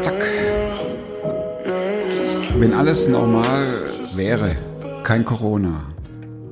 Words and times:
Zack. 0.00 0.14
Wenn 2.56 2.72
alles 2.72 3.08
normal 3.08 3.92
wäre, 4.14 4.56
kein 5.04 5.24
Corona, 5.24 5.84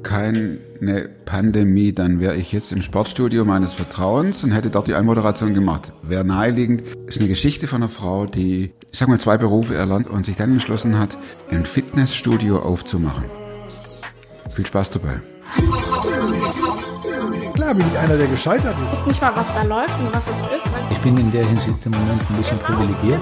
keine 0.03 0.59
Pandemie, 1.25 1.93
dann 1.93 2.21
wäre 2.21 2.37
ich 2.37 2.53
jetzt 2.53 2.71
im 2.71 2.83
Sportstudio 2.83 3.45
meines 3.45 3.73
Vertrauens 3.73 4.45
und 4.45 4.51
hätte 4.53 4.69
dort 4.69 4.89
die 4.89 4.95
Anmoderation 4.95 5.55
gemacht. 5.55 5.95
Wäre 6.03 6.25
naheliegend. 6.25 6.83
Ist 7.07 7.19
eine 7.19 7.29
Geschichte 7.29 7.67
von 7.67 7.83
einer 7.83 7.91
Frau, 7.91 8.27
die, 8.27 8.73
ich 8.93 8.98
sag 8.98 9.09
mal, 9.09 9.19
zwei 9.19 9.39
Berufe 9.39 9.75
erlernt 9.75 10.09
und 10.09 10.27
sich 10.27 10.37
dann 10.37 10.53
entschlossen 10.53 10.98
hat, 10.98 11.17
ein 11.51 11.64
Fitnessstudio 11.64 12.59
aufzumachen. 12.59 13.25
Viel 14.51 14.67
Spaß 14.67 14.91
dabei. 14.91 15.21
Klar 17.57 17.73
bin 17.75 17.86
ich 17.91 17.98
einer, 17.98 18.16
der 18.18 18.27
gescheitert 18.27 18.77
ist. 18.84 18.93
Ich 18.93 18.98
weiß 19.00 19.07
nicht 19.07 19.22
mal, 19.22 19.32
was 19.34 19.46
da 19.54 19.62
läuft 19.62 19.98
und 19.98 20.14
was 20.14 20.22
es 20.25 20.57
ist. 20.59 20.70
Ich 20.91 20.98
bin 20.98 21.16
in 21.16 21.32
der 21.32 21.43
Hinsicht 21.46 21.86
im 21.86 21.90
Moment 21.93 22.21
ein 22.30 22.36
bisschen 22.36 22.59
privilegiert. 22.59 23.21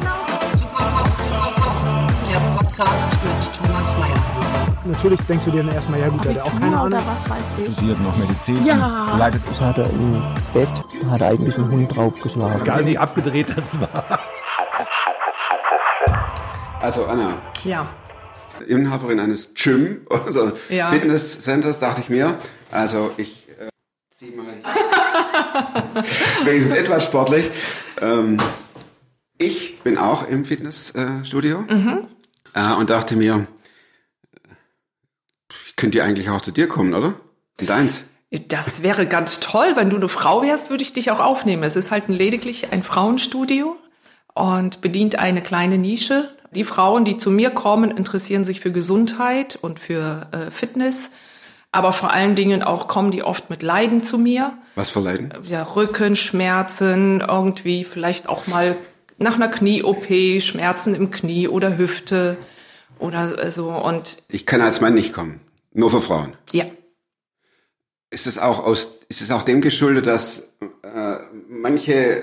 Der 2.32 2.40
Podcast 2.59 3.10
mit 3.24 3.54
Thomas 3.54 3.92
Mayer. 3.96 4.82
Natürlich 4.86 5.20
denkst 5.23 5.45
du 5.45 5.50
dir 5.52 5.62
dann 5.62 5.73
erstmal, 5.73 6.00
ja 6.00 6.09
gut, 6.09 6.24
der 6.24 6.34
hat 6.34 6.40
auch 6.42 6.60
keine 6.60 6.76
Ahnung. 6.76 6.86
oder 6.86 7.02
was 7.06 7.30
weiß 7.30 7.38
ich. 7.64 7.73
Studiert 7.74 8.00
noch 8.00 8.16
Medizin. 8.16 8.66
Ja. 8.66 9.16
Leitet 9.16 9.40
Das 9.48 9.60
hat 9.60 9.78
er 9.78 9.88
im 9.88 10.20
Bett, 10.52 10.68
hat 11.10 11.20
er 11.20 11.28
eigentlich 11.28 11.56
einen 11.56 11.70
Hund 11.70 11.96
draufgeschlagen. 11.96 12.62
Egal 12.62 12.87
wie 12.87 12.98
abgedreht 12.98 13.56
das 13.56 13.80
war. 13.80 14.18
Also 16.82 17.06
Anna, 17.06 17.34
Ja, 17.62 17.87
Inhaberin 18.66 19.20
eines 19.20 19.54
Gym, 19.54 20.01
also 20.26 20.51
Ja. 20.68 20.88
Fitnesscenters, 20.88 21.78
dachte 21.78 22.01
ich 22.01 22.10
mir. 22.10 22.34
Also 22.73 23.12
ich 23.16 23.43
äh, 24.14 24.24
zieh 24.24 24.34
mal 24.36 24.46
wenigstens 26.45 26.73
etwas 26.78 27.04
sportlich. 27.04 27.50
Ähm, 28.00 28.38
ich 29.38 29.80
bin 29.80 29.98
auch 29.98 30.28
im 30.28 30.45
Fitnessstudio 30.45 31.65
äh, 32.54 32.73
und 32.74 32.90
dachte 32.90 33.16
mir, 33.16 33.46
ich 35.66 35.76
könnte 35.76 35.98
ja 35.98 36.04
eigentlich 36.04 36.30
auch 36.30 36.40
zu 36.40 36.52
dir 36.52 36.68
kommen, 36.68 36.95
oder? 36.95 37.15
In 37.59 37.66
deins. 37.66 38.04
das 38.48 38.82
wäre 38.82 39.07
ganz 39.07 39.40
toll. 39.40 39.73
Wenn 39.74 39.90
du 39.90 39.96
eine 39.96 40.09
Frau 40.09 40.42
wärst, 40.42 40.70
würde 40.70 40.82
ich 40.82 40.92
dich 40.92 41.10
auch 41.10 41.20
aufnehmen. 41.20 41.62
Es 41.65 41.76
ist 41.76 41.90
halt 41.90 42.09
lediglich 42.09 42.73
ein 42.73 42.82
Frauenstudio 42.82 43.76
und 44.35 44.80
bedient 44.80 45.18
eine 45.18 45.42
kleine 45.42 45.79
Nische. 45.79 46.30
Die 46.52 46.65
Frauen, 46.65 47.04
die 47.04 47.16
zu 47.16 47.32
mir 47.32 47.51
kommen, 47.51 47.90
interessieren 47.90 48.45
sich 48.45 48.60
für 48.60 48.70
Gesundheit 48.70 49.59
und 49.60 49.80
für 49.80 50.29
äh, 50.30 50.51
Fitness. 50.52 51.10
Aber 51.74 51.90
vor 51.90 52.12
allen 52.12 52.36
Dingen 52.36 52.62
auch 52.62 52.86
kommen 52.86 53.10
die 53.10 53.24
oft 53.24 53.50
mit 53.50 53.64
Leiden 53.64 54.04
zu 54.04 54.16
mir. 54.16 54.56
Was 54.76 54.90
für 54.90 55.00
Leiden? 55.00 55.34
ja, 55.42 55.64
Rückenschmerzen, 55.64 57.20
irgendwie 57.20 57.82
vielleicht 57.82 58.28
auch 58.28 58.46
mal 58.46 58.76
nach 59.18 59.34
einer 59.34 59.48
Knie-OP, 59.48 60.40
Schmerzen 60.40 60.95
im 60.95 61.10
Knie 61.10 61.48
oder 61.48 61.76
Hüfte 61.76 62.36
oder 63.00 63.42
äh, 63.42 63.50
so. 63.50 63.70
Und 63.70 64.19
Ich 64.30 64.47
kann 64.47 64.60
als 64.60 64.80
Mann 64.80 64.94
nicht 64.94 65.12
kommen. 65.12 65.41
Nur 65.72 65.91
für 65.91 66.00
Frauen. 66.00 66.36
ja, 66.52 66.64
Ist 68.10 68.28
es 68.28 68.38
auch 68.38 68.64
aus, 68.64 68.91
ist 69.08 69.20
es 69.20 69.32
auch 69.32 69.42
dem 69.42 69.60
geschuldet, 69.60 70.06
dass 70.06 70.54
äh, 70.82 71.16
manche 71.48 72.22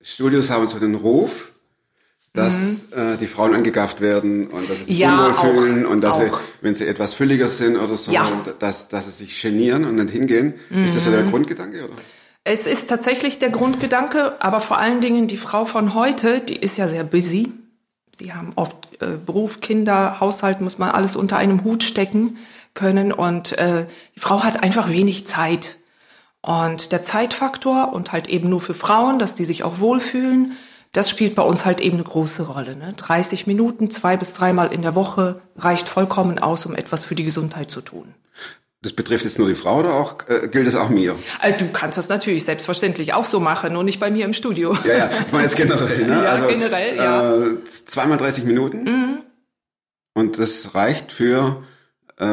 Studios 0.00 0.48
haben 0.48 0.68
so 0.68 0.78
den 0.78 0.94
Ruf, 0.94 1.52
dass 2.34 2.90
äh, 2.92 3.16
die 3.18 3.26
Frauen 3.28 3.54
angegafft 3.54 4.00
werden 4.00 4.48
und 4.48 4.68
dass 4.68 4.78
sie 4.78 4.84
sich 4.84 4.96
Mhm. 4.96 5.00
Ja, 5.02 5.26
unwohl 5.28 5.34
fühlen 5.34 5.86
und 5.86 6.02
dass 6.02 6.18
sie, 6.18 6.30
auch. 6.30 6.40
wenn 6.60 6.74
sie 6.74 6.86
etwas 6.86 7.14
fülliger 7.14 7.48
sind 7.48 7.76
oder 7.76 7.96
so, 7.96 8.10
Ja. 8.12 8.24
Mhm. 8.24 8.42
dass, 8.58 8.88
dass 8.88 9.06
sie 9.06 9.12
sich 9.12 9.40
genieren 9.40 9.84
und 9.84 9.94
nicht 9.96 10.10
hingehen. 10.10 10.54
Ist 10.84 10.96
das 10.96 11.04
so 11.04 11.10
der 11.10 11.22
Grundgedanke, 11.22 11.78
oder? 11.84 11.94
es 12.46 12.66
ist 12.66 12.88
tatsächlich 12.90 13.38
der 13.38 13.48
Grundgedanke, 13.48 14.34
aber 14.42 14.60
vor 14.60 14.78
allen 14.78 15.00
Dingen 15.00 15.28
die 15.28 15.38
Frau 15.38 15.64
von 15.64 15.94
heute, 15.94 16.40
die 16.42 16.56
ist 16.56 16.76
ja 16.76 16.88
sehr 16.88 17.02
busy. 17.04 17.52
Sie 18.18 18.34
haben 18.34 18.52
oft 18.56 18.76
äh, 19.00 19.16
Beruf, 19.24 19.60
Kinder, 19.60 20.20
Haushalt, 20.20 20.60
muss 20.60 20.76
man 20.76 20.90
alles 20.90 21.16
unter 21.16 21.36
einem 21.38 21.64
Hut 21.64 21.82
stecken 21.84 22.36
können 22.74 23.12
und 23.12 23.56
äh, 23.56 23.86
die 24.14 24.20
Frau 24.20 24.42
hat 24.42 24.62
einfach 24.62 24.90
wenig 24.90 25.26
Zeit. 25.26 25.76
Und 26.42 26.92
der 26.92 27.02
Zeitfaktor 27.02 27.92
und 27.94 28.12
halt 28.12 28.28
eben 28.28 28.50
nur 28.50 28.60
für 28.60 28.74
Frauen, 28.74 29.18
dass 29.18 29.34
die 29.34 29.44
sich 29.46 29.62
auch 29.62 29.78
wohlfühlen, 29.78 30.52
das 30.94 31.10
spielt 31.10 31.34
bei 31.34 31.42
uns 31.42 31.64
halt 31.64 31.80
eben 31.80 31.96
eine 31.96 32.04
große 32.04 32.46
Rolle. 32.46 32.76
Ne? 32.76 32.94
30 32.96 33.46
Minuten, 33.46 33.90
zwei 33.90 34.16
bis 34.16 34.32
dreimal 34.32 34.72
in 34.72 34.82
der 34.82 34.94
Woche 34.94 35.40
reicht 35.56 35.88
vollkommen 35.88 36.38
aus, 36.38 36.64
um 36.66 36.74
etwas 36.74 37.04
für 37.04 37.14
die 37.14 37.24
Gesundheit 37.24 37.70
zu 37.70 37.80
tun. 37.80 38.14
Das 38.80 38.92
betrifft 38.92 39.24
jetzt 39.24 39.38
nur 39.38 39.48
die 39.48 39.54
Frau 39.54 39.80
oder 39.80 39.94
auch, 39.94 40.16
äh, 40.28 40.46
gilt 40.48 40.66
es 40.66 40.76
auch 40.76 40.90
mir? 40.90 41.16
Äh, 41.42 41.54
du 41.54 41.68
kannst 41.72 41.98
das 41.98 42.08
natürlich 42.08 42.44
selbstverständlich 42.44 43.12
auch 43.12 43.24
so 43.24 43.40
machen, 43.40 43.72
nur 43.72 43.82
nicht 43.82 43.98
bei 43.98 44.10
mir 44.10 44.24
im 44.24 44.34
Studio. 44.34 44.76
Ja, 44.84 44.96
ja, 44.96 45.10
ich 45.26 45.32
meine 45.32 45.44
jetzt 45.44 45.56
generell, 45.56 46.06
ne? 46.06 46.14
Ja, 46.22 46.46
generell, 46.46 46.96
ja. 46.96 47.36
Mhm. 47.36 47.58
Äh, 47.58 47.64
zweimal 47.64 48.18
30 48.18 48.44
Minuten. 48.44 49.22
Und 50.14 50.38
das 50.38 50.74
reicht 50.74 51.10
für 51.10 51.64
äh, 52.18 52.26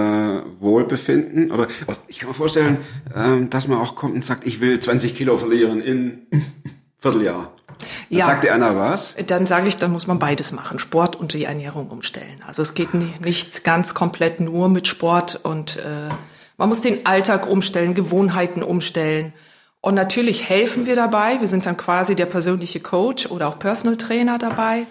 Wohlbefinden. 0.60 1.52
Oder 1.52 1.68
oh, 1.88 1.94
ich 2.08 2.20
kann 2.20 2.30
mir 2.30 2.36
vorstellen, 2.36 2.78
ähm, 3.16 3.50
dass 3.50 3.68
man 3.68 3.80
auch 3.80 3.96
kommt 3.96 4.14
und 4.14 4.24
sagt, 4.24 4.46
ich 4.46 4.62
will 4.62 4.80
20 4.80 5.16
Kilo 5.16 5.38
verlieren 5.38 5.82
in 5.82 6.28
Vierteljahr. 7.00 7.56
Dann 8.10 8.20
Ja. 8.20 8.26
sagt 8.26 8.44
die 8.44 8.50
Anna 8.52 8.76
was? 8.76 9.16
Dann 9.28 9.46
sage 9.46 9.68
ich, 9.68 9.78
dann 9.78 9.92
muss 9.92 10.08
man 10.08 10.20
beides 10.20 10.52
machen, 10.52 10.80
Sport 10.80 11.16
und 11.16 11.34
die 11.34 11.46
Ernährung 11.46 11.90
umstellen. 11.90 12.42
Also 12.48 12.62
es 12.62 12.74
geht 12.74 12.94
ni- 12.94 13.14
nicht 13.24 13.64
ganz 13.64 13.94
komplett 13.94 14.40
nur 14.40 14.70
mit 14.70 14.88
Sport 14.88 15.40
und 15.44 15.78
äh, 15.78 16.10
man 16.58 16.70
muss 16.70 16.82
den 16.82 17.06
Alltag 17.06 17.48
umstellen, 17.50 17.94
Gewohnheiten 17.96 18.62
umstellen. 18.64 19.34
Und 19.84 19.96
natürlich 19.96 20.48
helfen 20.48 20.86
wir 20.86 20.96
dabei. 20.96 21.40
Wir 21.40 21.48
sind 21.48 21.66
dann 21.66 21.76
quasi 21.76 22.14
der 22.16 22.28
persönliche 22.28 22.80
Coach 22.80 23.26
oder 23.26 23.48
auch 23.48 23.58
Personal 23.58 23.98
Trainer 23.98 24.38
dabei, 24.38 24.86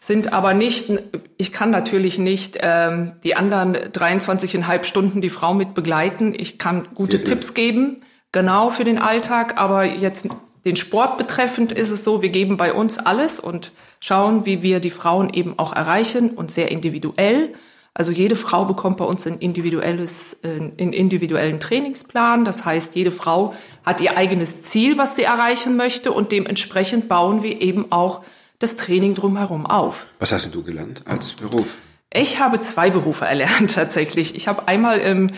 sind 0.00 0.32
aber 0.32 0.54
nicht, 0.54 0.92
ich 1.38 1.50
kann 1.50 1.70
natürlich 1.70 2.18
nicht 2.18 2.56
ähm, 2.60 3.14
die 3.24 3.34
anderen 3.34 3.74
23,5 3.76 4.84
Stunden 4.84 5.20
die 5.20 5.28
Frau 5.28 5.54
mit 5.54 5.74
begleiten. 5.74 6.34
Ich 6.38 6.56
kann 6.56 6.86
gute 6.94 7.16
nicht. 7.16 7.26
Tipps 7.26 7.52
geben, 7.52 7.96
genau 8.30 8.70
für 8.70 8.84
den 8.84 8.98
Alltag, 8.98 9.54
aber 9.58 9.82
jetzt 9.84 10.28
den 10.68 10.76
Sport 10.76 11.16
betreffend 11.16 11.72
ist 11.72 11.90
es 11.90 12.04
so, 12.04 12.20
wir 12.20 12.28
geben 12.28 12.58
bei 12.58 12.74
uns 12.74 12.98
alles 12.98 13.40
und 13.40 13.72
schauen, 14.00 14.44
wie 14.44 14.62
wir 14.62 14.80
die 14.80 14.90
Frauen 14.90 15.32
eben 15.32 15.58
auch 15.58 15.72
erreichen 15.72 16.30
und 16.30 16.50
sehr 16.50 16.70
individuell. 16.70 17.54
Also 17.94 18.12
jede 18.12 18.36
Frau 18.36 18.66
bekommt 18.66 18.98
bei 18.98 19.06
uns 19.06 19.26
ein 19.26 19.38
individuelles, 19.38 20.44
äh, 20.44 20.48
einen 20.48 20.92
individuellen 20.92 21.58
Trainingsplan. 21.58 22.44
Das 22.44 22.66
heißt, 22.66 22.96
jede 22.96 23.10
Frau 23.10 23.54
hat 23.82 24.02
ihr 24.02 24.18
eigenes 24.18 24.62
Ziel, 24.62 24.98
was 24.98 25.16
sie 25.16 25.22
erreichen 25.22 25.76
möchte 25.76 26.12
und 26.12 26.32
dementsprechend 26.32 27.08
bauen 27.08 27.42
wir 27.42 27.62
eben 27.62 27.90
auch 27.90 28.22
das 28.58 28.76
Training 28.76 29.14
drumherum 29.14 29.64
auf. 29.64 30.04
Was 30.18 30.32
hast 30.32 30.44
denn 30.44 30.52
du 30.52 30.62
gelernt 30.62 31.02
als 31.06 31.32
Beruf? 31.32 31.66
Ich 32.12 32.40
habe 32.40 32.58
zwei 32.60 32.90
Berufe 32.90 33.26
erlernt 33.26 33.74
tatsächlich. 33.74 34.34
Ich 34.34 34.48
habe 34.48 34.66
einmal 34.66 35.00
ähm, 35.00 35.28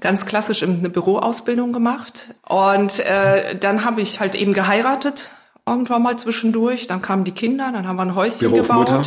ganz 0.00 0.26
klassisch 0.26 0.62
eine 0.62 0.88
Büroausbildung 0.88 1.72
gemacht 1.72 2.34
und 2.46 3.00
äh, 3.00 3.58
dann 3.58 3.84
habe 3.84 4.00
ich 4.00 4.20
halt 4.20 4.34
eben 4.34 4.52
geheiratet 4.52 5.34
irgendwann 5.66 6.02
mal 6.02 6.18
zwischendurch. 6.18 6.86
Dann 6.86 7.02
kamen 7.02 7.24
die 7.24 7.32
Kinder, 7.32 7.70
dann 7.72 7.86
haben 7.86 7.96
wir 7.96 8.02
ein 8.02 8.14
Häuschen 8.14 8.50
Beruf 8.50 8.68
gebaut. 8.68 8.90
Mutter? 8.90 9.02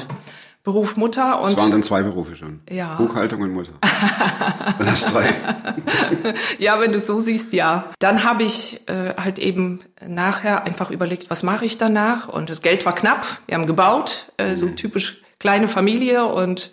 Beruf 0.64 0.96
Mutter 0.96 1.40
Das 1.42 1.52
und 1.52 1.60
waren 1.60 1.72
dann 1.72 1.84
zwei 1.84 2.04
Berufe 2.04 2.38
schon. 2.38 2.62
Ja. 2.70 2.96
Buchhaltung 2.96 3.42
und 3.42 3.52
Mutter. 3.52 3.74
Dann 3.82 4.88
hast 4.88 5.14
drei. 5.14 5.26
ja, 6.58 6.80
wenn 6.80 6.94
du 6.94 7.00
es 7.00 7.06
so 7.06 7.20
siehst, 7.20 7.52
ja. 7.52 7.92
Dann 8.00 8.24
habe 8.24 8.44
ich 8.44 8.80
äh, 8.88 9.14
halt 9.18 9.40
eben 9.40 9.82
nachher 10.08 10.64
einfach 10.64 10.90
überlegt, 10.90 11.30
was 11.30 11.44
mache 11.44 11.66
ich 11.66 11.78
danach? 11.78 12.30
Und 12.30 12.50
das 12.50 12.62
Geld 12.62 12.86
war 12.86 12.96
knapp. 12.96 13.28
Wir 13.46 13.56
haben 13.56 13.68
gebaut, 13.68 14.32
äh, 14.38 14.56
so 14.56 14.70
typisch 14.70 15.22
kleine 15.38 15.68
Familie 15.68 16.24
und 16.24 16.72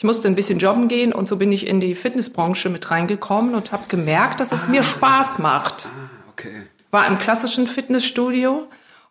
ich 0.00 0.04
musste 0.04 0.28
ein 0.28 0.34
bisschen 0.34 0.58
jobben 0.58 0.88
gehen 0.88 1.12
und 1.12 1.28
so 1.28 1.36
bin 1.36 1.52
ich 1.52 1.66
in 1.66 1.78
die 1.78 1.94
Fitnessbranche 1.94 2.70
mit 2.70 2.90
reingekommen 2.90 3.54
und 3.54 3.70
habe 3.70 3.84
gemerkt, 3.86 4.40
dass 4.40 4.50
es 4.50 4.66
mir 4.66 4.82
Spaß 4.82 5.40
macht. 5.40 5.88
Okay. 6.32 6.62
War 6.90 7.06
im 7.06 7.18
klassischen 7.18 7.66
Fitnessstudio 7.66 8.66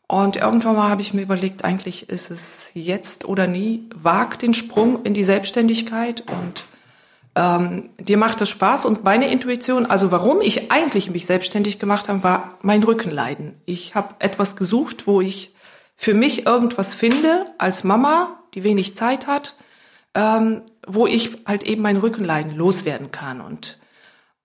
und 0.07 0.37
irgendwann 0.37 0.75
mal 0.75 0.89
habe 0.89 1.01
ich 1.01 1.13
mir 1.13 1.21
überlegt, 1.21 1.63
eigentlich 1.63 2.09
ist 2.09 2.31
es 2.31 2.71
jetzt 2.73 3.25
oder 3.25 3.45
nie, 3.45 3.87
wag 3.93 4.39
den 4.39 4.55
Sprung 4.55 5.05
in 5.05 5.13
die 5.13 5.23
Selbstständigkeit 5.23 6.21
und 6.21 6.63
ähm, 7.35 7.91
dir 7.99 8.17
macht 8.17 8.41
es 8.41 8.49
Spaß 8.49 8.85
und 8.85 9.03
meine 9.03 9.31
Intuition, 9.31 9.85
also 9.85 10.11
warum 10.11 10.41
ich 10.41 10.71
eigentlich 10.71 11.11
mich 11.11 11.27
selbstständig 11.27 11.77
gemacht 11.77 12.09
habe, 12.09 12.23
war 12.23 12.57
mein 12.63 12.81
Rückenleiden. 12.81 13.61
Ich 13.67 13.93
habe 13.93 14.15
etwas 14.17 14.55
gesucht, 14.55 15.05
wo 15.05 15.21
ich 15.21 15.53
für 15.95 16.15
mich 16.15 16.47
irgendwas 16.47 16.95
finde 16.95 17.45
als 17.59 17.83
Mama, 17.83 18.39
die 18.55 18.63
wenig 18.63 18.95
Zeit 18.95 19.27
hat, 19.27 19.55
ähm, 20.15 20.61
wo 20.87 21.07
ich 21.07 21.45
halt 21.45 21.63
eben 21.63 21.81
mein 21.81 21.97
Rückenleiden 21.97 22.55
loswerden 22.55 23.11
kann 23.11 23.41
und 23.41 23.77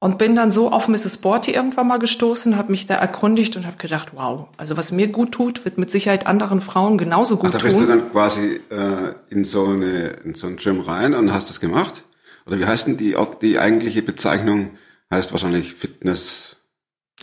und 0.00 0.18
bin 0.18 0.36
dann 0.36 0.50
so 0.50 0.70
auf 0.70 0.86
Mrs. 0.86 1.14
Sporty 1.14 1.52
irgendwann 1.52 1.88
mal 1.88 1.96
gestoßen, 1.98 2.58
habe 2.58 2.70
mich 2.70 2.84
da 2.84 2.94
erkundigt 2.94 3.56
und 3.56 3.64
habe 3.64 3.78
gedacht, 3.78 4.08
wow, 4.12 4.48
also 4.58 4.76
was 4.76 4.92
mir 4.92 5.08
gut 5.08 5.32
tut, 5.32 5.64
wird 5.64 5.78
mit 5.78 5.90
Sicherheit 5.90 6.26
anderen 6.26 6.60
Frauen 6.60 6.98
genauso 6.98 7.36
Ach, 7.36 7.40
gut 7.40 7.54
da 7.54 7.58
bist 7.58 7.80
du 7.80 7.86
tun. 7.86 7.88
dann 7.88 8.12
quasi 8.12 8.60
äh, 8.68 9.14
in 9.30 9.46
so 9.46 9.64
eine 9.64 10.08
in 10.24 10.34
so 10.34 10.46
ein 10.46 10.56
Gym 10.56 10.80
rein 10.80 11.14
und 11.14 11.32
hast 11.32 11.48
das 11.48 11.58
gemacht? 11.58 12.04
Oder 12.46 12.58
wie 12.58 12.66
heißt 12.66 12.86
denn 12.86 12.98
die 12.98 13.16
die 13.40 13.58
eigentliche 13.58 14.02
Bezeichnung 14.02 14.72
heißt 15.10 15.32
wahrscheinlich 15.32 15.72
Fitness 15.72 16.56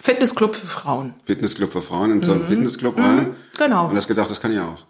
Fitnessclub 0.02 0.56
für 0.56 0.66
Frauen. 0.66 1.14
Fitnessclub 1.26 1.72
für 1.72 1.82
Frauen, 1.84 2.12
in 2.12 2.24
so 2.24 2.32
einen 2.32 2.48
Fitnessclub 2.48 2.98
rein. 2.98 3.36
Genau. 3.60 3.90
Und 3.90 3.96
hast 3.96 4.08
gedacht, 4.08 4.32
das 4.32 4.42
kann 4.42 4.52
ich 4.52 4.60
auch. 4.60 4.88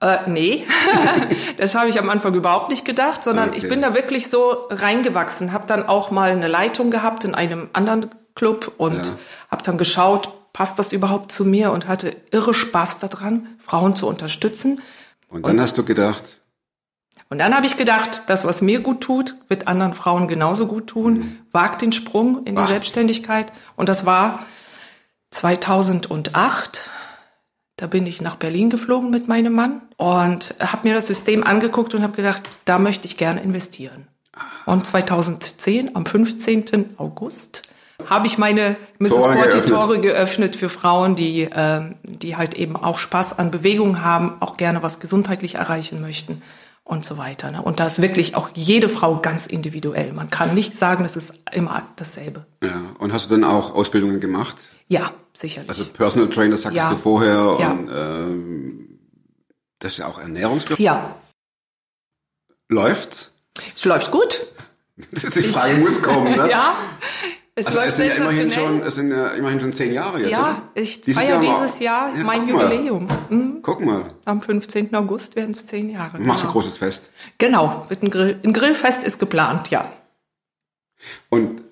Äh, 0.00 0.18
nee, 0.28 0.66
das 1.58 1.74
habe 1.74 1.88
ich 1.88 1.98
am 1.98 2.08
Anfang 2.08 2.34
überhaupt 2.34 2.70
nicht 2.70 2.84
gedacht, 2.84 3.22
sondern 3.24 3.48
Okay. 3.50 3.58
ich 3.58 3.68
bin 3.68 3.82
da 3.82 3.94
wirklich 3.94 4.28
so 4.28 4.66
reingewachsen, 4.70 5.52
habe 5.52 5.66
dann 5.66 5.86
auch 5.86 6.10
mal 6.12 6.30
eine 6.30 6.46
Leitung 6.48 6.90
gehabt 6.90 7.24
in 7.24 7.34
einem 7.34 7.68
anderen 7.72 8.10
Club 8.36 8.72
und 8.78 9.06
Ja. 9.06 9.12
habe 9.50 9.62
dann 9.64 9.76
geschaut, 9.78 10.30
passt 10.52 10.78
das 10.78 10.92
überhaupt 10.92 11.32
zu 11.32 11.44
mir 11.44 11.72
und 11.72 11.88
hatte 11.88 12.14
irre 12.30 12.54
Spaß 12.54 13.00
daran, 13.00 13.48
Frauen 13.58 13.96
zu 13.96 14.06
unterstützen. 14.06 14.80
Und 15.30 15.46
dann 15.46 15.60
hast 15.60 15.76
du 15.78 15.84
gedacht, 15.84 16.36
Und 17.30 17.38
dann 17.38 17.54
habe 17.54 17.66
ich 17.66 17.76
gedacht, 17.76 18.22
das, 18.28 18.44
was 18.46 18.62
mir 18.62 18.80
gut 18.80 19.00
tut, 19.02 19.34
wird 19.48 19.66
anderen 19.68 19.92
Frauen 19.94 20.28
genauso 20.28 20.66
gut 20.66 20.86
tun. 20.86 21.38
Wag 21.52 21.78
den 21.78 21.92
Sprung 21.92 22.46
in 22.46 22.54
die 22.54 22.62
Ach. 22.62 22.68
Selbstständigkeit. 22.68 23.52
Und 23.76 23.88
das 23.90 24.06
war 24.06 24.38
2008. 25.30 26.90
Da 27.78 27.86
bin 27.86 28.06
ich 28.06 28.20
nach 28.20 28.34
Berlin 28.36 28.70
geflogen 28.70 29.08
mit 29.08 29.28
meinem 29.28 29.54
Mann 29.54 29.82
und 29.96 30.56
habe 30.58 30.88
mir 30.88 30.94
das 30.94 31.06
System 31.06 31.44
angeguckt 31.44 31.94
und 31.94 32.02
habe 32.02 32.16
gedacht, 32.16 32.42
da 32.64 32.78
möchte 32.78 33.06
ich 33.06 33.16
gerne 33.16 33.40
investieren. 33.40 34.08
Und 34.66 34.84
2010, 34.84 35.94
am 35.94 36.04
15. 36.04 36.96
August, 36.98 37.62
habe 38.04 38.26
ich 38.26 38.36
meine 38.36 38.76
Mrs. 38.98 39.10
Tore 39.10 39.32
Porty 39.32 39.42
geöffnet. 39.50 39.68
Tore 39.68 40.00
geöffnet 40.00 40.56
für 40.56 40.68
Frauen, 40.68 41.14
die, 41.14 41.48
ähm, 41.52 41.94
die 42.02 42.36
halt 42.36 42.54
eben 42.54 42.76
auch 42.76 42.98
Spaß 42.98 43.38
an 43.38 43.52
Bewegung 43.52 44.02
haben, 44.02 44.36
auch 44.40 44.56
gerne 44.56 44.82
was 44.82 44.98
gesundheitlich 44.98 45.54
erreichen 45.54 46.00
möchten 46.00 46.42
und 46.88 47.04
so 47.04 47.18
weiter. 47.18 47.50
Ne? 47.52 47.62
Und 47.62 47.78
da 47.80 47.86
ist 47.86 48.00
wirklich 48.02 48.34
auch 48.34 48.48
jede 48.54 48.88
Frau 48.88 49.20
ganz 49.20 49.46
individuell. 49.46 50.12
Man 50.12 50.30
kann 50.30 50.54
nicht 50.54 50.74
sagen, 50.74 51.04
es 51.04 51.14
ist 51.16 51.34
immer 51.52 51.86
dasselbe. 51.96 52.46
ja, 52.64 52.80
und 52.98 53.12
hast 53.12 53.26
du 53.30 53.34
dann 53.36 53.44
auch 53.44 53.74
Ausbildungen 53.74 54.18
gemacht? 54.20 54.56
Ja, 54.88 55.12
sicherlich. 55.34 55.68
Also 55.68 55.84
Personal 55.84 56.30
Trainer 56.30 56.56
sagtest 56.58 56.76
Ja. 56.76 56.90
du 56.90 56.96
vorher 56.98 57.56
Ja. 57.60 57.70
und 57.70 57.90
ähm, 57.94 58.98
das 59.78 59.92
ist 59.92 59.98
ja 59.98 60.06
auch 60.08 60.18
Ernährungsberatung. 60.18 60.84
ja, 60.84 61.14
Läuft's? 62.68 63.32
es 63.74 63.84
läuft 63.84 64.10
gut. 64.10 64.46
Die 65.12 65.42
Frage 65.42 65.74
muss 65.78 66.02
kommen, 66.02 66.36
ne? 66.36 66.48
Ja, 66.50 66.74
es 67.58 67.66
Also 67.66 67.78
läuft 67.78 67.88
es 67.90 67.96
sind 67.96 68.08
ja 68.08 68.14
immerhin 68.14 68.50
schon, 68.50 68.82
es 68.82 68.94
sind 68.94 69.10
ja 69.10 69.28
immerhin 69.28 69.60
schon 69.60 69.72
zehn 69.72 69.92
Jahre 69.92 70.20
jetzt, 70.20 70.30
ja, 70.30 70.42
oder? 70.42 70.62
ich 70.74 71.00
Dieses 71.00 71.22
feiere 71.22 71.42
Jahr 71.42 71.54
dieses 71.62 71.78
Jahr 71.80 72.16
Ja, 72.16 72.24
mein 72.24 72.46
guck 72.46 72.52
mal. 72.56 72.72
Jubiläum. 72.72 73.08
Mhm. 73.28 73.58
Guck 73.62 73.84
mal, 73.84 74.14
Am 74.24 74.40
15. 74.40 74.94
August 74.94 75.36
werden 75.36 75.50
es 75.50 75.66
zehn 75.66 75.90
Jahre. 75.90 76.18
machst 76.20 76.40
ein 76.40 76.48
genau. 76.48 76.52
großes 76.52 76.78
Fest. 76.78 77.10
Genau, 77.38 77.86
ein, 78.00 78.10
Grill, 78.10 78.38
ein 78.42 78.52
Grillfest 78.52 79.04
ist 79.04 79.18
geplant, 79.18 79.70
ja. 79.70 79.92
Und 81.28 81.62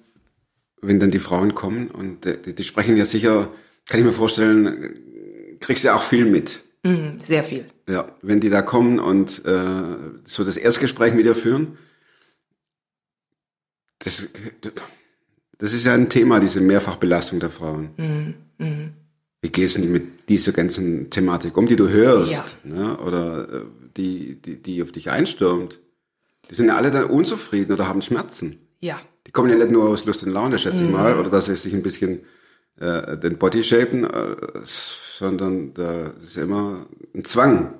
wenn 0.82 1.00
dann 1.00 1.10
die 1.10 1.18
Frauen 1.20 1.54
kommen 1.54 1.88
und 1.90 2.26
äh, 2.26 2.36
die, 2.40 2.54
die 2.54 2.64
sprechen 2.64 2.96
ja 2.96 3.04
sicher, 3.04 3.48
kann 3.88 4.00
ich 4.00 4.06
mir 4.06 4.12
vorstellen, 4.12 5.58
kriegst 5.60 5.84
du 5.84 5.88
ja 5.88 5.94
auch 5.96 6.02
viel 6.02 6.24
mit. 6.24 6.60
Mhm, 6.82 7.18
sehr 7.18 7.42
viel. 7.44 7.66
Ja, 7.88 8.08
wenn 8.22 8.40
die 8.40 8.50
da 8.50 8.62
kommen 8.62 8.98
und 8.98 9.44
äh, 9.44 9.62
so 10.24 10.44
das 10.44 10.56
Erstgespräch 10.56 11.14
mit 11.14 11.24
dir 11.24 11.34
führen, 11.34 11.78
das, 14.00 14.24
das 14.60 14.72
ist 15.72 15.84
ja 15.84 15.94
ein 15.94 16.08
Thema, 16.08 16.40
diese 16.40 16.60
Mehrfachbelastung 16.60 17.40
der 17.40 17.50
Frauen. 17.50 17.90
Mhm, 18.58 18.90
Wie 19.42 19.48
gehst 19.50 19.76
du 19.76 19.80
mit 19.82 20.28
dieser 20.28 20.52
ganzen 20.52 21.08
Thematik 21.10 21.56
um, 21.56 21.66
die 21.66 21.76
du 21.76 21.88
hörst, 21.88 22.32
Ja. 22.32 22.44
ne? 22.64 22.96
oder 22.98 23.48
äh, 23.52 23.60
die, 23.96 24.40
die, 24.40 24.60
die 24.62 24.82
auf 24.82 24.92
dich 24.92 25.10
einstürmt? 25.10 25.78
Die 26.50 26.54
sind 26.54 26.66
ja 26.68 26.76
alle 26.76 26.90
da 26.90 27.04
unzufrieden 27.04 27.72
oder 27.72 27.88
haben 27.88 28.02
Schmerzen. 28.02 28.58
Ja, 28.80 29.00
Die 29.26 29.32
kommen 29.32 29.50
ja 29.50 29.56
nicht 29.56 29.70
nur 29.70 29.88
aus 29.88 30.04
Lust 30.04 30.22
und 30.24 30.30
Laune, 30.32 30.58
schätze 30.58 30.80
Mhm. 30.82 30.86
ich 30.88 30.92
mal, 30.92 31.18
oder 31.18 31.30
dass 31.30 31.46
sie 31.46 31.56
sich 31.56 31.72
ein 31.74 31.82
bisschen 31.82 32.20
äh, 32.78 33.16
den 33.16 33.38
Body 33.38 33.62
shapen, 33.64 34.04
äh, 34.04 34.36
sondern 35.18 35.72
da 35.74 36.08
ist 36.22 36.36
ja 36.36 36.42
immer 36.42 36.86
ein 37.14 37.24
Zwang. 37.24 37.72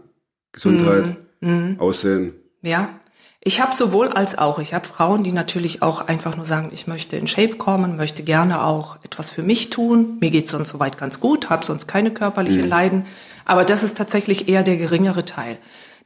Gesundheit, 0.53 1.17
Mhm. 1.41 1.77
Aussehen. 1.79 2.33
ja. 2.63 2.99
Ich 3.47 3.61
habe 3.61 3.73
sowohl 3.73 4.09
als 4.09 4.37
auch. 4.37 4.59
Ich 4.59 4.75
habe 4.75 4.89
Frauen, 4.89 5.23
die 5.23 5.31
natürlich 5.31 5.81
auch 5.81 6.09
einfach 6.09 6.37
nur 6.37 6.45
sagen, 6.45 6.71
ich 6.75 6.89
möchte 6.89 7.17
in 7.17 7.29
Shape 7.29 7.55
kommen, 7.55 7.97
möchte 7.97 8.25
gerne 8.25 8.65
auch 8.65 8.97
etwas 9.05 9.31
für 9.31 9.45
mich 9.45 9.71
tun. 9.71 10.17
Mir 10.19 10.31
geht 10.31 10.49
sonst 10.49 10.71
soweit 10.71 10.99
ganz 10.99 11.21
gut, 11.21 11.49
habe 11.49 11.65
sonst 11.65 11.87
keine 11.87 12.11
körperliche 12.11 12.63
Leiden. 12.63 13.07
Aber 13.45 13.65
das 13.65 13.85
ist 13.85 13.97
tatsächlich 13.97 14.49
eher 14.49 14.65
der 14.65 14.77
geringere 14.77 15.25
Teil. 15.25 15.59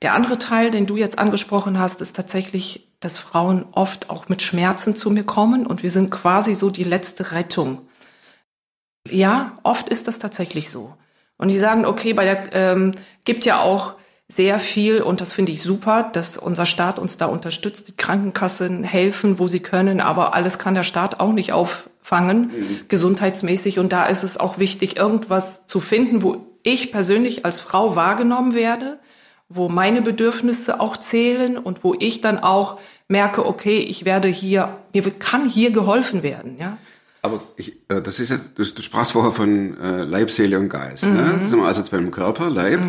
Der 0.02 0.12
andere 0.12 0.36
Teil, 0.36 0.70
den 0.70 0.84
du 0.84 0.98
jetzt 0.98 1.18
angesprochen 1.18 1.78
hast, 1.78 2.02
ist 2.02 2.14
tatsächlich, 2.14 2.86
dass 3.00 3.16
Frauen 3.16 3.64
oft 3.72 4.10
auch 4.10 4.28
mit 4.28 4.42
Schmerzen 4.42 4.94
zu 4.94 5.10
mir 5.10 5.24
kommen 5.24 5.66
und 5.66 5.82
wir 5.82 5.90
sind 5.90 6.10
quasi 6.10 6.54
so 6.54 6.68
die 6.68 6.84
letzte 6.84 7.32
Rettung. 7.32 7.88
Ja, 9.08 9.52
oft 9.62 9.88
ist 9.88 10.08
das 10.08 10.18
tatsächlich 10.18 10.68
so. 10.68 10.92
Und 11.38 11.48
die 11.48 11.58
sagen, 11.58 11.86
okay, 11.86 12.12
bei 12.12 12.26
der 12.26 12.52
ähm, 12.52 12.92
gibt 13.24 13.46
ja 13.46 13.62
auch 13.62 13.94
sehr 14.30 14.60
viel 14.60 15.02
und 15.02 15.20
das 15.20 15.32
finde 15.32 15.50
ich 15.50 15.60
super, 15.60 16.08
dass 16.12 16.36
unser 16.36 16.64
Staat 16.64 17.00
uns 17.00 17.18
da 17.18 17.26
unterstützt, 17.26 17.88
die 17.88 17.96
Krankenkassen 17.96 18.84
helfen, 18.84 19.40
wo 19.40 19.48
sie 19.48 19.58
können, 19.58 20.00
aber 20.00 20.34
alles 20.34 20.58
kann 20.58 20.76
der 20.76 20.84
Staat 20.84 21.18
auch 21.18 21.32
nicht 21.32 21.52
auffangen, 21.52 22.52
gesundheitsmäßig. 22.86 23.80
Und 23.80 23.92
da 23.92 24.06
ist 24.06 24.22
es 24.22 24.38
auch 24.38 24.58
wichtig, 24.58 24.96
irgendwas 24.96 25.66
zu 25.66 25.80
finden, 25.80 26.22
wo 26.22 26.46
ich 26.62 26.92
persönlich 26.92 27.44
als 27.44 27.58
Frau 27.58 27.96
wahrgenommen 27.96 28.54
werde, 28.54 29.00
wo 29.48 29.68
meine 29.68 30.00
Bedürfnisse 30.00 30.78
auch 30.78 30.96
zählen 30.96 31.58
und 31.58 31.82
wo 31.82 31.96
ich 31.98 32.20
dann 32.20 32.38
auch 32.38 32.78
merke, 33.08 33.44
okay, 33.44 33.78
ich 33.78 34.04
werde 34.04 34.28
hier, 34.28 34.76
mir 34.94 35.02
kann 35.10 35.48
hier 35.50 35.72
geholfen 35.72 36.22
werden, 36.22 36.56
ja. 36.56 36.78
Aber 37.22 37.42
ich, 37.56 37.72
äh, 37.88 38.00
das 38.00 38.20
ist 38.20 38.30
ja, 38.30 38.36
du, 38.54 38.64
du 38.64 38.80
sprachst 38.80 39.12
vorher 39.12 39.32
von 39.32 39.76
äh, 39.78 40.04
Leib, 40.04 40.30
Seele 40.30 40.58
und 40.58 40.68
Geist. 40.68 41.04
Ne? 41.04 41.10
Mhm. 41.10 41.40
Das 41.42 41.50
sind 41.50 41.58
wir 41.58 41.66
also 41.66 41.80
jetzt 41.80 41.90
beim 41.90 42.10
Körper, 42.12 42.48
Leib. 42.48 42.80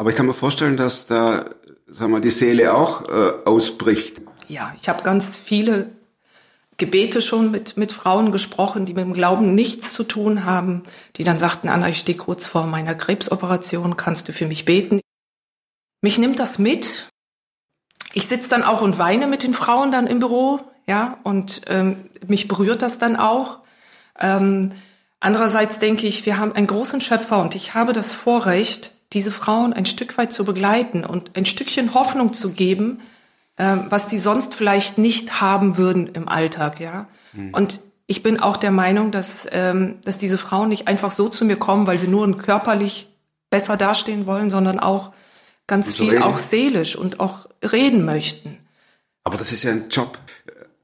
Aber 0.00 0.08
ich 0.08 0.16
kann 0.16 0.24
mir 0.24 0.32
vorstellen, 0.32 0.78
dass 0.78 1.06
da, 1.06 1.44
sagen 1.86 2.12
wir 2.12 2.20
die 2.20 2.30
Seele 2.30 2.72
auch 2.72 3.06
äh, 3.06 3.32
ausbricht. 3.44 4.22
Ja, 4.48 4.74
ich 4.80 4.88
habe 4.88 5.02
ganz 5.02 5.36
viele 5.36 5.90
Gebete 6.78 7.20
schon 7.20 7.50
mit, 7.50 7.76
mit 7.76 7.92
Frauen 7.92 8.32
gesprochen, 8.32 8.86
die 8.86 8.94
mit 8.94 9.04
dem 9.04 9.12
Glauben 9.12 9.54
nichts 9.54 9.92
zu 9.92 10.02
tun 10.04 10.46
haben, 10.46 10.84
die 11.16 11.24
dann 11.24 11.38
sagten, 11.38 11.68
Anna, 11.68 11.90
ich 11.90 11.98
stehe 11.98 12.16
kurz 12.16 12.46
vor 12.46 12.66
meiner 12.66 12.94
Krebsoperation, 12.94 13.98
kannst 13.98 14.26
du 14.26 14.32
für 14.32 14.46
mich 14.46 14.64
beten? 14.64 15.02
Mich 16.00 16.16
nimmt 16.16 16.38
das 16.38 16.58
mit. 16.58 17.10
Ich 18.14 18.26
sitze 18.26 18.48
dann 18.48 18.62
auch 18.62 18.80
und 18.80 18.98
weine 18.98 19.26
mit 19.26 19.42
den 19.42 19.52
Frauen 19.52 19.92
dann 19.92 20.06
im 20.06 20.18
Büro, 20.18 20.60
ja, 20.86 21.18
und 21.24 21.60
ähm, 21.66 22.08
mich 22.26 22.48
berührt 22.48 22.80
das 22.80 22.98
dann 22.98 23.16
auch. 23.16 23.58
Ähm, 24.18 24.72
andererseits 25.20 25.78
denke 25.78 26.06
ich, 26.06 26.24
wir 26.24 26.38
haben 26.38 26.54
einen 26.54 26.68
großen 26.68 27.02
Schöpfer 27.02 27.42
und 27.42 27.54
ich 27.54 27.74
habe 27.74 27.92
das 27.92 28.12
Vorrecht, 28.12 28.94
diese 29.12 29.32
Frauen 29.32 29.72
ein 29.72 29.86
Stück 29.86 30.16
weit 30.18 30.32
zu 30.32 30.44
begleiten 30.44 31.04
und 31.04 31.36
ein 31.36 31.44
Stückchen 31.44 31.94
Hoffnung 31.94 32.32
zu 32.32 32.52
geben, 32.52 33.00
ähm, 33.58 33.86
was 33.88 34.08
die 34.08 34.18
sonst 34.18 34.54
vielleicht 34.54 34.98
nicht 34.98 35.40
haben 35.40 35.76
würden 35.76 36.06
im 36.08 36.28
Alltag, 36.28 36.80
ja. 36.80 37.08
Und 37.52 37.80
ich 38.06 38.24
bin 38.24 38.40
auch 38.40 38.56
der 38.56 38.72
Meinung, 38.72 39.12
dass, 39.12 39.46
ähm, 39.52 39.98
dass 40.02 40.18
diese 40.18 40.36
Frauen 40.38 40.68
nicht 40.68 40.88
einfach 40.88 41.12
so 41.12 41.28
zu 41.28 41.44
mir 41.44 41.56
kommen, 41.56 41.86
weil 41.86 42.00
sie 42.00 42.08
nur 42.08 42.36
körperlich 42.38 43.08
besser 43.50 43.76
dastehen 43.76 44.26
wollen, 44.26 44.50
sondern 44.50 44.80
auch 44.80 45.12
ganz 45.68 45.88
Und 45.88 45.96
viel 45.96 46.10
reden. 46.10 46.22
auch 46.24 46.38
seelisch 46.38 46.96
und 46.96 47.20
auch 47.20 47.46
reden 47.62 48.04
möchten. 48.04 48.58
Aber 49.22 49.36
das 49.36 49.52
ist 49.52 49.62
ja 49.62 49.70
ein 49.70 49.88
Job. 49.90 50.18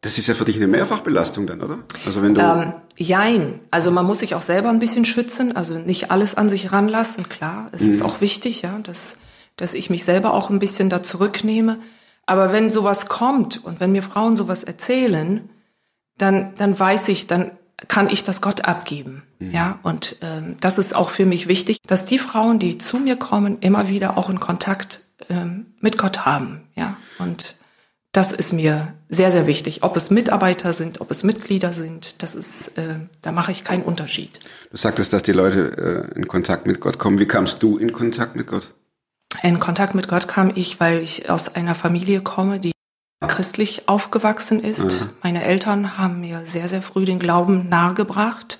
Das 0.06 0.18
ist 0.18 0.28
ja 0.28 0.34
für 0.34 0.44
dich 0.44 0.54
eine 0.54 0.68
Mehrfachbelastung 0.68 1.48
dann, 1.48 1.60
oder? 1.60 1.80
Also 2.06 2.22
wenn 2.22 2.32
du, 2.32 2.40
Ähm, 2.40 2.74
jein. 2.96 3.58
Also 3.72 3.90
man 3.90 4.06
muss 4.06 4.20
sich 4.20 4.36
auch 4.36 4.40
selber 4.40 4.68
ein 4.68 4.78
bisschen 4.78 5.04
schützen, 5.04 5.56
also 5.56 5.74
nicht 5.78 6.12
alles 6.12 6.36
an 6.36 6.48
sich 6.48 6.70
ranlassen, 6.70 7.28
klar. 7.28 7.68
Es 7.72 7.82
ist 7.82 8.02
auch 8.02 8.20
wichtig, 8.20 8.62
ja, 8.62 8.78
dass, 8.84 9.18
dass 9.56 9.74
ich 9.74 9.90
mich 9.90 10.04
selber 10.04 10.32
auch 10.32 10.48
ein 10.48 10.60
bisschen 10.60 10.90
da 10.90 11.02
zurücknehme. 11.02 11.80
Aber 12.24 12.52
wenn 12.52 12.70
sowas 12.70 13.08
kommt 13.08 13.64
und 13.64 13.80
wenn 13.80 13.90
mir 13.90 14.02
Frauen 14.04 14.36
sowas 14.36 14.62
erzählen, 14.62 15.50
dann, 16.18 16.54
dann 16.54 16.78
weiß 16.78 17.08
ich, 17.08 17.26
dann 17.26 17.50
kann 17.88 18.08
ich 18.08 18.22
das 18.22 18.40
Gott 18.40 18.64
abgeben. 18.64 19.24
Ja, 19.40 19.80
und 19.82 20.16
ähm, 20.22 20.56
das 20.60 20.78
ist 20.78 20.94
auch 20.94 21.10
für 21.10 21.26
mich 21.26 21.48
wichtig, 21.48 21.78
dass 21.84 22.06
die 22.06 22.20
Frauen, 22.20 22.60
die 22.60 22.78
zu 22.78 22.98
mir 22.98 23.16
kommen, 23.16 23.58
immer 23.58 23.88
wieder 23.88 24.16
auch 24.16 24.30
in 24.30 24.38
Kontakt 24.38 25.00
ähm, 25.28 25.74
mit 25.80 25.98
Gott 25.98 26.24
haben. 26.24 26.62
Ja, 26.76 26.96
und 27.18 27.55
das 28.16 28.32
ist 28.32 28.52
mir 28.52 28.94
sehr, 29.08 29.30
sehr 29.30 29.46
wichtig. 29.46 29.82
Ob 29.82 29.94
es 29.96 30.10
Mitarbeiter 30.10 30.72
sind, 30.72 31.02
ob 31.02 31.10
es 31.10 31.22
Mitglieder 31.22 31.70
sind, 31.70 32.22
das 32.22 32.34
ist, 32.34 32.78
äh, 32.78 33.00
da 33.20 33.30
mache 33.30 33.52
ich 33.52 33.62
keinen 33.62 33.82
Unterschied. 33.82 34.40
du 34.70 34.76
sagtest, 34.76 35.12
dass 35.12 35.22
die 35.22 35.32
Leute 35.32 36.08
äh, 36.14 36.16
in 36.16 36.26
Kontakt 36.26 36.66
mit 36.66 36.80
Gott 36.80 36.98
kommen. 36.98 37.18
Wie 37.18 37.26
kamst 37.26 37.62
du 37.62 37.76
in 37.76 37.92
Kontakt 37.92 38.34
mit 38.34 38.46
Gott? 38.46 38.72
In 39.42 39.60
Kontakt 39.60 39.94
mit 39.94 40.08
Gott 40.08 40.28
kam 40.28 40.50
ich, 40.54 40.80
weil 40.80 41.00
ich 41.00 41.28
aus 41.28 41.54
einer 41.54 41.74
Familie 41.74 42.22
komme, 42.22 42.58
die 42.58 42.72
christlich 43.26 43.86
aufgewachsen 43.86 44.60
ist. 44.60 45.06
Meine 45.22 45.44
Eltern 45.44 45.98
haben 45.98 46.20
mir 46.20 46.46
sehr, 46.46 46.68
sehr 46.68 46.80
früh 46.80 47.04
den 47.04 47.18
Glauben 47.18 47.68
nahegebracht. 47.68 48.58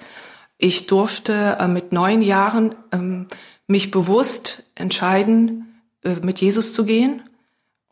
Ich 0.59 0.87
durfte 0.87 1.57
äh, 1.59 1.67
mit 1.67 1.93
neun 1.93 2.21
Jahren 2.21 2.75
ähm, 2.93 3.27
mich 3.67 3.91
bewusst 3.91 4.65
entscheiden, 4.75 5.81
äh, 6.03 6.17
mit 6.23 6.41
Jesus 6.41 6.75
zu 6.75 6.85
gehen. 6.85 7.23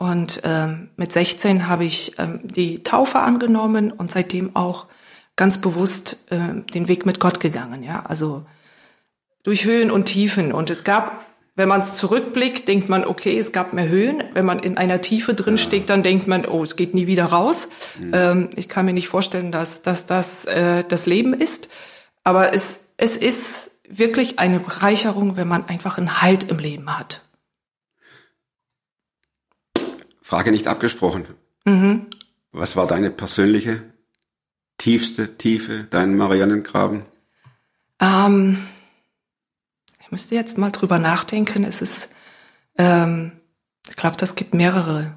Und 0.05 0.43
ähm, 0.45 0.91
mit 0.99 1.13
16 1.13 1.67
habe 1.67 1.87
ich 1.87 2.19
ähm, 2.19 2.41
die 2.43 2.83
Taufe 2.83 3.21
angenommen 3.21 3.91
und 3.91 4.11
seitdem 4.11 4.55
auch 4.55 4.85
ganz 5.35 5.63
bewusst 5.63 6.19
äh, 6.29 6.61
den 6.75 6.89
Weg 6.89 7.07
mit 7.07 7.21
Gott 7.21 7.41
gegangen, 7.41 7.83
ja. 7.83 8.05
Also 8.07 8.45
durch 9.45 9.65
Höhen 9.65 9.91
und 9.91 10.05
Tiefen. 10.05 10.53
Und 10.53 10.69
es 10.69 10.85
gab, 10.85 11.25
wenn 11.57 11.69
man 11.69 11.81
es 11.81 11.95
zurückblickt, 11.95 12.69
denkt 12.69 12.91
man, 12.91 13.07
okay, 13.07 13.39
es 13.39 13.53
gab 13.53 13.73
mehr 13.73 13.89
Höhen. 13.89 14.23
Wenn 14.35 14.45
man 14.45 14.59
in 14.59 14.77
einer 14.77 15.01
Tiefe 15.01 15.33
drin 15.33 15.57
steckt, 15.57 15.89
dann 15.89 16.03
denkt 16.03 16.29
man, 16.29 16.45
oh, 16.45 16.63
es 16.63 16.77
geht 16.77 16.93
nie 16.93 17.07
wieder 17.07 17.25
raus. 17.25 17.69
Ähm, 18.13 18.51
ich 18.57 18.69
kann 18.69 18.85
mir 18.85 18.93
nicht 18.93 19.09
vorstellen, 19.09 19.53
dass, 19.53 19.81
dass 19.81 20.05
das 20.05 20.45
äh, 20.45 20.85
das 20.87 21.07
Leben 21.07 21.33
ist. 21.33 21.71
Aber 22.25 22.53
es, 22.53 22.91
es 22.99 23.17
ist 23.17 23.79
wirklich 23.89 24.39
eine 24.39 24.61
Bereicherung, 24.61 25.39
wenn 25.39 25.49
man 25.49 25.65
einfach 25.65 25.97
einen 25.97 26.21
Halt 26.21 26.51
im 26.51 26.59
Leben 26.59 26.99
hat. 26.99 27.24
Frage 30.35 30.51
nicht 30.51 30.67
abgesprochen. 30.67 31.27
Mhm. 31.65 32.09
Was 32.51 32.75
war 32.75 32.89
deine 32.89 33.13
persönliche 33.13 33.85
tiefste 34.79 35.39
Tiefe, 35.39 35.87
dein 35.91 36.17
Mariannengraben? 36.17 37.05
Ähm, 38.01 38.59
ich 40.01 40.11
müsste 40.11 40.35
jetzt 40.35 40.59
mal 40.59 40.73
drüber 40.73 40.99
nachdenken. 40.99 41.63
Es 41.63 41.83
ist, 41.83 42.11
ähm, 42.79 43.31
ich 43.89 43.95
glaube, 43.95 44.17
das 44.17 44.35
gibt 44.35 44.55
mehrere 44.55 45.15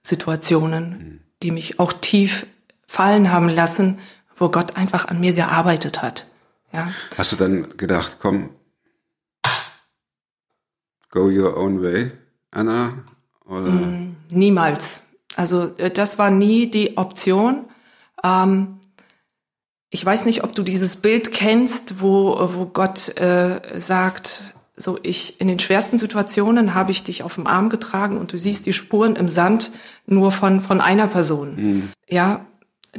Situationen, 0.00 1.22
die 1.42 1.50
mich 1.50 1.78
auch 1.78 1.92
tief 1.92 2.46
fallen 2.86 3.30
haben 3.30 3.50
lassen, 3.50 3.98
wo 4.38 4.48
Gott 4.48 4.74
einfach 4.74 5.04
an 5.08 5.20
mir 5.20 5.34
gearbeitet 5.34 6.00
hat. 6.00 6.28
Ja. 6.72 6.90
Hast 7.18 7.32
du 7.32 7.36
dann 7.36 7.76
gedacht, 7.76 8.16
komm, 8.18 8.48
go 11.10 11.24
your 11.26 11.58
own 11.58 11.82
way, 11.82 12.10
Anna? 12.50 13.04
Oder? 13.50 13.72
Niemals. 14.30 15.02
Also 15.36 15.72
äh, 15.76 15.90
das 15.90 16.18
war 16.18 16.30
nie 16.30 16.70
die 16.70 16.96
Option. 16.96 17.64
Ähm, 18.22 18.78
ich 19.90 20.04
weiß 20.04 20.24
nicht, 20.24 20.44
ob 20.44 20.54
du 20.54 20.62
dieses 20.62 20.96
Bild 20.96 21.32
kennst, 21.32 22.00
wo, 22.00 22.38
wo 22.54 22.66
Gott 22.66 23.16
äh, 23.18 23.60
sagt, 23.78 24.54
so 24.76 24.98
ich 25.02 25.40
in 25.40 25.48
den 25.48 25.58
schwersten 25.58 25.98
Situationen 25.98 26.74
habe 26.74 26.92
ich 26.92 27.02
dich 27.02 27.22
auf 27.24 27.34
dem 27.34 27.46
Arm 27.46 27.68
getragen 27.68 28.16
und 28.16 28.32
du 28.32 28.38
siehst 28.38 28.66
die 28.66 28.72
Spuren 28.72 29.16
im 29.16 29.28
Sand 29.28 29.72
nur 30.06 30.30
von 30.32 30.60
von 30.60 30.80
einer 30.80 31.08
Person. 31.08 31.92
Ja, 32.08 32.46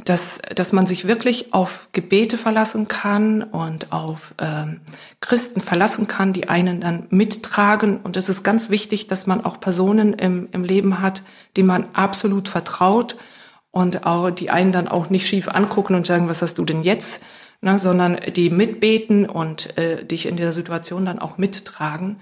dass 0.04 0.40
dass 0.54 0.72
man 0.72 0.86
sich 0.86 1.06
wirklich 1.06 1.52
auf 1.52 1.88
Gebete 1.92 2.38
verlassen 2.38 2.88
kann 2.88 3.42
und 3.42 3.92
auf 3.92 4.34
ähm, 4.38 4.80
Christen 5.20 5.60
verlassen 5.60 6.08
kann, 6.08 6.32
die 6.32 6.48
einen 6.48 6.80
dann 6.80 7.06
mittragen. 7.10 7.98
Und 7.98 8.16
es 8.16 8.28
ist 8.28 8.42
ganz 8.42 8.70
wichtig, 8.70 9.06
dass 9.06 9.26
man 9.26 9.44
auch 9.44 9.60
Personen 9.60 10.14
im 10.14 10.48
im 10.52 10.64
Leben 10.64 11.00
hat, 11.00 11.22
die 11.56 11.62
man 11.62 11.86
absolut 11.92 12.48
vertraut 12.48 13.16
und 13.70 14.06
auch 14.06 14.30
die 14.30 14.50
einen 14.50 14.72
dann 14.72 14.88
auch 14.88 15.10
nicht 15.10 15.26
schief 15.26 15.48
angucken 15.48 15.94
und 15.94 16.06
sagen, 16.06 16.28
was 16.28 16.42
hast 16.42 16.58
du 16.58 16.64
denn 16.64 16.82
jetzt, 16.82 17.24
ne, 17.60 17.78
sondern 17.78 18.18
die 18.34 18.50
mitbeten 18.50 19.28
und 19.28 19.76
äh, 19.76 20.04
dich 20.04 20.26
in 20.26 20.36
der 20.36 20.52
Situation 20.52 21.06
dann 21.06 21.18
auch 21.18 21.38
mittragen. 21.38 22.20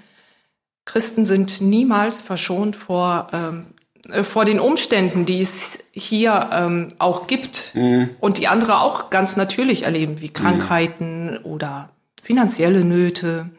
Christen 0.87 1.25
sind 1.25 1.61
niemals 1.61 2.21
verschont 2.21 2.75
vor 2.75 3.29
ähm, 3.33 3.67
äh, 3.67 3.80
vor 4.23 4.45
den 4.45 4.61
Umständen, 4.61 5.27
die 5.27 5.41
es 5.41 5.85
hier 5.93 6.51
ähm, 6.53 6.89
auch 6.99 7.27
gibt 7.27 7.75
und 8.21 8.39
die 8.39 8.49
andere 8.49 8.81
auch 8.81 9.11
ganz 9.11 9.37
natürlich 9.37 9.83
erleben, 9.83 10.21
wie 10.21 10.29
Krankheiten 10.29 11.39
oder 11.39 11.91
finanzielle 12.23 12.85
Nöte 12.85 13.51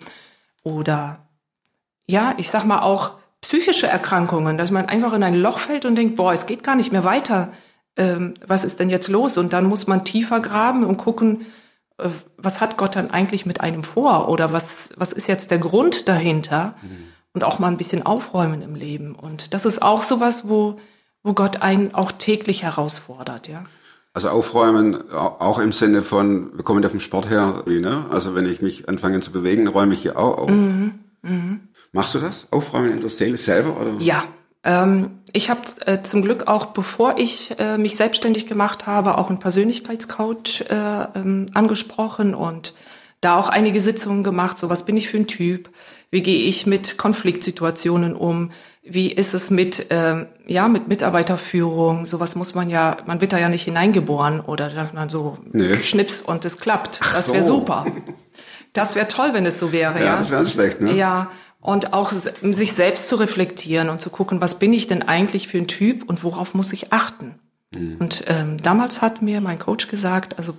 oder 0.64 1.20
ja, 2.08 2.34
ich 2.38 2.50
sag 2.50 2.66
mal 2.66 2.82
auch 2.82 3.12
psychische 3.42 3.88
Erkrankungen, 3.88 4.58
dass 4.58 4.72
man 4.72 4.86
einfach 4.86 5.14
in 5.14 5.24
ein 5.24 5.36
Loch 5.36 5.60
fällt 5.60 5.86
und 5.86 5.96
denkt, 5.96 6.16
boah, 6.16 6.34
es 6.34 6.46
geht 6.46 6.64
gar 6.64 6.76
nicht 6.76 6.92
mehr 6.92 7.04
weiter. 7.04 7.52
Ähm, 7.98 8.36
was 8.46 8.64
ist 8.64 8.80
denn 8.80 8.90
jetzt 8.90 9.08
los? 9.08 9.38
Und 9.38 9.54
dann 9.54 9.66
muss 9.66 9.88
man 9.88 10.06
tiefer 10.06 10.40
graben 10.40 10.84
und 10.84 10.98
gucken, 10.98 11.48
äh, 11.98 12.10
was 12.38 12.62
hat 12.62 12.78
Gott 12.78 12.96
dann 12.96 13.12
eigentlich 13.12 13.46
mit 13.46 13.62
einem 13.62 13.84
vor? 13.84 14.30
Oder 14.30 14.54
was, 14.54 14.94
was 14.98 15.12
ist 15.12 15.28
jetzt 15.28 15.52
der 15.52 15.58
Grund 15.58 16.08
dahinter? 16.08 16.76
Und 17.34 17.44
auch 17.46 17.60
mal 17.60 17.68
ein 17.70 17.78
bisschen 17.78 18.06
aufräumen 18.06 18.62
im 18.62 18.76
Leben. 18.76 19.16
Und 19.16 19.54
das 19.54 19.66
ist 19.66 19.82
auch 19.82 20.04
sowas, 20.04 20.50
wo, 20.50 20.80
wo 21.24 21.34
Gott 21.34 21.62
einen 21.62 21.94
auch 21.96 22.12
täglich 22.12 22.64
herausfordert, 22.64 23.48
ja. 23.48 23.64
Also 24.14 24.28
aufräumen, 24.28 25.10
au- 25.12 25.38
auch 25.40 25.60
im 25.60 25.72
Sinne 25.72 26.02
von, 26.04 26.52
wir 26.58 26.66
kommen 26.66 26.84
ja 26.84 26.90
vom 26.90 27.00
Sport 27.00 27.30
her, 27.30 27.64
wie, 27.66 27.80
ne? 27.80 28.06
Also 28.10 28.36
wenn 28.36 28.46
ich 28.46 28.62
mich 28.62 28.90
anfange 28.90 29.22
zu 29.22 29.32
bewegen, 29.32 29.68
räume 29.68 29.94
ich 29.94 30.02
hier 30.02 30.20
auch 30.20 30.40
auf. 30.40 30.52
Machst 31.94 32.16
du 32.16 32.20
das? 32.20 32.48
Aufräumen 32.52 32.92
in 32.92 33.00
der 33.00 33.10
Seele 33.10 33.38
selber? 33.38 33.80
Oder? 33.80 33.94
Ja, 34.00 34.26
ähm, 34.66 35.20
ich 35.32 35.50
habe 35.50 35.62
äh, 35.86 36.02
zum 36.02 36.24
Glück 36.24 36.48
auch, 36.48 36.66
bevor 36.68 37.18
ich 37.18 37.58
äh, 37.60 37.78
mich 37.78 37.96
selbstständig 37.96 38.48
gemacht 38.48 38.88
habe, 38.88 39.18
auch 39.18 39.30
einen 39.30 39.40
Persönlichkeitscoach 39.40 40.66
äh, 40.70 41.04
ähm, 41.16 41.48
angesprochen 41.54 42.36
und 42.36 42.74
da 43.22 43.38
auch 43.38 43.48
einige 43.48 43.80
Sitzungen 43.80 44.26
gemacht. 44.26 44.58
So, 44.58 44.70
was 44.70 44.84
bin 44.84 44.98
ich 44.98 45.08
für 45.08 45.18
ein 45.18 45.28
Typ? 45.28 45.70
Wie 46.12 46.22
gehe 46.22 46.44
ich 46.44 46.66
mit 46.68 46.98
Konfliktsituationen 46.98 48.16
um? 48.16 48.52
Wie 48.84 49.12
ist 49.12 49.34
es 49.34 49.50
mit 49.50 49.88
ähm, 49.92 50.28
ja 50.46 50.68
mit 50.68 50.88
Mitarbeiterführung? 50.88 52.06
Sowas 52.06 52.36
muss 52.36 52.54
man 52.54 52.70
ja, 52.70 52.98
man 53.06 53.22
wird 53.22 53.32
da 53.34 53.38
ja 53.40 53.48
nicht 53.48 53.64
hineingeboren 53.64 54.40
oder 54.42 54.70
dass 54.70 54.92
man 54.94 55.08
so 55.10 55.38
Nee. 55.52 55.74
schnips 55.76 56.22
und 56.22 56.44
es 56.46 56.58
klappt. 56.58 57.00
Ach 57.02 57.14
das 57.16 57.32
wäre 57.32 57.44
so. 57.44 57.60
super. 57.60 57.86
Das 58.74 58.96
wäre 58.96 59.08
toll, 59.08 59.30
wenn 59.34 59.46
es 59.46 59.60
so 59.60 59.72
wäre. 59.72 60.00
Ja, 60.00 60.06
Ja, 60.06 60.18
das 60.18 60.32
wäre 60.32 60.46
schlecht, 60.48 60.82
ne? 60.82 60.94
Ja, 60.96 61.30
und 61.60 61.94
auch 61.94 62.12
sich 62.12 62.74
selbst 62.74 63.08
zu 63.08 63.16
reflektieren 63.18 63.90
und 63.90 64.02
zu 64.02 64.10
gucken, 64.10 64.42
was 64.42 64.60
bin 64.60 64.74
ich 64.74 64.88
denn 64.88 65.04
eigentlich 65.04 65.48
für 65.48 65.58
ein 65.60 65.68
Typ 65.68 66.10
und 66.10 66.24
worauf 66.24 66.54
muss 66.54 66.74
ich 66.74 66.92
achten. 66.92 67.36
Und 68.00 68.24
ähm, 68.28 68.58
damals 68.62 69.02
hat 69.02 69.22
mir 69.22 69.40
mein 69.40 69.60
Coach 69.60 69.88
gesagt, 69.88 70.38
also 70.38 70.54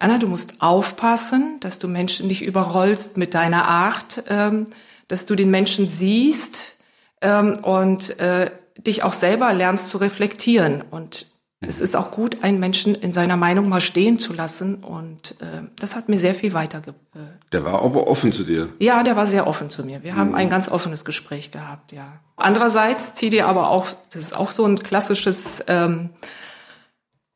Anna, 0.00 0.16
du 0.18 0.26
musst 0.26 0.62
aufpassen, 0.62 1.58
dass 1.60 1.78
du 1.78 1.86
Menschen 1.86 2.26
nicht 2.26 2.42
überrollst 2.42 3.18
mit 3.18 3.34
deiner 3.34 3.68
Art, 3.68 4.24
ähm, 4.28 4.66
dass 5.08 5.26
du 5.26 5.34
den 5.34 5.50
Menschen 5.50 5.88
siehst 5.88 6.76
ähm, 7.20 7.58
und 7.62 8.18
äh, 8.18 8.50
dich 8.78 9.02
auch 9.02 9.12
selber 9.12 9.52
lernst 9.52 9.90
zu 9.90 9.98
reflektieren. 9.98 10.82
Und 10.90 11.26
es 11.60 11.82
ist 11.82 11.94
auch 11.94 12.12
gut, 12.12 12.42
einen 12.42 12.58
Menschen 12.58 12.94
in 12.94 13.12
seiner 13.12 13.36
Meinung 13.36 13.68
mal 13.68 13.82
stehen 13.82 14.18
zu 14.18 14.32
lassen. 14.32 14.76
Und 14.76 15.36
äh, 15.42 15.64
das 15.78 15.96
hat 15.96 16.08
mir 16.08 16.18
sehr 16.18 16.34
viel 16.34 16.54
weiterge 16.54 16.94
äh, 17.14 17.18
Der 17.52 17.62
war 17.64 17.82
aber 17.82 18.08
offen 18.08 18.32
zu 18.32 18.44
dir. 18.44 18.70
ja, 18.78 19.02
der 19.02 19.16
war 19.16 19.26
sehr 19.26 19.46
offen 19.46 19.68
zu 19.68 19.84
mir. 19.84 20.02
Wir 20.02 20.16
haben 20.16 20.34
ein 20.34 20.48
ganz 20.48 20.70
offenes 20.70 21.04
Gespräch 21.04 21.50
gehabt, 21.50 21.92
ja. 21.92 22.20
Andererseits 22.36 23.14
zieht 23.14 23.34
ihr 23.34 23.46
aber 23.46 23.68
auch, 23.68 23.88
das 24.10 24.22
ist 24.22 24.34
auch 24.34 24.48
so 24.48 24.64
ein 24.64 24.78
klassisches, 24.78 25.62
ähm, 25.66 26.08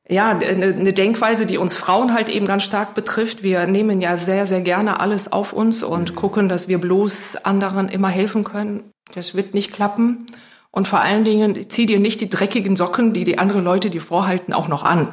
ja, 0.09 0.31
eine, 0.31 0.93
Denkweise, 0.93 1.47
die 1.47 1.57
uns 1.57 1.75
Frauen 1.75 2.13
halt 2.13 2.29
eben 2.29 2.47
ganz 2.47 2.63
stark 2.63 2.95
betrifft. 2.95 3.43
Wir 3.43 3.67
nehmen 3.67 4.01
ja 4.03 4.17
sehr, 4.17 4.47
sehr 4.47 4.61
gerne 4.61 5.01
alles 5.01 5.33
auf 5.33 5.53
uns 5.53 5.83
und 5.83 6.15
gucken, 6.15 6.49
dass 6.49 6.69
wir 6.69 6.79
bloß 6.79 7.37
anderen 7.45 7.89
immer 7.89 8.09
helfen 8.09 8.45
können. 8.45 8.91
Das 9.15 9.35
wird 9.35 9.55
nicht 9.55 9.73
klappen. 9.73 10.27
Und 10.71 10.89
vor 10.89 11.01
allen 11.01 11.25
Dingen, 11.25 11.71
zieh 11.71 11.87
dir 11.87 12.01
nicht 12.01 12.21
die 12.21 12.29
dreckigen 12.29 12.77
Socken, 12.77 13.13
die 13.13 13.25
die 13.25 13.39
andere 13.39 13.61
Leute 13.61 13.89
dir 13.89 14.03
vorhalten, 14.03 14.53
auch 14.53 14.69
noch 14.69 14.83
an. 14.83 15.09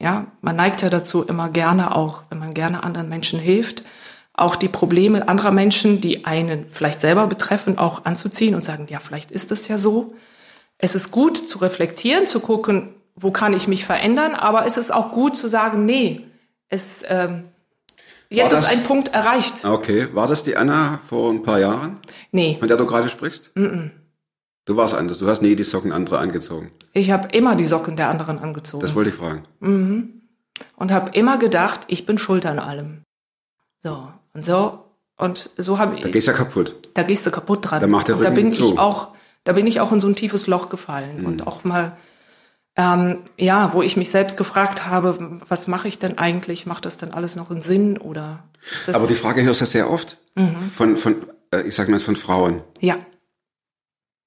Ja, 0.00 0.26
man 0.40 0.56
neigt 0.56 0.82
ja 0.82 0.90
dazu 0.90 1.22
immer 1.22 1.48
gerne 1.48 1.94
auch, 1.94 2.24
wenn 2.28 2.40
man 2.40 2.54
gerne 2.54 2.82
anderen 2.82 3.08
Menschen 3.08 3.38
hilft, 3.38 3.84
auch 4.34 4.56
die 4.56 4.68
Probleme 4.68 5.28
anderer 5.28 5.52
Menschen, 5.52 6.00
die 6.00 6.24
einen 6.24 6.66
vielleicht 6.68 7.00
selber 7.00 7.28
betreffen, 7.28 7.78
auch 7.78 8.04
anzuziehen 8.04 8.56
und 8.56 8.64
sagen, 8.64 8.86
ja, 8.88 8.98
vielleicht 8.98 9.30
ist 9.30 9.52
es 9.52 9.68
ja 9.68 9.78
so. 9.78 10.14
Es 10.78 10.96
ist 10.96 11.12
gut 11.12 11.36
zu 11.36 11.58
reflektieren, 11.58 12.26
zu 12.26 12.40
gucken, 12.40 12.94
wo 13.14 13.30
kann 13.30 13.52
ich 13.54 13.68
mich 13.68 13.84
verändern, 13.84 14.34
aber 14.34 14.66
es 14.66 14.76
ist 14.76 14.92
auch 14.92 15.12
gut 15.12 15.36
zu 15.36 15.48
sagen, 15.48 15.84
nee, 15.86 16.22
es 16.68 17.04
ähm, 17.08 17.44
jetzt 18.30 18.52
War 18.52 18.58
ist 18.58 18.64
das- 18.68 18.72
ein 18.78 18.84
Punkt 18.84 19.08
erreicht. 19.14 19.64
Okay, 19.64 20.08
war 20.14 20.26
das 20.28 20.42
die 20.44 20.56
Anna 20.56 21.00
vor 21.08 21.30
ein 21.30 21.42
paar 21.42 21.58
Jahren, 21.60 21.98
Nee, 22.30 22.56
von 22.58 22.68
der 22.68 22.76
du 22.76 22.86
gerade 22.86 23.08
sprichst? 23.08 23.50
Du 24.64 24.76
warst 24.76 24.94
anders, 24.94 25.18
du 25.18 25.26
hast 25.28 25.42
nie 25.42 25.56
die 25.56 25.64
Socken 25.64 25.92
anderer 25.92 26.20
angezogen. 26.20 26.70
ich 26.92 27.10
habe 27.10 27.28
immer 27.36 27.56
die 27.56 27.64
Socken 27.66 27.96
der 27.96 28.08
anderen 28.08 28.38
angezogen 28.38 28.82
Das 28.82 28.94
wollte 28.94 29.10
ich 29.10 29.16
fragen. 29.16 29.44
und 30.76 30.90
habe 30.92 31.10
immer 31.12 31.38
gedacht, 31.38 31.80
ich 31.88 32.06
bin 32.06 32.18
schuld 32.18 32.46
an 32.46 32.58
allem. 32.58 33.02
So 33.80 34.08
und 34.34 34.44
so 34.44 34.84
und 35.16 35.50
so 35.56 35.78
habe 35.78 35.96
Da 36.00 36.06
ich. 36.06 36.12
gehst 36.12 36.28
du 36.28 36.32
ja 36.32 36.36
kaputt. 36.38 36.76
da 36.94 37.02
gehst 37.02 37.26
du 37.26 37.30
kaputt 37.30 37.70
dran. 37.70 37.80
Da 37.80 37.86
macht 37.88 38.08
der 38.08 38.16
und 38.16 38.22
da 38.24 38.28
Rücken 38.30 38.42
bin 38.44 38.52
zu. 38.52 38.72
ich 38.72 38.78
auch, 38.78 39.08
da 39.44 39.52
bin 39.52 39.66
ich 39.66 39.80
auch 39.80 39.90
in 39.92 40.00
so 40.00 40.06
ein 40.08 40.14
tiefes 40.14 40.46
Loch 40.46 40.68
gefallen 40.68 41.20
Mhm. 41.20 41.26
und 41.26 41.46
auch 41.48 41.64
mal, 41.64 41.96
ähm, 42.76 43.18
ja, 43.38 43.72
wo 43.74 43.82
ich 43.82 43.96
mich 43.96 44.10
selbst 44.10 44.36
gefragt 44.36 44.86
habe, 44.86 45.40
was 45.48 45.66
mache 45.68 45.88
ich 45.88 45.98
denn 45.98 46.16
eigentlich? 46.18 46.64
Macht 46.66 46.86
das 46.86 46.96
denn 46.98 47.12
alles 47.12 47.36
noch 47.36 47.50
einen 47.50 47.60
Sinn 47.60 47.98
oder? 47.98 48.44
Aber 48.92 49.06
die 49.06 49.14
Frage 49.14 49.42
hörst 49.42 49.60
du 49.60 49.64
ja 49.64 49.70
sehr 49.70 49.90
oft 49.90 50.18
von, 50.74 50.96
von 50.96 51.16
äh, 51.52 51.62
ich 51.62 51.74
sag 51.74 51.88
mal 51.88 51.96
jetzt 51.96 52.04
von 52.04 52.16
Frauen. 52.16 52.62
ja, 52.80 52.96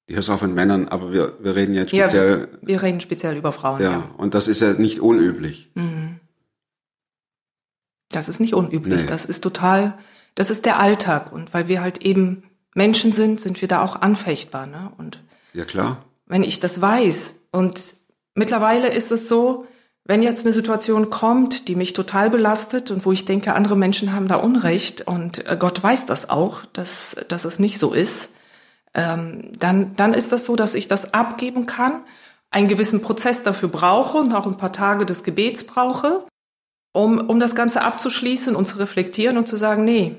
Die 0.08 0.16
hörst 0.16 0.28
du 0.30 0.34
auch 0.34 0.40
von 0.40 0.54
Männern, 0.54 0.88
aber 0.90 1.12
wir, 1.12 1.34
wir 1.40 1.56
reden 1.56 1.74
jetzt 1.74 1.92
ja, 1.92 2.08
speziell. 2.08 2.50
wir, 2.62 2.68
wir 2.68 2.82
reden 2.84 3.00
speziell 3.00 3.36
über 3.38 3.52
Frauen. 3.52 3.82
Ja, 3.82 3.92
Ja. 3.92 4.10
und 4.18 4.36
das 4.36 4.48
ist 4.48 4.62
ja 4.62 4.74
nicht 4.74 5.00
unüblich. 5.00 5.72
Das 8.12 8.30
ist 8.30 8.40
nicht 8.40 8.54
unüblich. 8.54 9.02
Nee. 9.02 9.06
Das 9.08 9.26
ist 9.26 9.42
total, 9.42 9.98
das 10.36 10.50
ist 10.50 10.66
der 10.66 10.80
Alltag 10.80 11.32
und 11.34 11.54
weil 11.54 11.68
wir 11.68 11.82
halt 11.82 12.02
eben 12.04 12.44
Menschen 12.76 13.12
sind, 13.12 13.40
sind 13.40 13.62
wir 13.62 13.68
da 13.68 13.82
auch 13.84 13.96
anfechtbar. 14.02 14.68
Ne? 14.68 14.92
Und 14.98 15.22
Ja 15.54 15.66
klar. 15.66 16.06
wenn 16.26 16.44
ich 16.44 16.60
das 16.60 16.82
weiß. 16.82 17.48
Und 17.52 17.96
mittlerweile 18.36 18.90
ist 18.90 19.12
es 19.12 19.28
so, 19.28 19.66
Wenn 20.08 20.22
jetzt 20.22 20.46
eine 20.46 20.54
Situation 20.54 21.10
kommt, 21.10 21.68
die 21.68 21.76
mich 21.76 21.94
total 21.94 22.30
belastet 22.30 22.92
und 22.92 23.08
wo 23.08 23.12
ich 23.12 23.26
denke, 23.26 23.56
andere 23.56 23.76
Menschen 23.76 24.14
haben 24.14 24.28
da 24.28 24.36
Unrecht 24.36 25.02
und 25.08 25.48
äh, 25.48 25.58
Gott 25.58 25.82
weiß 25.82 26.06
das 26.06 26.30
auch, 26.30 26.64
dass, 26.74 27.16
dass 27.28 27.44
es 27.44 27.58
nicht 27.58 27.80
so 27.80 27.92
ist, 27.92 28.36
ähm, 28.94 29.52
dann, 29.58 29.96
dann 29.96 30.14
ist 30.14 30.32
das 30.32 30.46
so, 30.46 30.56
dass 30.56 30.76
ich 30.76 30.88
das 30.88 31.16
abgeben 31.16 31.66
kann, 31.66 32.04
einen 32.52 32.68
gewissen 32.68 33.02
Prozess 33.02 33.42
dafür 33.42 33.70
brauche 33.70 34.20
und 34.20 34.36
auch 34.36 34.46
ein 34.46 34.58
paar 34.58 34.72
Tage 34.72 35.08
des 35.08 35.24
Gebets 35.24 35.66
brauche, 35.66 36.24
um, 36.94 37.18
um 37.28 37.40
das 37.40 37.56
Ganze 37.56 37.82
abzuschließen 37.82 38.56
und 38.56 38.68
zu 38.68 38.78
reflektieren 38.78 39.40
und 39.40 39.48
zu 39.48 39.58
sagen, 39.58 39.86
nee. 39.86 40.18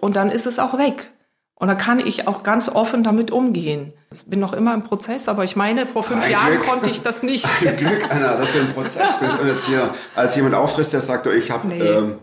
Und 0.00 0.16
dann 0.16 0.30
ist 0.30 0.46
es 0.46 0.58
auch 0.58 0.78
weg. 0.78 1.10
Und 1.54 1.68
dann 1.68 1.76
kann 1.76 2.00
ich 2.00 2.26
auch 2.26 2.42
ganz 2.42 2.70
offen 2.70 3.04
damit 3.04 3.30
umgehen. 3.30 3.92
Ich 4.12 4.24
bin 4.26 4.40
noch 4.40 4.52
immer 4.54 4.74
im 4.74 4.82
Prozess, 4.82 5.28
aber 5.28 5.44
ich 5.44 5.54
meine, 5.54 5.86
vor 5.86 6.02
fünf 6.02 6.24
Ein 6.24 6.32
Jahren 6.32 6.52
Glück. 6.54 6.64
konnte 6.64 6.90
ich 6.90 7.00
das 7.02 7.22
nicht. 7.22 7.46
Ein 7.64 7.76
Glück, 7.76 8.04
Anna, 8.10 8.36
dass 8.36 8.50
du 8.52 8.58
im 8.58 8.68
Prozess 8.72 9.18
bist 9.20 9.38
und 9.40 9.46
jetzt 9.46 9.66
hier 9.66 9.94
als 10.16 10.34
jemand 10.34 10.56
auftrittst, 10.56 10.92
der 10.92 11.00
sagt, 11.00 11.28
oh, 11.28 11.30
ich 11.30 11.52
habe 11.52 11.68
Nee. 11.68 11.78
ähm, 11.80 12.18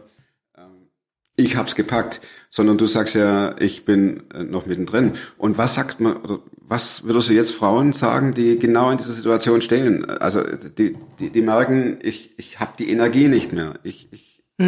ähm, 0.58 0.90
ich 1.38 1.56
hab's 1.56 1.76
gepackt, 1.76 2.20
sondern 2.50 2.78
du 2.78 2.88
sagst 2.88 3.16
ja, 3.16 3.56
ich 3.60 3.86
bin 3.86 4.24
äh, 4.34 4.44
noch 4.44 4.66
mittendrin. 4.66 5.14
Und 5.38 5.58
was 5.58 5.76
sagt 5.76 6.02
man, 6.02 6.18
oder 6.18 6.40
was 6.60 7.06
würdest 7.06 7.30
du 7.30 7.34
jetzt 7.34 7.54
Frauen 7.54 7.94
sagen, 7.94 8.34
die 8.34 8.60
genau 8.60 8.90
in 8.90 8.98
dieser 8.98 9.12
Situation 9.14 9.62
stehen? 9.62 10.10
Also 10.10 10.42
die, 10.44 10.98
die, 11.20 11.30
die 11.30 11.42
merken, 11.42 12.00
ich, 12.02 12.38
ich 12.38 12.60
habe 12.60 12.72
die 12.78 12.92
Energie 12.92 13.30
nicht 13.30 13.54
mehr. 13.54 13.76
Ich, 13.84 14.10
ich, 14.12 14.44
äh, 14.60 14.66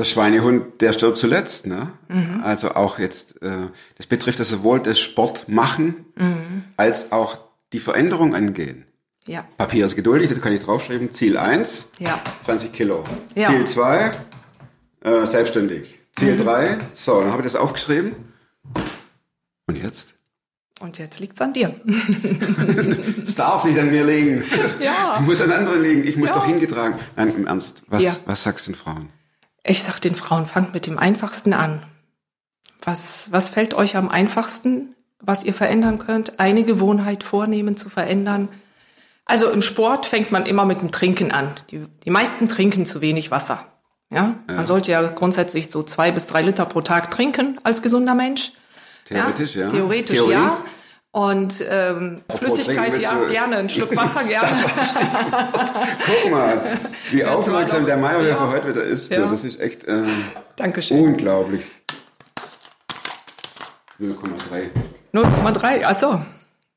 der 0.00 0.04
Schweinehund, 0.04 0.80
der 0.80 0.92
stirbt 0.92 1.18
zuletzt. 1.18 1.66
Ne? 1.66 1.92
Also 2.42 2.74
auch 2.74 2.98
jetzt, 2.98 3.42
äh, 3.42 3.68
das 3.96 4.06
betrifft 4.06 4.38
sowohl 4.44 4.80
das 4.80 4.98
Sportmachen 4.98 6.04
als 6.76 7.12
auch 7.12 7.38
die 7.72 7.80
Veränderung 7.80 8.34
angehen. 8.34 8.86
Ja, 9.26 9.44
Papier 9.58 9.86
ist 9.86 9.96
geduldig, 9.96 10.28
da 10.32 10.38
kann 10.40 10.52
ich 10.52 10.62
draufschreiben, 10.64 11.12
Ziel 11.12 11.36
1, 11.36 11.88
ja, 11.98 12.20
20 12.42 12.72
Kilo. 12.72 13.04
Ja. 13.34 13.48
Ziel 13.48 13.66
2, 13.66 14.12
äh, 15.02 15.26
selbstständig. 15.26 15.98
Ziel 16.16 16.36
3, 16.36 16.78
so, 16.94 17.20
dann 17.20 17.30
habe 17.30 17.42
ich 17.42 17.52
das 17.52 17.60
aufgeschrieben. 17.60 18.14
Und 19.66 19.76
jetzt? 19.80 20.14
und 20.80 20.96
jetzt 20.98 21.20
liegt's 21.20 21.40
an 21.42 21.52
dir. 21.52 21.74
Es 23.24 23.34
darf 23.34 23.64
nicht 23.64 23.78
an 23.78 23.90
mir 23.90 24.04
liegen. 24.04 24.42
Es 24.62 24.80
Ja. 24.80 25.20
muss 25.24 25.40
an 25.42 25.52
anderen 25.52 25.82
liegen. 25.82 26.04
Ich 26.08 26.16
muss 26.16 26.30
Ja. 26.30 26.36
doch 26.36 26.46
hingetragen. 26.46 26.94
Nein, 27.16 27.34
im 27.36 27.46
Ernst. 27.46 27.82
Was, 27.88 28.22
was 28.26 28.42
sagst 28.42 28.66
du 28.66 28.72
den 28.72 28.76
Frauen? 28.78 29.10
Ich 29.62 29.82
sag 29.82 30.00
den 30.00 30.14
Frauen, 30.14 30.46
fangt 30.46 30.74
mit 30.74 30.86
dem 30.86 30.98
Einfachsten 30.98 31.52
an. 31.52 31.82
Was, 32.82 33.30
was 33.30 33.48
fällt 33.48 33.74
euch 33.74 33.96
am 33.96 34.08
einfachsten, 34.08 34.94
was 35.20 35.44
ihr 35.44 35.52
verändern 35.52 35.98
könnt? 35.98 36.40
Eine 36.40 36.64
Gewohnheit 36.64 37.22
vornehmen 37.22 37.76
zu 37.76 37.90
verändern. 37.90 38.48
Also 39.26 39.50
im 39.50 39.62
Sport 39.62 40.06
fängt 40.06 40.32
man 40.32 40.46
immer 40.46 40.64
mit 40.64 40.80
dem 40.80 40.90
Trinken 40.90 41.30
an. 41.30 41.52
Die, 41.70 41.86
die 42.04 42.10
meisten 42.10 42.48
trinken 42.48 42.86
zu 42.86 43.00
wenig 43.00 43.30
Wasser. 43.30 43.66
Ja? 44.10 44.36
Man 44.48 44.66
sollte 44.66 44.90
ja 44.90 45.02
grundsätzlich 45.02 45.70
so 45.70 45.82
zwei 45.82 46.10
bis 46.10 46.26
drei 46.26 46.42
Liter 46.42 46.64
pro 46.64 46.80
Tag 46.80 47.10
trinken 47.10 47.58
als 47.62 47.82
gesunder 47.82 48.14
Mensch. 48.14 48.52
Theoretisch, 49.04 49.56
ja. 49.56 49.68
Theoretisch, 49.68 50.16
Theorie? 50.16 50.32
ja. 50.32 50.64
Und 51.12 51.60
ähm, 51.68 52.22
Flüssigkeit, 52.38 52.96
ja, 53.02 53.14
du- 53.14 53.28
gerne. 53.30 53.56
Ein 53.56 53.68
Stück 53.68 53.94
Wasser, 53.96 54.22
gerne. 54.28 54.46
Guck 56.06 56.30
mal, 56.30 56.62
wie 57.10 57.18
Das 57.20 57.30
aufmerksam 57.30 57.80
doch- 57.80 57.86
der 57.86 57.96
Meyerhöfer 57.96 58.28
ja. 58.44 58.48
heute 58.52 58.68
wieder 58.68 58.84
ist. 58.84 59.10
Ja. 59.10 59.26
Das 59.26 59.42
ist 59.42 59.58
echt 59.58 59.84
äh, 59.88 60.04
Dankeschön. 60.56 60.98
unglaublich. 61.00 61.64
0,3. 64.00 64.70
0,3, 65.12 65.82
ach 65.84 65.94
so. 65.94 66.22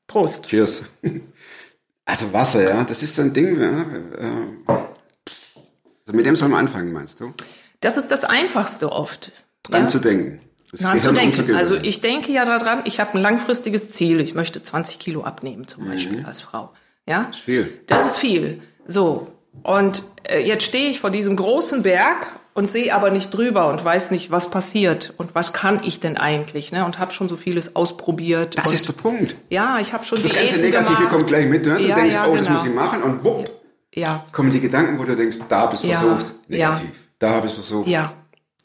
Prost. 0.06 0.46
Cheers. 0.46 0.82
Also 2.04 2.32
Wasser, 2.32 2.62
ja, 2.68 2.84
das 2.84 3.02
ist 3.02 3.14
so 3.14 3.22
ein 3.22 3.32
Ding. 3.32 3.58
Ja, 3.58 3.68
äh, 3.68 4.82
also 6.06 6.12
mit 6.12 6.26
dem 6.26 6.36
soll 6.36 6.48
man 6.50 6.66
anfangen, 6.66 6.92
meinst 6.92 7.20
du? 7.20 7.32
Das 7.80 7.96
ist 7.96 8.10
das 8.10 8.24
Einfachste 8.24 8.92
oft. 8.92 9.32
Dran 9.62 9.82
ja? 9.82 9.88
zu 9.88 10.00
denken. 10.00 10.40
Das 10.82 10.92
Gehirn 10.92 11.14
denken. 11.14 11.54
Also 11.54 11.76
ich 11.76 12.00
denke 12.00 12.32
ja 12.32 12.44
daran, 12.44 12.82
ich 12.84 13.00
habe 13.00 13.14
ein 13.18 13.22
langfristiges 13.22 13.90
Ziel. 13.90 14.20
Ich 14.20 14.34
möchte 14.34 14.62
20 14.62 14.98
Kilo 14.98 15.22
abnehmen 15.24 15.66
zum 15.68 15.86
Beispiel 15.88 16.20
Mhm. 16.20 16.26
als 16.26 16.40
Frau. 16.40 16.70
Ja, 17.06 17.28
ist 17.30 17.40
viel. 17.40 17.70
das 17.86 18.06
ist 18.06 18.16
viel. 18.16 18.62
So 18.86 19.28
und 19.62 20.02
äh, 20.28 20.40
jetzt 20.40 20.64
stehe 20.64 20.88
ich 20.90 21.00
vor 21.00 21.10
diesem 21.10 21.36
großen 21.36 21.82
Berg 21.82 22.26
und 22.54 22.70
sehe 22.70 22.94
aber 22.94 23.10
nicht 23.10 23.30
drüber 23.30 23.68
und 23.68 23.84
weiß 23.84 24.10
nicht, 24.10 24.30
was 24.30 24.48
passiert 24.50 25.12
und 25.16 25.34
was 25.34 25.52
kann 25.52 25.80
ich 25.84 26.00
denn 26.00 26.16
eigentlich, 26.16 26.70
ne? 26.72 26.84
Und 26.84 26.98
habe 26.98 27.12
schon 27.12 27.28
so 27.28 27.36
vieles 27.36 27.74
ausprobiert. 27.76 28.56
Das 28.58 28.72
ist 28.72 28.86
der 28.88 28.92
Punkt. 28.94 29.36
ja, 29.50 29.78
ich 29.80 29.92
habe 29.92 30.04
schon 30.04 30.22
Das 30.22 30.32
ganze 30.34 30.60
Negative 30.60 30.96
gemacht. 30.96 31.12
kommt 31.12 31.26
gleich 31.26 31.46
mit. 31.46 31.66
Ne? 31.66 31.76
Du 31.78 31.82
Ja, 31.82 31.94
denkst, 31.96 32.14
ja, 32.14 32.26
oh, 32.28 32.36
das 32.36 32.46
genau. 32.46 32.58
muss 32.58 32.68
ich 32.68 32.74
machen. 32.74 33.02
Und 33.02 33.24
wupp, 33.24 33.50
Ja, 33.94 34.24
kommen 34.32 34.50
die 34.52 34.60
Gedanken, 34.60 34.98
wo 34.98 35.04
du 35.04 35.14
denkst, 35.16 35.38
da 35.48 35.60
habe 35.60 35.74
ich 35.76 35.82
Ja, 35.82 35.98
versucht. 35.98 36.32
ja. 36.48 36.68
Negativ. 36.70 36.90
Da 37.18 37.30
habe 37.30 37.46
ich 37.48 37.54
versucht. 37.54 37.88
ja. 37.88 38.12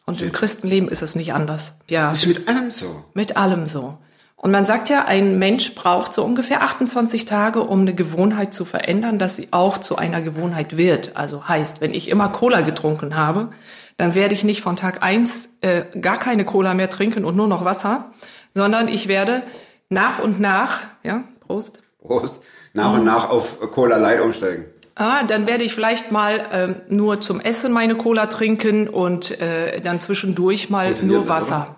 Und 0.09 0.23
im 0.23 0.31
Christenleben 0.31 0.89
ist 0.89 1.03
es 1.03 1.13
nicht 1.13 1.35
anders. 1.35 1.75
Ja. 1.87 2.09
Ist 2.09 2.25
mit 2.25 2.47
allem 2.47 2.71
so. 2.71 3.05
Mit 3.13 3.37
allem 3.37 3.67
so. 3.67 3.99
Und 4.37 4.49
man 4.49 4.65
sagt 4.65 4.89
ja, 4.89 5.05
ein 5.05 5.37
Mensch 5.37 5.75
braucht 5.75 6.15
so 6.15 6.23
ungefähr 6.23 6.63
28 6.63 7.25
Tage, 7.25 7.61
um 7.61 7.81
eine 7.81 7.93
Gewohnheit 7.93 8.51
zu 8.51 8.65
verändern, 8.65 9.19
dass 9.19 9.35
sie 9.35 9.49
auch 9.51 9.77
zu 9.77 9.97
einer 9.97 10.23
Gewohnheit 10.23 10.77
wird. 10.77 11.15
Also 11.15 11.47
heißt, 11.47 11.79
wenn 11.81 11.93
ich 11.93 12.07
immer 12.07 12.29
Cola 12.29 12.61
getrunken 12.61 13.15
habe, 13.15 13.49
dann 13.97 14.15
werde 14.15 14.33
ich 14.33 14.43
nicht 14.43 14.61
von 14.61 14.75
Tag 14.75 15.03
eins 15.03 15.57
äh, 15.61 15.83
gar 15.99 16.17
keine 16.17 16.43
Cola 16.43 16.73
mehr 16.73 16.89
trinken 16.89 17.23
und 17.23 17.35
nur 17.35 17.47
noch 17.47 17.63
Wasser, 17.63 18.11
sondern 18.55 18.87
ich 18.87 19.07
werde 19.07 19.43
nach 19.89 20.17
und 20.17 20.39
nach, 20.39 20.79
ja, 21.03 21.23
Prost, 21.41 21.83
Prost. 22.01 22.41
Nach 22.73 22.93
und 22.93 23.05
nach 23.05 23.29
auf 23.29 23.59
Cola 23.71 23.97
Light 23.97 24.21
umsteigen. 24.21 24.65
Ah, 24.99 25.23
dann 25.23 25.47
werde 25.47 25.63
ich 25.63 25.73
vielleicht 25.73 26.11
mal 26.11 26.49
ähm, 26.51 26.75
nur 26.89 27.21
zum 27.21 27.39
Essen 27.39 27.71
meine 27.71 27.95
Cola 27.95 28.25
trinken 28.25 28.89
und 28.89 29.39
äh, 29.39 29.79
dann 29.79 30.01
zwischendurch 30.01 30.69
mal 30.69 30.93
nur 31.03 31.29
Wasser. 31.29 31.77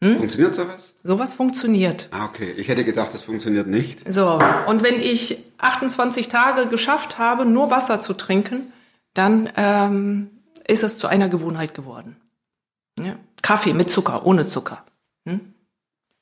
Funktioniert 0.00 0.54
sowas? 0.54 0.94
Sowas 1.04 1.34
funktioniert. 1.34 2.08
Ah, 2.12 2.24
okay. 2.24 2.54
Ich 2.56 2.68
hätte 2.68 2.84
gedacht, 2.84 3.12
das 3.12 3.20
funktioniert 3.20 3.66
nicht. 3.66 4.10
So, 4.10 4.40
und 4.66 4.82
wenn 4.82 4.98
ich 4.98 5.44
28 5.58 6.28
Tage 6.28 6.66
geschafft 6.66 7.18
habe, 7.18 7.44
nur 7.44 7.70
Wasser 7.70 8.00
zu 8.00 8.14
trinken, 8.14 8.72
dann 9.12 9.50
ähm, 9.56 10.30
ist 10.66 10.82
es 10.82 10.98
zu 10.98 11.08
einer 11.08 11.28
Gewohnheit 11.28 11.74
geworden. 11.74 12.16
Ja? 12.98 13.16
Kaffee 13.42 13.74
mit 13.74 13.90
Zucker, 13.90 14.24
ohne 14.24 14.46
Zucker. 14.46 14.82
Hm? 15.26 15.52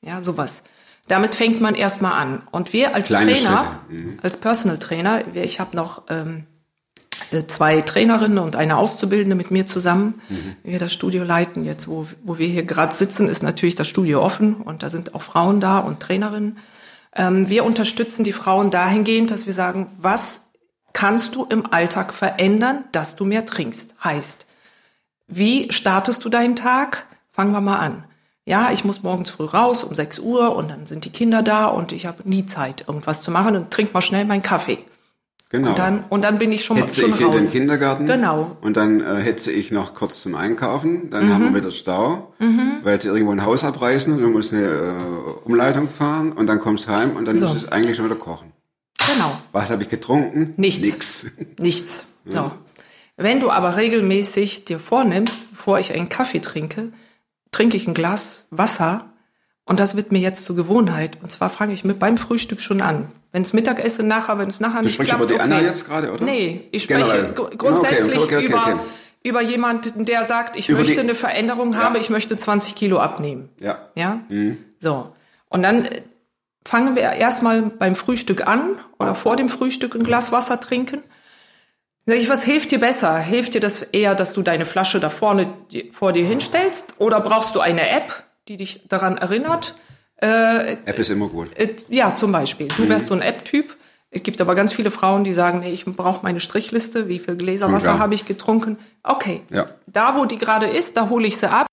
Ja, 0.01 0.21
sowas. 0.21 0.63
Damit 1.07 1.35
fängt 1.35 1.59
man 1.61 1.75
erstmal 1.75 2.13
an. 2.13 2.43
Und 2.51 2.73
wir 2.73 2.95
als 2.95 3.07
Kleine 3.07 3.33
Trainer, 3.33 3.79
mhm. 3.89 4.19
als 4.21 4.37
Personal 4.37 4.79
Trainer, 4.79 5.23
ich 5.33 5.59
habe 5.59 5.75
noch 5.75 6.03
ähm, 6.09 6.45
äh, 7.31 7.45
zwei 7.47 7.81
Trainerinnen 7.81 8.37
und 8.37 8.55
eine 8.55 8.77
Auszubildende 8.77 9.35
mit 9.35 9.51
mir 9.51 9.65
zusammen, 9.65 10.21
Mhm. 10.29 10.55
wir 10.63 10.79
das 10.79 10.93
Studio 10.93 11.23
leiten. 11.23 11.65
Jetzt, 11.65 11.87
wo, 11.87 12.07
wo 12.23 12.37
wir 12.37 12.47
hier 12.47 12.63
gerade 12.63 12.93
sitzen, 12.93 13.27
ist 13.29 13.43
natürlich 13.43 13.75
das 13.75 13.87
Studio 13.87 14.21
offen 14.21 14.55
und 14.55 14.83
da 14.83 14.89
sind 14.89 15.15
auch 15.15 15.21
Frauen 15.21 15.59
da 15.59 15.79
und 15.79 15.99
Trainerinnen. 15.99 16.57
Ähm, 17.13 17.49
wir 17.49 17.65
unterstützen 17.65 18.23
die 18.23 18.33
Frauen 18.33 18.71
dahingehend, 18.71 19.31
dass 19.31 19.45
wir 19.45 19.53
sagen, 19.53 19.87
was 19.97 20.51
kannst 20.93 21.35
du 21.35 21.45
im 21.45 21.71
Alltag 21.71 22.13
verändern, 22.13 22.83
dass 22.91 23.15
du 23.15 23.25
mehr 23.25 23.45
trinkst? 23.45 23.95
Heißt, 24.03 24.45
wie 25.27 25.71
startest 25.71 26.23
du 26.25 26.29
deinen 26.29 26.55
Tag? 26.55 27.05
Fangen 27.31 27.53
wir 27.53 27.61
mal 27.61 27.77
an. 27.77 28.03
Ja, 28.45 28.71
ich 28.71 28.83
muss 28.83 29.03
morgens 29.03 29.29
früh 29.29 29.45
raus 29.45 29.83
um 29.83 29.93
6 29.93 30.19
Uhr 30.19 30.55
und 30.55 30.69
dann 30.69 30.85
sind 30.87 31.05
die 31.05 31.11
Kinder 31.11 31.43
da 31.43 31.67
und 31.67 31.91
ich 31.91 32.05
habe 32.07 32.27
nie 32.27 32.45
Zeit, 32.47 32.85
irgendwas 32.87 33.21
zu 33.21 33.29
machen 33.31 33.55
und 33.55 33.69
trink 33.71 33.93
mal 33.93 34.01
schnell 34.01 34.25
meinen 34.25 34.41
Kaffee. 34.41 34.79
Genau. 35.51 35.69
Und 35.71 35.79
dann, 35.79 36.03
und 36.09 36.23
dann 36.23 36.39
bin 36.39 36.51
ich 36.53 36.63
schon, 36.63 36.77
hetze 36.77 37.01
schon 37.01 37.13
ich 37.13 37.19
in 37.19 37.27
raus. 37.27 37.43
den 37.43 37.51
Kindergarten. 37.51 38.07
Genau. 38.07 38.55
Und 38.61 38.77
dann 38.77 39.01
äh, 39.01 39.17
hetze 39.21 39.51
ich 39.51 39.71
noch 39.71 39.93
kurz 39.95 40.21
zum 40.21 40.33
Einkaufen. 40.35 41.09
Dann 41.11 41.31
haben 41.31 41.53
wir 41.53 41.59
wieder 41.61 41.71
Stau, 41.71 42.33
weil 42.83 43.01
sie 43.01 43.09
irgendwo 43.09 43.33
ein 43.33 43.43
Haus 43.45 43.65
abreißen 43.65 44.13
und 44.15 44.21
du 44.21 44.29
musst 44.29 44.53
eine 44.53 44.63
äh, 44.65 44.93
Umleitung 45.43 45.89
fahren 45.89 46.31
und 46.31 46.47
dann 46.47 46.59
kommst 46.61 46.87
du 46.87 46.91
heim 46.93 47.17
und 47.17 47.25
dann 47.25 47.35
So. 47.35 47.47
musst 47.49 47.63
du 47.63 47.71
eigentlich 47.71 47.97
schon 47.97 48.05
wieder 48.05 48.15
kochen. 48.15 48.53
Genau. 49.13 49.37
Was 49.51 49.69
habe 49.71 49.83
ich 49.83 49.89
getrunken? 49.89 50.53
Nichts. 50.55 50.81
Nix. 50.81 51.25
Nichts. 51.59 52.07
So. 52.29 52.49
Wenn 53.17 53.41
du 53.41 53.51
aber 53.51 53.75
regelmäßig 53.75 54.63
dir 54.65 54.79
vornimmst, 54.79 55.51
bevor 55.51 55.79
ich 55.79 55.91
einen 55.93 56.07
Kaffee 56.07 56.39
trinke, 56.39 56.93
trinke 57.51 57.77
ich 57.77 57.87
ein 57.87 57.93
Glas 57.93 58.47
Wasser 58.49 59.05
und 59.65 59.79
das 59.79 59.95
wird 59.95 60.11
mir 60.11 60.19
jetzt 60.19 60.43
zur 60.43 60.55
Gewohnheit. 60.55 61.17
Und 61.21 61.31
zwar 61.31 61.49
fange 61.49 61.73
ich 61.73 61.83
mit 61.83 61.99
beim 61.99 62.17
Frühstück 62.17 62.61
schon 62.61 62.81
an. 62.81 63.07
Wenn 63.31 63.43
es 63.43 63.53
Mittagessen 63.53 64.07
nachher, 64.07 64.37
wenn 64.39 64.49
es 64.49 64.59
nachher 64.59 64.79
Du 64.79 64.85
nicht 64.85 64.93
sprichst 64.95 65.13
klappt, 65.15 65.23
über 65.23 65.33
die 65.33 65.39
okay. 65.39 65.43
Anna 65.43 65.61
jetzt 65.61 65.85
gerade, 65.87 66.11
oder? 66.11 66.23
Nee, 66.25 66.67
ich 66.71 66.83
spreche 66.83 66.99
Generell. 67.03 67.33
gr- 67.33 67.49
grundsätzlich 67.57 68.17
Okay, 68.19 68.35
okay, 68.37 68.45
über, 68.47 68.79
über 69.23 69.41
jemanden, 69.41 70.05
der 70.05 70.23
sagt, 70.25 70.55
ich 70.57 70.67
Über 70.69 70.79
möchte 70.79 70.99
eine 71.01 71.15
Veränderung 71.15 71.77
haben, 71.77 71.95
ich 71.95 72.09
möchte 72.09 72.35
20 72.35 72.75
Kilo 72.75 72.99
abnehmen. 72.99 73.49
Ja. 73.59 73.77
Ja? 73.95 74.19
So. 74.79 75.13
Und 75.47 75.63
dann 75.63 75.85
äh, 75.85 76.01
fangen 76.67 76.95
wir 76.95 77.03
erstmal 77.03 77.61
beim 77.61 77.95
Frühstück 77.95 78.47
an 78.47 78.77
oder 78.99 79.15
vor 79.15 79.35
dem 79.35 79.47
Frühstück 79.47 79.95
ein 79.95 80.03
Glas 80.03 80.31
Wasser 80.31 80.59
trinken. 80.59 81.01
Sag 82.05 82.17
ich, 82.17 82.29
was 82.29 82.43
hilft 82.43 82.71
dir 82.71 82.79
besser? 82.79 83.17
Hilft 83.19 83.53
dir 83.53 83.61
das 83.61 83.83
eher, 83.83 84.15
dass 84.15 84.33
du 84.33 84.41
deine 84.41 84.65
Flasche 84.65 84.99
da 84.99 85.09
vorne 85.09 85.47
vor 85.91 86.13
dir 86.13 86.25
hinstellst? 86.25 86.95
Oder 86.97 87.21
brauchst 87.21 87.55
du 87.55 87.59
eine 87.59 87.89
App, 87.89 88.23
die 88.47 88.57
dich 88.57 88.87
daran 88.87 89.17
erinnert? 89.17 89.75
App 90.17 90.99
ist 90.99 91.09
immer 91.09 91.27
gut. 91.27 91.55
Äh, 91.57 91.75
ja, 91.89 92.13
zum 92.15 92.31
Beispiel. 92.31 92.67
Du 92.77 92.87
wärst 92.89 93.07
so 93.07 93.13
ein 93.15 93.21
App-Typ. 93.21 93.75
Es 94.11 94.23
gibt 94.23 94.41
aber 94.41 94.55
ganz 94.55 94.73
viele 94.73 94.91
Frauen, 94.91 95.23
die 95.23 95.33
sagen, 95.33 95.59
nee, 95.59 95.71
ich 95.71 95.85
brauche 95.85 96.21
meine 96.23 96.39
Strichliste, 96.39 97.07
wie 97.07 97.17
viel 97.19 97.37
Gläser 97.37 97.71
Wasser 97.71 97.97
habe 97.97 98.13
ich 98.13 98.25
getrunken. 98.25 98.77
Okay, 99.03 99.41
Ja. 99.49 99.67
da 99.87 100.15
wo 100.17 100.25
die 100.25 100.37
gerade 100.37 100.67
ist, 100.67 100.97
da 100.97 101.09
hole 101.09 101.25
ich 101.25 101.37
sie 101.37 101.49
ab 101.49 101.65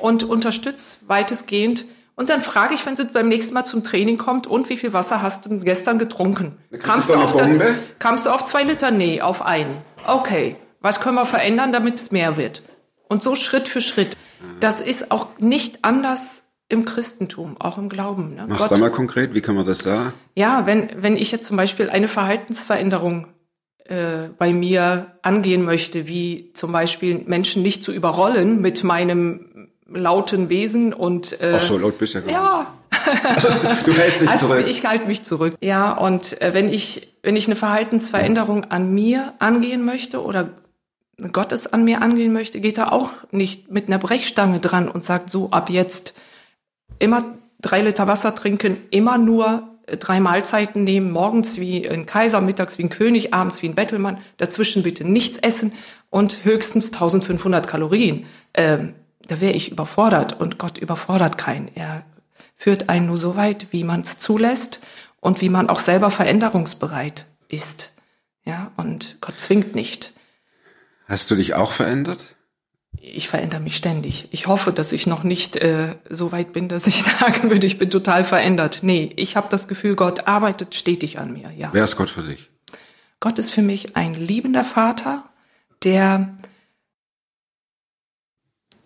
und 0.00 0.24
unterstütze 0.24 0.96
weitestgehend. 1.06 1.84
Und 2.14 2.28
dann 2.28 2.42
frage 2.42 2.74
ich, 2.74 2.84
wenn 2.84 2.94
sie 2.94 3.06
beim 3.06 3.28
nächsten 3.28 3.54
Mal 3.54 3.64
zum 3.64 3.84
Training 3.84 4.18
kommt, 4.18 4.46
und 4.46 4.68
wie 4.68 4.76
viel 4.76 4.92
Wasser 4.92 5.22
hast 5.22 5.46
du 5.46 5.60
gestern 5.60 5.98
getrunken? 5.98 6.58
Kamst 6.78 7.08
du 7.08 7.14
du, 7.14 7.20
auf 7.20 7.32
Bombe? 7.32 7.74
kamst 7.98 8.26
du 8.26 8.30
auf 8.30 8.44
zwei 8.44 8.64
Liter? 8.64 8.90
Nee, 8.90 9.22
auf 9.22 9.42
einen. 9.42 9.76
Okay, 10.06 10.56
was 10.80 11.00
können 11.00 11.16
wir 11.16 11.24
verändern, 11.24 11.72
damit 11.72 11.94
es 11.94 12.10
mehr 12.10 12.36
wird? 12.36 12.62
Und 13.08 13.22
so 13.22 13.34
Schritt 13.34 13.68
für 13.68 13.80
Schritt. 13.80 14.16
Das 14.60 14.80
ist 14.80 15.10
auch 15.10 15.28
nicht 15.38 15.84
anders 15.84 16.52
im 16.68 16.84
Christentum, 16.84 17.60
auch 17.60 17.78
im 17.78 17.88
Glauben. 17.88 18.34
Ne? 18.34 18.46
Mach's 18.48 18.68
da 18.68 18.78
mal 18.78 18.90
konkret, 18.90 19.34
wie 19.34 19.40
kann 19.40 19.54
man 19.54 19.66
das 19.66 19.80
da? 19.80 20.14
Ja, 20.34 20.66
wenn, 20.66 20.90
wenn 20.96 21.16
ich 21.16 21.30
jetzt 21.30 21.46
zum 21.46 21.56
Beispiel 21.56 21.90
eine 21.90 22.08
Verhaltensveränderung 22.08 23.28
äh, 23.84 24.28
bei 24.38 24.52
mir 24.52 25.18
angehen 25.22 25.64
möchte, 25.64 26.06
wie 26.06 26.52
zum 26.54 26.72
Beispiel 26.72 27.22
Menschen 27.26 27.62
nicht 27.62 27.84
zu 27.84 27.92
überrollen 27.92 28.60
mit 28.60 28.84
meinem 28.84 29.71
lauten 29.94 30.48
Wesen 30.48 30.92
und 30.92 31.40
äh, 31.40 31.54
Ach 31.56 31.62
so, 31.62 31.78
laut 31.78 31.98
bist 31.98 32.14
du 32.14 32.18
ja 32.18 32.24
gar 32.24 32.32
ja, 32.32 32.58
nicht. 32.58 32.72
Du 33.86 33.92
hältst 33.92 34.22
dich 34.22 34.30
also 34.30 34.48
zurück. 34.48 34.66
ich 34.68 34.84
halte 34.86 35.06
mich 35.06 35.24
zurück. 35.24 35.54
Ja, 35.60 35.92
und 35.92 36.40
äh, 36.40 36.54
wenn 36.54 36.68
ich 36.68 37.12
wenn 37.22 37.36
ich 37.36 37.46
eine 37.46 37.56
Verhaltensveränderung 37.56 38.64
an 38.64 38.92
mir 38.92 39.34
angehen 39.38 39.84
möchte 39.84 40.22
oder 40.22 40.50
Gottes 41.30 41.72
an 41.72 41.84
mir 41.84 42.02
angehen 42.02 42.32
möchte, 42.32 42.60
geht 42.60 42.78
er 42.78 42.92
auch 42.92 43.10
nicht 43.30 43.70
mit 43.70 43.88
einer 43.88 43.98
Brechstange 43.98 44.60
dran 44.60 44.88
und 44.88 45.04
sagt 45.04 45.30
so 45.30 45.50
ab 45.50 45.70
jetzt 45.70 46.14
immer 46.98 47.24
drei 47.60 47.82
Liter 47.82 48.08
Wasser 48.08 48.34
trinken, 48.34 48.76
immer 48.90 49.18
nur 49.18 49.68
äh, 49.86 49.96
drei 49.96 50.20
Mahlzeiten 50.20 50.84
nehmen, 50.84 51.10
morgens 51.10 51.58
wie 51.58 51.88
ein 51.88 52.06
Kaiser, 52.06 52.40
mittags 52.40 52.78
wie 52.78 52.84
ein 52.84 52.90
König, 52.90 53.32
abends 53.32 53.62
wie 53.62 53.68
ein 53.68 53.74
Bettelmann, 53.74 54.18
dazwischen 54.36 54.82
bitte 54.82 55.04
nichts 55.04 55.38
essen 55.38 55.72
und 56.10 56.44
höchstens 56.44 56.92
1500 56.92 57.66
Kalorien. 57.66 58.26
Ähm, 58.54 58.94
da 59.26 59.40
wäre 59.40 59.52
ich 59.52 59.70
überfordert 59.70 60.38
und 60.40 60.58
Gott 60.58 60.78
überfordert 60.78 61.38
keinen. 61.38 61.68
Er 61.74 62.04
führt 62.56 62.88
einen 62.88 63.06
nur 63.06 63.18
so 63.18 63.36
weit, 63.36 63.68
wie 63.70 63.84
man 63.84 64.00
es 64.00 64.18
zulässt 64.18 64.80
und 65.20 65.40
wie 65.40 65.48
man 65.48 65.68
auch 65.68 65.78
selber 65.78 66.10
veränderungsbereit 66.10 67.26
ist. 67.48 67.94
Ja, 68.44 68.72
und 68.76 69.16
Gott 69.20 69.38
zwingt 69.38 69.74
nicht. 69.74 70.12
Hast 71.06 71.30
du 71.30 71.36
dich 71.36 71.54
auch 71.54 71.72
verändert? 71.72 72.20
Ich 73.00 73.28
verändere 73.28 73.60
mich 73.60 73.76
ständig. 73.76 74.28
Ich 74.32 74.46
hoffe, 74.46 74.72
dass 74.72 74.92
ich 74.92 75.06
noch 75.06 75.22
nicht 75.24 75.56
äh, 75.56 75.96
so 76.08 76.30
weit 76.30 76.52
bin, 76.52 76.68
dass 76.68 76.86
ich 76.86 77.02
sagen 77.20 77.50
würde, 77.50 77.66
ich 77.66 77.78
bin 77.78 77.90
total 77.90 78.24
verändert. 78.24 78.80
Nee, 78.82 79.12
ich 79.16 79.36
habe 79.36 79.48
das 79.50 79.68
Gefühl, 79.68 79.96
Gott 79.96 80.26
arbeitet 80.26 80.74
stetig 80.74 81.18
an 81.18 81.32
mir. 81.32 81.50
Ja. 81.56 81.70
Wer 81.72 81.84
ist 81.84 81.96
Gott 81.96 82.10
für 82.10 82.22
dich? 82.22 82.50
Gott 83.20 83.38
ist 83.38 83.50
für 83.50 83.62
mich 83.62 83.96
ein 83.96 84.14
liebender 84.14 84.64
Vater, 84.64 85.24
der 85.84 86.36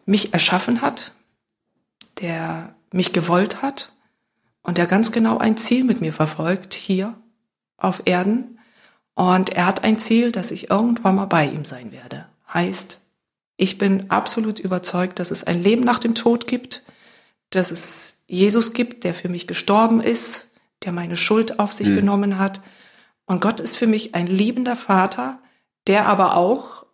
mich 0.06 0.32
erschaffen 0.32 0.80
hat, 0.80 1.12
der 2.20 2.74
mich 2.92 3.12
gewollt 3.12 3.60
hat 3.60 3.92
und 4.62 4.78
der 4.78 4.86
ganz 4.86 5.12
genau 5.12 5.38
ein 5.38 5.56
Ziel 5.56 5.84
mit 5.84 6.00
mir 6.00 6.12
verfolgt 6.12 6.74
hier 6.74 7.14
auf 7.76 8.02
Erden. 8.06 8.58
Und 9.14 9.50
er 9.50 9.66
hat 9.66 9.84
ein 9.84 9.98
Ziel, 9.98 10.32
dass 10.32 10.50
ich 10.50 10.70
irgendwann 10.70 11.16
mal 11.16 11.26
bei 11.26 11.46
ihm 11.46 11.64
sein 11.64 11.92
werde. 11.92 12.26
Heißt, 12.52 13.06
ich 13.56 13.78
bin 13.78 14.10
absolut 14.10 14.58
überzeugt, 14.58 15.18
dass 15.18 15.30
es 15.30 15.44
ein 15.44 15.62
Leben 15.62 15.84
nach 15.84 15.98
dem 15.98 16.14
Tod 16.14 16.46
gibt, 16.46 16.82
dass 17.50 17.70
es 17.70 18.24
Jesus 18.26 18.72
gibt, 18.72 19.04
der 19.04 19.14
für 19.14 19.28
mich 19.28 19.46
gestorben 19.46 20.00
ist, 20.00 20.52
der 20.84 20.92
meine 20.92 21.16
Schuld 21.16 21.58
auf 21.58 21.72
sich 21.72 21.88
genommen 21.88 22.38
hat. 22.38 22.60
Und 23.24 23.40
Gott 23.40 23.60
ist 23.60 23.76
für 23.76 23.86
mich 23.86 24.14
ein 24.14 24.26
liebender 24.26 24.76
Vater, 24.76 25.40
der 25.86 26.06
aber 26.06 26.36
auch 26.36 26.86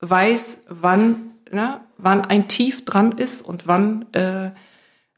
weiß, 0.00 0.66
wann, 0.68 1.34
ne, 1.50 1.80
wann 1.98 2.22
ein 2.24 2.48
Tief 2.48 2.84
dran 2.84 3.12
ist 3.18 3.42
und 3.42 3.66
wann 3.66 4.06
äh, 4.12 4.50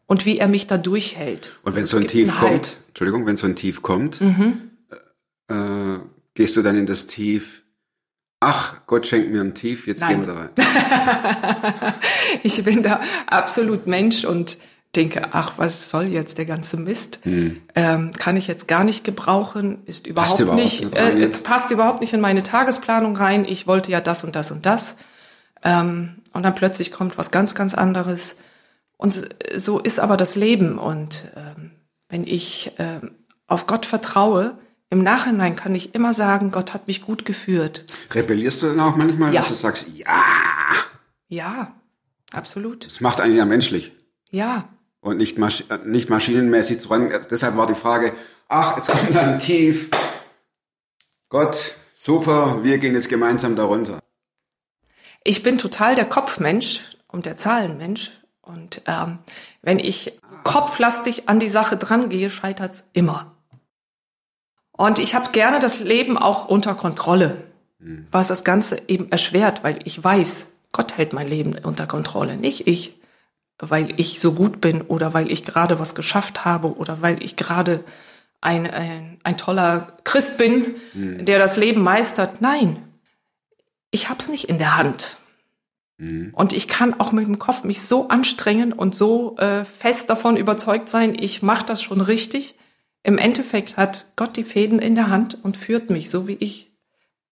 und 0.06 0.26
wie 0.26 0.38
er 0.38 0.48
mich 0.48 0.66
da 0.66 0.76
durchhält. 0.78 1.58
Und 1.62 1.76
wenn 1.76 1.84
Es 1.84 1.90
so 1.90 1.98
ein 1.98 2.08
Tief 2.08 2.28
kommt, 2.30 2.40
Halt. 2.42 2.76
Entschuldigung, 2.88 3.26
wenn 3.26 3.36
so 3.36 3.46
ein 3.46 3.54
Tief 3.54 3.82
kommt, 3.82 4.20
Mhm. 4.20 4.70
äh, 5.48 5.54
äh, 5.54 5.98
gehst 6.34 6.56
du 6.56 6.62
dann 6.62 6.76
in 6.76 6.86
das 6.86 7.06
Tief, 7.06 7.62
ach, 8.40 8.80
Gott 8.86 9.06
schenkt 9.06 9.30
mir 9.30 9.40
ein 9.42 9.54
Tief, 9.54 9.86
jetzt 9.86 10.00
Nein. 10.00 10.20
gehen 10.24 10.26
wir 10.26 10.34
da 10.34 10.40
rein. 10.40 11.94
Ich 12.42 12.62
bin 12.64 12.82
da 12.82 13.00
absolut 13.26 13.86
Mensch 13.86 14.24
und 14.24 14.56
denke, 14.96 15.28
ach, 15.32 15.52
was 15.58 15.90
soll 15.90 16.04
jetzt 16.06 16.38
der 16.38 16.46
ganze 16.46 16.76
Mist? 16.76 17.20
Ähm, 17.24 18.12
kann 18.18 18.36
ich 18.36 18.46
jetzt 18.48 18.66
gar 18.66 18.82
nicht 18.82 19.04
gebrauchen, 19.04 19.78
ist 19.86 20.06
überhaupt, 20.06 20.38
Hm. 20.38 20.44
überhaupt 20.46 20.62
nicht, 20.62 20.82
nicht 20.82 20.96
äh, 20.96 21.28
passt 21.44 21.70
überhaupt 21.70 22.00
nicht 22.00 22.12
in 22.12 22.20
meine 22.20 22.42
Tagesplanung 22.42 23.16
rein. 23.16 23.44
Ich 23.44 23.66
wollte 23.66 23.92
ja 23.92 24.00
das 24.00 24.24
und 24.24 24.34
das 24.34 24.50
und 24.50 24.66
das. 24.66 24.96
Ähm, 25.62 26.22
und 26.32 26.42
dann 26.42 26.54
plötzlich 26.54 26.92
kommt 26.92 27.18
was 27.18 27.30
ganz, 27.30 27.54
ganz 27.54 27.74
anderes. 27.74 28.36
Und 28.96 29.34
so 29.56 29.78
ist 29.78 29.98
aber 29.98 30.16
das 30.16 30.36
Leben. 30.36 30.78
Und 30.78 31.28
ähm, 31.36 31.72
wenn 32.08 32.24
ich 32.24 32.72
ähm, 32.78 33.12
auf 33.46 33.66
Gott 33.66 33.86
vertraue, 33.86 34.56
im 34.90 35.02
Nachhinein 35.02 35.56
kann 35.56 35.74
ich 35.74 35.94
immer 35.94 36.12
sagen, 36.14 36.50
Gott 36.50 36.74
hat 36.74 36.86
mich 36.86 37.02
gut 37.02 37.24
geführt. 37.24 37.84
Rebellierst 38.12 38.62
du 38.62 38.66
dann 38.66 38.80
auch 38.80 38.96
manchmal, 38.96 39.32
Ja. 39.32 39.40
dass 39.40 39.48
du 39.48 39.54
sagst, 39.54 39.86
ja, 39.94 40.22
Ja, 41.28 41.74
absolut. 42.32 42.86
das 42.86 43.00
macht 43.00 43.20
einen 43.20 43.36
ja 43.36 43.44
menschlich 43.44 43.92
Ja, 44.30 44.68
und 45.00 45.16
nicht, 45.16 45.38
Masch 45.38 45.64
nicht 45.84 46.10
maschinenmäßig 46.10 46.78
dran. 46.82 47.10
Deshalb 47.30 47.56
war 47.56 47.66
die 47.68 47.74
Frage, 47.74 48.12
ach, 48.48 48.76
jetzt 48.76 48.88
kommt 48.90 49.16
ein 49.16 49.38
Tief. 49.38 49.88
Gott, 51.28 51.74
super, 51.94 52.62
wir 52.64 52.78
gehen 52.78 52.94
jetzt 52.94 53.08
gemeinsam 53.08 53.54
darunter. 53.56 54.00
Ich 55.22 55.42
bin 55.42 55.59
total 55.59 55.94
der 55.94 56.06
Kopfmensch 56.06 56.80
und 57.09 57.26
der 57.26 57.37
Zahlenmensch. 57.37 58.11
Und 58.42 58.83
ähm, 58.87 59.18
wenn 59.62 59.78
ich 59.78 60.18
kopflastig 60.44 61.28
an 61.28 61.40
die 61.40 61.48
Sache 61.48 61.76
drangehe, 61.76 62.30
scheitert's 62.30 62.88
immer. 62.92 63.37
Und 64.72 64.98
ich 64.98 65.14
habe 65.14 65.30
gerne 65.30 65.59
das 65.59 65.80
Leben 65.80 66.16
auch 66.16 66.48
unter 66.48 66.74
Kontrolle, 66.74 67.44
was 68.11 68.28
das 68.28 68.44
Ganze 68.44 68.88
eben 68.88 69.11
erschwert, 69.12 69.62
weil 69.62 69.80
ich 69.85 70.02
weiß, 70.02 70.52
Gott 70.72 70.96
hält 70.96 71.12
mein 71.12 71.28
Leben 71.28 71.56
unter 71.62 71.87
Kontrolle, 71.87 72.37
nicht 72.37 72.66
ich, 72.66 72.98
weil 73.59 73.92
ich 73.98 74.20
so 74.20 74.33
gut 74.33 74.61
bin 74.61 74.80
oder 74.80 75.12
weil 75.12 75.30
ich 75.30 75.44
gerade 75.44 75.78
was 75.78 75.94
geschafft 75.94 76.44
habe 76.44 76.76
oder 76.76 77.02
weil 77.02 77.22
ich 77.22 77.37
gerade 77.37 77.85
ein, 78.40 78.66
ein, 78.66 79.20
ein 79.22 79.37
toller 79.37 79.92
Christ 80.04 80.38
bin, 80.38 80.76
der 80.94 81.38
das 81.38 81.56
Leben 81.56 81.83
meistert. 81.83 82.40
Nein, 82.40 82.83
ich 83.90 84.09
hab's 84.09 84.29
nicht 84.29 84.48
in 84.48 84.59
der 84.59 84.76
Hand. 84.76 85.18
Und 86.33 86.55
ich 86.55 86.66
kann 86.66 86.98
auch 86.98 87.12
mit 87.12 87.26
dem 87.26 87.38
Kopf 87.38 87.62
mich 87.62 87.83
so 87.83 88.09
anstrengen 88.09 88.72
und 88.72 88.94
so 88.94 89.37
äh, 89.37 89.66
fest 89.66 90.09
davon 90.09 90.38
überzeugt 90.38 90.88
sein, 90.88 91.14
ich 91.14 91.42
mache 91.42 91.66
das 91.66 91.83
schon 91.83 92.00
richtig. 92.00 92.55
Im 93.03 93.18
Endeffekt 93.18 93.76
hat 93.76 94.07
Gott 94.16 94.37
die 94.37 94.44
Fäden 94.44 94.79
in 94.79 94.94
der 94.94 95.11
Hand 95.11 95.38
und 95.42 95.59
führt 95.59 95.90
mich 95.90 96.09
so, 96.09 96.26
wie 96.26 96.37
ich 96.40 96.72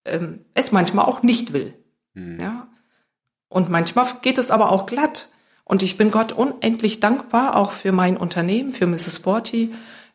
ähm, 0.05 0.45
es 0.53 0.71
manchmal 0.71 1.05
auch 1.05 1.23
nicht 1.23 1.51
will. 1.51 1.73
Ja. 2.39 2.67
Und 3.47 3.69
manchmal 3.69 4.07
geht 4.21 4.37
es 4.37 4.51
aber 4.51 4.71
auch 4.71 4.85
glatt. 4.85 5.29
Und 5.63 5.81
ich 5.81 5.97
bin 5.97 6.11
Gott 6.11 6.31
unendlich 6.31 6.99
dankbar, 6.99 7.55
auch 7.55 7.71
für 7.71 7.91
mein 7.91 8.17
Unternehmen, 8.17 8.71
für 8.71 8.85
Mrs. 8.85 9.15
Sporty, 9.15 9.73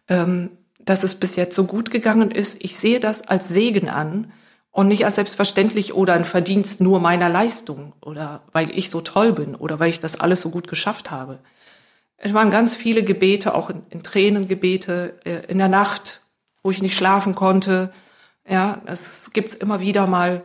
ähm, 0.08 0.50
dass 0.78 1.02
es 1.02 1.16
bis 1.16 1.34
jetzt 1.34 1.56
so 1.56 1.64
gut 1.64 1.90
gegangen 1.90 2.30
ist. 2.30 2.62
Ich 2.62 2.76
sehe 2.76 3.00
das 3.00 3.22
als 3.22 3.48
Segen 3.48 3.88
an 3.88 4.32
und 4.74 4.88
nicht 4.88 5.04
als 5.04 5.14
selbstverständlich 5.14 5.94
oder 5.94 6.14
ein 6.14 6.24
Verdienst 6.24 6.80
nur 6.80 6.98
meiner 6.98 7.28
Leistung 7.28 7.92
oder 8.00 8.42
weil 8.50 8.76
ich 8.76 8.90
so 8.90 9.00
toll 9.00 9.32
bin 9.32 9.54
oder 9.54 9.78
weil 9.78 9.88
ich 9.88 10.00
das 10.00 10.18
alles 10.18 10.40
so 10.40 10.50
gut 10.50 10.66
geschafft 10.66 11.12
habe. 11.12 11.38
Es 12.16 12.34
waren 12.34 12.50
ganz 12.50 12.74
viele 12.74 13.04
Gebete, 13.04 13.54
auch 13.54 13.70
in, 13.70 13.82
in 13.90 14.02
Tränengebete 14.02 15.20
äh, 15.24 15.46
in 15.46 15.58
der 15.58 15.68
Nacht, 15.68 16.22
wo 16.64 16.72
ich 16.72 16.82
nicht 16.82 16.96
schlafen 16.96 17.36
konnte. 17.36 17.92
Ja, 18.48 18.82
das 18.84 19.30
gibt's 19.32 19.54
immer 19.54 19.78
wieder 19.78 20.08
mal. 20.08 20.42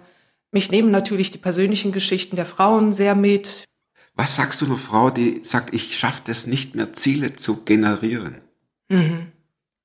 Mich 0.52 0.70
nehmen 0.70 0.92
natürlich 0.92 1.32
die 1.32 1.39
persönlichen 1.39 1.92
Geschichten 1.92 2.36
der 2.36 2.46
Frauen 2.46 2.94
sehr 2.94 3.15
mit. 3.15 3.65
Was 4.13 4.36
sagst 4.36 4.62
du 4.62 4.65
einer 4.65 4.78
Frau, 4.78 5.10
die 5.10 5.42
sagt, 5.44 5.74
ich 5.74 5.98
schaffe 5.98 6.22
das 6.26 6.46
nicht 6.46 6.76
mehr, 6.76 6.94
Ziele 6.94 7.36
zu 7.36 7.63
generieren? 7.63 8.42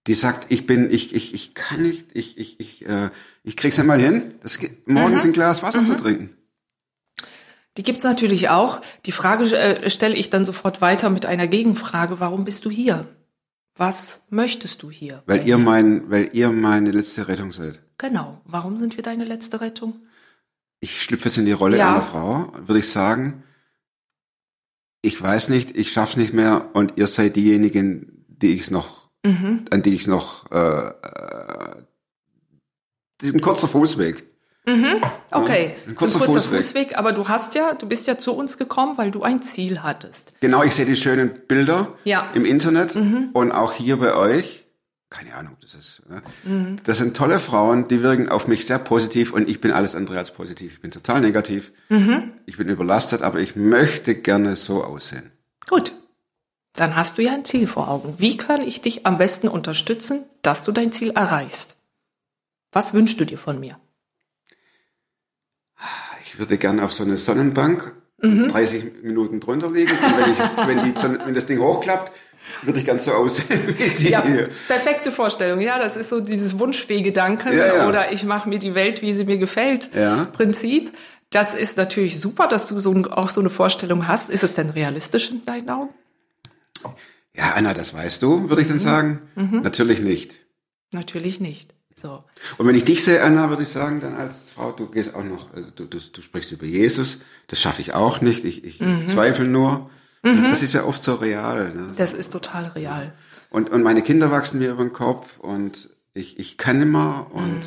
Die 0.06 0.14
sagt, 0.14 0.46
ich 0.50 0.66
bin, 0.66 0.90
ich, 0.90 1.14
ich, 1.14 1.32
ich 1.32 1.54
kann 1.54 1.82
nicht, 1.82 2.08
ich, 2.12 2.36
ich, 2.36 2.60
ich, 2.60 2.86
äh, 2.86 3.10
ich 3.42 3.56
krieg's 3.56 3.78
nicht 3.78 3.86
mal 3.86 3.98
hin, 4.00 4.34
das 4.42 4.58
geht, 4.58 4.86
morgens 4.86 5.24
ein 5.24 5.32
Glas 5.32 5.62
Wasser 5.62 5.84
zu 5.84 5.94
trinken. 5.96 6.36
Die 7.76 7.82
gibt's 7.82 8.04
natürlich 8.04 8.50
auch. 8.50 8.80
Die 9.06 9.12
Frage 9.12 9.44
äh, 9.56 9.90
stelle 9.90 10.14
ich 10.14 10.30
dann 10.30 10.44
sofort 10.44 10.80
weiter 10.80 11.10
mit 11.10 11.26
einer 11.26 11.48
Gegenfrage. 11.48 12.20
Warum 12.20 12.44
bist 12.44 12.64
du 12.64 12.70
hier? 12.70 13.08
Was 13.76 14.26
möchtest 14.30 14.82
du 14.82 14.90
hier? 14.90 15.22
Weil 15.26 15.46
ihr 15.46 15.58
mein, 15.58 16.08
weil 16.10 16.28
ihr 16.32 16.50
meine 16.52 16.92
letzte 16.92 17.26
Rettung 17.26 17.50
seid. 17.50 17.80
Genau. 17.98 18.40
Warum 18.44 18.76
sind 18.76 18.96
wir 18.96 19.02
deine 19.02 19.24
letzte 19.24 19.60
Rettung? 19.60 20.02
Ich 20.80 21.02
schlüpfe 21.02 21.28
jetzt 21.28 21.38
in 21.38 21.46
die 21.46 21.52
Rolle 21.52 21.78
Ja. 21.78 21.94
einer 21.94 22.02
Frau, 22.02 22.52
würde 22.66 22.78
ich 22.80 22.88
sagen, 22.90 23.42
ich 25.02 25.20
weiß 25.20 25.48
nicht, 25.48 25.76
ich 25.76 25.90
schaff's 25.92 26.16
nicht 26.16 26.32
mehr 26.34 26.70
und 26.74 26.94
ihr 26.96 27.08
seid 27.08 27.34
diejenigen, 27.36 28.24
die 28.28 28.54
ich 28.54 28.70
noch, 28.70 29.03
Mhm. 29.24 29.64
an 29.70 29.82
die 29.82 29.94
ich 29.94 30.06
noch, 30.06 30.50
äh, 30.52 30.58
äh, 30.58 30.92
Das 33.18 33.28
ist 33.30 33.34
ein 33.34 33.40
kurzer 33.40 33.68
Fußweg. 33.68 34.24
Okay, 34.66 35.74
ein 35.86 35.90
so 35.90 35.94
kurzer 35.94 36.20
ein 36.20 36.26
kurzer 36.26 36.40
Fußweg. 36.48 36.62
Fußweg. 36.62 36.98
aber 36.98 37.12
du 37.12 37.28
hast 37.28 37.54
ja, 37.54 37.74
du 37.74 37.86
bist 37.86 38.06
ja 38.06 38.16
zu 38.18 38.32
uns 38.34 38.56
gekommen, 38.56 38.96
weil 38.96 39.10
du 39.10 39.22
ein 39.22 39.42
Ziel 39.42 39.82
hattest. 39.82 40.34
Genau, 40.40 40.62
ich 40.62 40.74
sehe 40.74 40.86
die 40.86 40.96
schönen 40.96 41.30
Bilder 41.48 41.88
Ja. 42.04 42.30
im 42.34 42.44
Internet 42.46 42.96
und 42.96 43.52
auch 43.52 43.72
hier 43.74 43.98
bei 43.98 44.14
euch. 44.14 44.64
Keine 45.10 45.34
Ahnung, 45.34 45.56
das 45.60 45.74
ist. 45.74 46.02
Ne? 46.08 46.76
Das 46.84 46.98
sind 46.98 47.16
tolle 47.16 47.38
Frauen, 47.40 47.86
die 47.88 48.02
wirken 48.02 48.28
auf 48.30 48.48
mich 48.48 48.66
sehr 48.66 48.78
positiv 48.78 49.32
und 49.32 49.48
ich 49.48 49.60
bin 49.60 49.70
alles 49.70 49.94
andere 49.94 50.18
als 50.18 50.32
positiv. 50.32 50.72
Ich 50.74 50.80
bin 50.80 50.90
total 50.90 51.20
negativ. 51.20 51.72
Ich 52.46 52.56
bin 52.56 52.68
überlastet, 52.68 53.22
aber 53.22 53.40
ich 53.40 53.54
möchte 53.56 54.14
gerne 54.16 54.56
so 54.56 54.82
aussehen. 54.82 55.30
Gut, 55.68 55.92
dann 56.74 56.96
hast 56.96 57.18
du 57.18 57.22
ja 57.22 57.32
ein 57.32 57.44
Ziel 57.44 57.66
vor 57.66 57.88
Augen. 57.88 58.14
Wie 58.18 58.36
kann 58.36 58.60
ich 58.62 58.80
dich 58.80 59.06
am 59.06 59.16
besten 59.16 59.48
unterstützen, 59.48 60.24
dass 60.42 60.62
du 60.64 60.72
dein 60.72 60.92
Ziel 60.92 61.10
erreichst? 61.10 61.76
Was 62.72 62.92
wünschst 62.94 63.20
du 63.20 63.24
dir 63.24 63.38
von 63.38 63.60
mir? 63.60 63.78
Ich 66.24 66.38
würde 66.38 66.58
gerne 66.58 66.84
auf 66.84 66.92
so 66.92 67.04
eine 67.04 67.18
Sonnenbank 67.18 67.94
30 68.20 69.02
Minuten 69.02 69.38
drunter 69.40 69.70
liegen. 69.70 69.92
Und 69.92 70.16
wenn, 70.18 70.32
ich, 70.32 70.38
wenn, 70.66 70.84
die, 70.94 70.98
Sonne- 71.00 71.20
wenn 71.24 71.34
das 71.34 71.46
Ding 71.46 71.58
hochklappt, 71.60 72.10
würde 72.62 72.78
ich 72.78 72.84
ganz 72.86 73.04
so 73.04 73.12
aussehen 73.12 73.60
wie 73.78 73.90
die 73.90 74.08
Ja, 74.10 74.22
hier. 74.24 74.48
perfekte 74.66 75.12
Vorstellung. 75.12 75.60
Ja, 75.60 75.78
das 75.78 75.96
ist 75.96 76.08
so 76.08 76.20
dieses 76.20 76.58
Wunschwehgedanken 76.58 77.56
Ja, 77.56 77.66
ja. 77.76 77.88
oder 77.88 78.12
ich 78.12 78.24
mache 78.24 78.48
mir 78.48 78.58
die 78.58 78.74
Welt, 78.74 79.02
wie 79.02 79.12
sie 79.14 79.24
mir 79.24 79.38
gefällt. 79.38 79.90
Ja. 79.94 80.24
Prinzip. 80.32 80.92
Das 81.30 81.54
ist 81.54 81.76
natürlich 81.76 82.20
super, 82.20 82.46
dass 82.48 82.66
du 82.66 82.80
so, 82.80 82.92
auch 83.10 83.28
so 83.28 83.40
eine 83.40 83.50
Vorstellung 83.50 84.08
hast. 84.08 84.30
Ist 84.30 84.42
es 84.44 84.54
denn 84.54 84.70
realistisch 84.70 85.30
in 85.30 85.44
deinen 85.44 85.68
Augen? 85.68 85.92
Ja, 87.36 87.54
Anna, 87.54 87.74
das 87.74 87.92
weißt 87.94 88.22
du, 88.22 88.48
würde 88.48 88.62
ich 88.62 88.68
dann 88.68 88.78
sagen. 88.78 89.20
Natürlich 89.34 90.00
nicht. 90.00 90.38
Natürlich 90.92 91.40
nicht. 91.40 91.74
So. 91.96 92.24
Und 92.58 92.66
wenn 92.66 92.74
ich 92.74 92.84
dich 92.84 93.02
sehe, 93.04 93.22
Anna, 93.22 93.48
würde 93.50 93.62
ich 93.62 93.68
sagen, 93.68 94.00
dann 94.00 94.14
als 94.14 94.50
Frau, 94.50 94.72
du 94.72 94.88
gehst 94.88 95.14
auch 95.14 95.24
noch, 95.24 95.54
äh, 95.54 95.62
du, 95.74 95.86
du, 95.86 95.98
du 95.98 96.22
sprichst 96.22 96.52
über 96.52 96.66
Jesus. 96.66 97.18
Das 97.48 97.60
schaffe 97.60 97.80
ich 97.80 97.94
auch 97.94 98.20
nicht. 98.20 98.44
Ich, 98.44 98.64
ich 98.64 98.80
zweifle 99.08 99.46
nur. 99.46 99.90
Das 100.22 100.62
ist 100.62 100.72
ja 100.72 100.84
oft 100.84 101.02
so 101.02 101.16
real. 101.16 101.74
Ne? 101.74 101.86
Das 101.96 102.14
ist 102.14 102.32
total 102.32 102.66
real. 102.68 103.12
Und, 103.50 103.70
und 103.70 103.82
meine 103.82 104.00
Kinder 104.00 104.30
wachsen 104.30 104.58
mir 104.58 104.70
über 104.70 104.82
den 104.82 104.92
Kopf 104.92 105.38
und 105.38 105.90
ich, 106.14 106.38
ich 106.38 106.56
kann 106.56 106.80
immer 106.80 107.26
und 107.32 107.60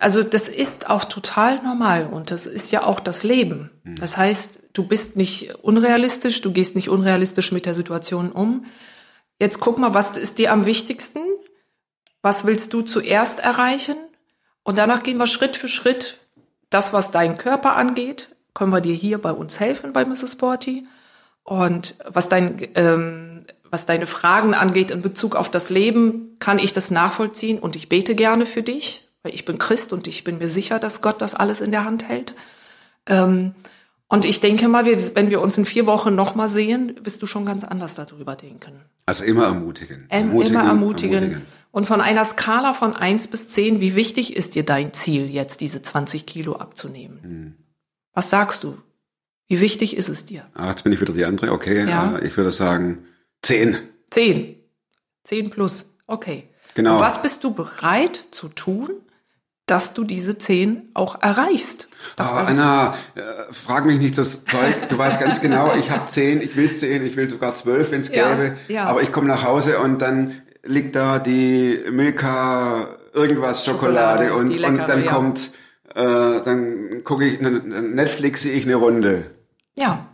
Also 0.00 0.22
das 0.22 0.48
ist 0.48 0.90
auch 0.90 1.04
total 1.04 1.62
normal 1.62 2.06
und 2.06 2.30
das 2.32 2.46
ist 2.46 2.72
ja 2.72 2.82
auch 2.84 2.98
das 2.98 3.22
Leben. 3.22 3.70
Das 3.84 4.16
heißt, 4.16 4.58
du 4.74 4.86
bist 4.86 5.16
nicht 5.16 5.54
unrealistisch, 5.62 6.42
du 6.42 6.52
gehst 6.52 6.74
nicht 6.74 6.90
unrealistisch 6.90 7.52
mit 7.52 7.64
der 7.64 7.74
Situation 7.74 8.30
um. 8.30 8.66
Jetzt 9.40 9.60
guck 9.60 9.78
mal, 9.78 9.94
was 9.94 10.18
ist 10.18 10.38
dir 10.38 10.52
am 10.52 10.66
wichtigsten? 10.66 11.20
Was 12.20 12.44
willst 12.44 12.72
du 12.72 12.82
zuerst 12.82 13.40
erreichen? 13.40 13.96
Und 14.62 14.76
danach 14.78 15.02
gehen 15.02 15.16
wir 15.16 15.26
Schritt 15.26 15.56
für 15.56 15.68
Schritt. 15.68 16.18
Das, 16.70 16.92
was 16.92 17.10
deinen 17.10 17.38
Körper 17.38 17.76
angeht, 17.76 18.34
können 18.52 18.72
wir 18.72 18.80
dir 18.80 18.94
hier 18.94 19.18
bei 19.18 19.32
uns 19.32 19.60
helfen 19.60 19.92
bei 19.92 20.04
Mrs. 20.04 20.32
Sporty. 20.32 20.86
Und 21.44 21.94
was 22.06 22.28
dein, 22.28 22.68
ähm, 22.74 23.44
was 23.70 23.86
deine 23.86 24.06
Fragen 24.06 24.54
angeht 24.54 24.90
in 24.90 25.02
Bezug 25.02 25.36
auf 25.36 25.50
das 25.50 25.70
Leben, 25.70 26.36
kann 26.40 26.58
ich 26.58 26.72
das 26.72 26.90
nachvollziehen 26.90 27.58
und 27.58 27.76
ich 27.76 27.88
bete 27.88 28.14
gerne 28.14 28.46
für 28.46 28.62
dich, 28.62 29.08
weil 29.22 29.34
ich 29.34 29.44
bin 29.44 29.58
Christ 29.58 29.92
und 29.92 30.06
ich 30.06 30.24
bin 30.24 30.38
mir 30.38 30.48
sicher, 30.48 30.78
dass 30.78 31.02
Gott 31.02 31.20
das 31.20 31.34
alles 31.34 31.60
in 31.60 31.70
der 31.70 31.84
Hand 31.84 32.08
hält. 32.08 32.34
Ähm, 33.06 33.54
und 34.14 34.24
ich 34.24 34.40
denke 34.40 34.68
mal, 34.68 34.84
wir, 34.84 34.96
wenn 35.16 35.28
wir 35.30 35.40
uns 35.40 35.58
in 35.58 35.64
vier 35.66 35.86
Wochen 35.86 36.14
nochmal 36.14 36.48
sehen, 36.48 36.94
wirst 37.02 37.20
du 37.20 37.26
schon 37.26 37.44
ganz 37.44 37.64
anders 37.64 37.94
darüber 37.96 38.36
denken. 38.36 38.80
also 39.06 39.24
immer 39.24 39.44
ermutigen. 39.44 40.06
Ähm, 40.08 40.40
immer 40.40 40.62
ermutigen. 40.64 41.42
Und 41.72 41.86
von 41.86 42.00
einer 42.00 42.24
Skala 42.24 42.72
von 42.72 42.94
eins 42.94 43.26
bis 43.26 43.48
zehn, 43.48 43.80
wie 43.80 43.96
wichtig 43.96 44.36
ist 44.36 44.54
dir 44.54 44.64
dein 44.64 44.92
Ziel, 44.92 45.28
jetzt 45.28 45.60
diese 45.60 45.82
20 45.82 46.24
Kilo 46.26 46.54
abzunehmen? 46.56 47.56
Was 48.12 48.30
sagst 48.30 48.62
du? 48.62 48.78
Wie 49.48 49.60
wichtig 49.60 49.96
ist 49.96 50.08
es 50.08 50.24
dir? 50.24 50.44
Ah, 50.54 50.70
jetzt 50.70 50.84
bin 50.84 50.92
ich 50.92 51.00
wieder 51.00 51.12
die 51.12 51.24
andere. 51.24 51.50
Okay, 51.52 51.84
Ja. 51.86 52.16
äh, 52.16 52.26
ich 52.26 52.36
würde 52.36 52.52
sagen 52.52 53.04
zehn. 53.42 53.76
Zehn. 54.10 54.56
Zehn 55.24 55.50
plus. 55.50 55.96
Okay. 56.06 56.48
Genau. 56.74 56.94
Und 56.94 57.00
was 57.02 57.20
bist 57.20 57.42
du 57.44 57.52
bereit 57.52 58.16
zu 58.30 58.48
tun, 58.48 58.90
dass 59.66 59.94
du 59.94 60.04
diese 60.04 60.36
zehn 60.38 60.90
auch 60.94 61.22
erreichst? 61.22 61.88
Das 62.16 62.30
war- 62.30 62.46
Anna, 62.46 62.94
äh, 63.14 63.20
frag 63.52 63.86
mich 63.86 63.98
nicht 63.98 64.18
das 64.18 64.44
Zeug. 64.44 64.88
Du 64.88 64.98
weißt 64.98 65.18
ganz 65.20 65.40
genau, 65.40 65.72
ich 65.78 65.90
habe 65.90 66.06
zehn, 66.06 66.42
ich 66.42 66.54
will 66.56 66.74
zehn, 66.74 67.04
ich 67.06 67.16
will 67.16 67.30
sogar 67.30 67.54
zwölf, 67.54 67.90
wenn 67.90 68.00
es 68.02 68.08
Ja, 68.08 68.34
gäbe. 68.34 68.56
ja. 68.68 68.84
Aber 68.84 69.02
ich 69.02 69.10
komme 69.10 69.26
nach 69.28 69.44
Hause 69.44 69.78
und 69.78 70.00
dann 70.02 70.42
liegt 70.64 70.94
da 70.96 71.18
die 71.18 71.78
Milka 71.90 72.88
irgendwas 73.14 73.64
Schokolade, 73.64 74.28
Schokolade, 74.28 74.34
und, 74.34 74.48
leckere, 74.56 74.68
und 74.82 74.88
dann 74.88 75.04
ja. 75.04 75.12
kommt, 75.12 75.50
äh, 75.94 76.02
dann 76.44 77.02
gucke 77.04 77.24
ich, 77.24 77.40
ne- 77.40 77.50
ne- 77.50 77.82
Netflix 77.82 78.42
sehe 78.42 78.52
ich 78.52 78.64
eine 78.64 78.74
Runde. 78.76 79.30
ja. 79.76 80.06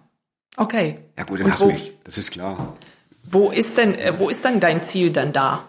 Okay. 0.57 0.99
Ja 1.17 1.25
gut, 1.25 1.39
dann 1.39 1.47
Und 1.47 1.53
hass 1.53 1.61
wo, 1.61 1.67
mich. 1.67 1.97
Das 2.05 2.19
ist 2.19 2.33
klar. 2.33 2.75
wo 3.23 3.51
ist 3.51 3.79
denn, 3.79 3.95
äh, 3.95 4.19
wo 4.19 4.29
ist 4.29 4.45
denn 4.45 4.61
dein 4.61 4.83
Ziel 4.83 5.11
denn 5.11 5.33
da? 5.33 5.65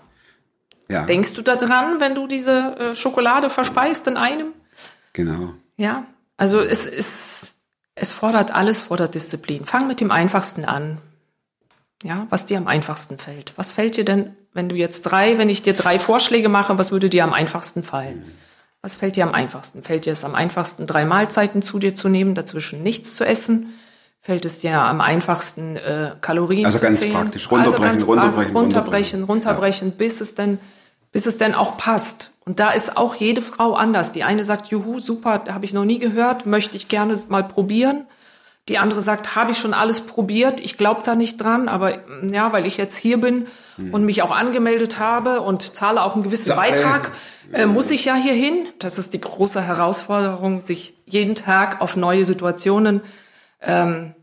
Ja, 0.92 1.06
Denkst 1.06 1.34
du 1.34 1.42
da 1.42 1.56
dran, 1.56 2.00
wenn 2.00 2.16
du 2.16 2.28
diese 2.28 2.76
äh, 2.78 2.96
Schokolade 2.96 3.50
verspeist 3.50 4.08
in 4.08 4.18
einem? 4.18 4.54
genau. 5.14 5.54
Ja, 5.78 6.06
also 6.38 6.60
es 6.60 6.86
ist, 6.86 7.56
es 7.96 8.12
fordert 8.12 8.52
alles, 8.52 8.82
fordert 8.82 9.16
Disziplin. 9.16 9.66
Fang 9.66 9.88
mit 9.88 10.00
dem 10.02 10.12
Einfachsten 10.12 10.66
an. 10.66 10.98
Ja, 12.04 12.26
was 12.30 12.46
dir 12.48 12.58
am 12.58 12.68
einfachsten 12.68 13.18
fällt. 13.20 13.54
Was 13.58 13.72
fällt 13.72 13.96
dir 13.96 14.06
denn, 14.06 14.36
wenn 14.54 14.70
du 14.70 14.76
jetzt 14.76 15.04
drei, 15.04 15.38
wenn 15.38 15.50
ich 15.50 15.62
dir 15.62 15.74
drei 15.74 15.98
Vorschläge 16.00 16.50
mache, 16.50 16.78
was 16.78 16.92
würde 16.92 17.10
dir 17.10 17.24
am 17.24 17.34
einfachsten 17.34 17.84
fallen? 17.84 18.26
Was 18.82 18.96
fällt 18.96 19.16
dir 19.16 19.24
am 19.26 19.34
einfachsten? 19.36 19.84
Fällt 19.84 20.06
dir 20.06 20.14
es 20.14 20.24
am 20.26 20.34
einfachsten, 20.34 20.88
drei 20.88 21.06
Mahlzeiten 21.06 21.62
zu 21.62 21.78
dir 21.78 21.94
zu 21.96 22.10
nehmen, 22.10 22.34
dazwischen 22.34 22.82
nichts 22.82 23.16
zu 23.16 23.24
essen? 23.24 23.74
Fällt 24.20 24.46
es 24.46 24.60
dir 24.60 24.80
am 24.80 25.00
einfachsten, 25.02 25.78
äh, 25.78 26.12
Kalorien 26.22 26.66
Also 26.66 26.80
zu 26.80 26.84
ganz 26.84 27.00
zählen? 27.00 27.14
praktisch. 27.14 27.50
Runterbrechen, 27.52 27.76
also 27.76 27.88
ganz 27.88 28.04
runterbrechen, 28.04 28.56
runterbrechen, 28.56 28.56
runterbrechen. 28.56 29.24
runterbrechen, 29.24 29.92
bis 29.94 30.22
es 30.22 30.34
denn, 30.36 30.60
bis 31.12 31.26
es 31.26 31.38
denn 31.38 31.56
auch 31.56 31.78
passt. 31.78 32.32
Und 32.46 32.60
da 32.60 32.72
ist 32.72 32.98
auch 32.98 33.16
jede 33.16 33.42
Frau 33.42 33.74
anders. 33.74 34.12
Die 34.12 34.24
eine 34.24 34.46
sagt, 34.46 34.68
juhu, 34.68 35.00
super, 35.00 35.44
habe 35.50 35.66
ich 35.66 35.74
noch 35.74 35.86
nie 35.86 36.00
gehört, 36.00 36.46
möchte 36.46 36.78
ich 36.78 36.88
gerne 36.88 37.22
mal 37.30 37.44
probieren. 37.44 38.06
Die 38.70 38.78
andere 38.78 39.02
sagt, 39.02 39.36
habe 39.36 39.52
ich 39.52 39.58
schon 39.58 39.74
alles 39.74 40.02
probiert, 40.02 40.60
ich 40.60 40.78
glaube 40.78 41.02
da 41.04 41.16
nicht 41.16 41.38
dran, 41.42 41.68
aber 41.68 41.98
mm, 41.98 42.32
ja, 42.32 42.54
weil 42.54 42.68
ich 42.68 42.78
jetzt 42.78 42.96
hier 42.96 43.20
bin 43.20 43.48
und 43.92 44.06
mich 44.06 44.22
auch 44.22 44.30
angemeldet 44.30 45.00
habe 45.00 45.42
und 45.42 45.76
zahle 45.76 46.04
auch 46.04 46.14
einen 46.14 46.24
gewissen 46.24 46.52
äh, 46.52 46.56
Beitrag, 46.56 47.12
äh, 47.52 47.66
muss 47.66 47.90
ich 47.90 48.06
ja 48.06 48.14
hier 48.14 48.34
hin. 48.34 48.68
Das 48.78 49.00
ist 49.00 49.16
die 49.16 49.22
große 49.22 49.62
Herausforderung, 49.62 50.62
sich 50.62 50.96
jeden 51.06 51.34
Tag 51.34 51.82
auf 51.82 51.96
neue 51.96 52.24
Situationen 52.24 53.02
ähm, 53.62 54.14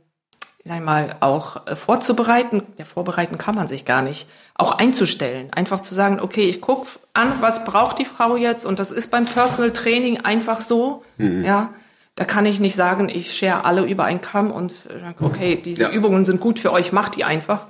sag 0.69 0.85
mal, 0.85 1.17
auch 1.21 1.67
äh, 1.67 1.75
vorzubereiten, 1.75 2.63
ja, 2.77 2.85
vorbereiten 2.85 3.39
kann 3.39 3.55
man 3.55 3.67
sich 3.67 3.85
gar 3.85 4.03
nicht, 4.03 4.29
auch 4.55 4.73
einzustellen. 4.73 5.53
Einfach 5.53 5.81
zu 5.81 5.95
sagen, 5.95 6.21
okay, 6.21 6.49
ich 6.49 6.61
guck 6.61 6.87
an, 7.15 7.33
was 7.41 7.65
braucht 7.65 7.99
die 7.99 8.05
Frau 8.05 8.37
jetzt? 8.37 8.65
Und 8.65 8.79
das 8.79 8.91
ist 8.93 9.11
beim 9.11 9.25
Personal 9.25 9.73
Training 9.73 10.19
einfach 10.21 10.61
so, 10.61 11.03
ja. 11.19 11.73
Da 12.15 12.25
kann 12.25 12.47
ich 12.47 12.59
nicht 12.59 12.75
sagen, 12.75 13.09
ich 13.09 13.33
schere 13.33 13.65
alle 13.65 13.85
über 13.85 14.03
einen 14.05 14.21
Kamm 14.21 14.51
und 14.51 14.73
äh, 14.73 15.01
sag, 15.01 15.21
okay, 15.21 15.55
diese 15.65 15.85
Ja. 15.85 15.91
Übungen 15.91 16.25
sind 16.25 16.41
gut 16.41 16.59
für 16.59 16.73
euch, 16.73 16.91
macht 16.91 17.15
die 17.15 17.23
einfach. 17.23 17.69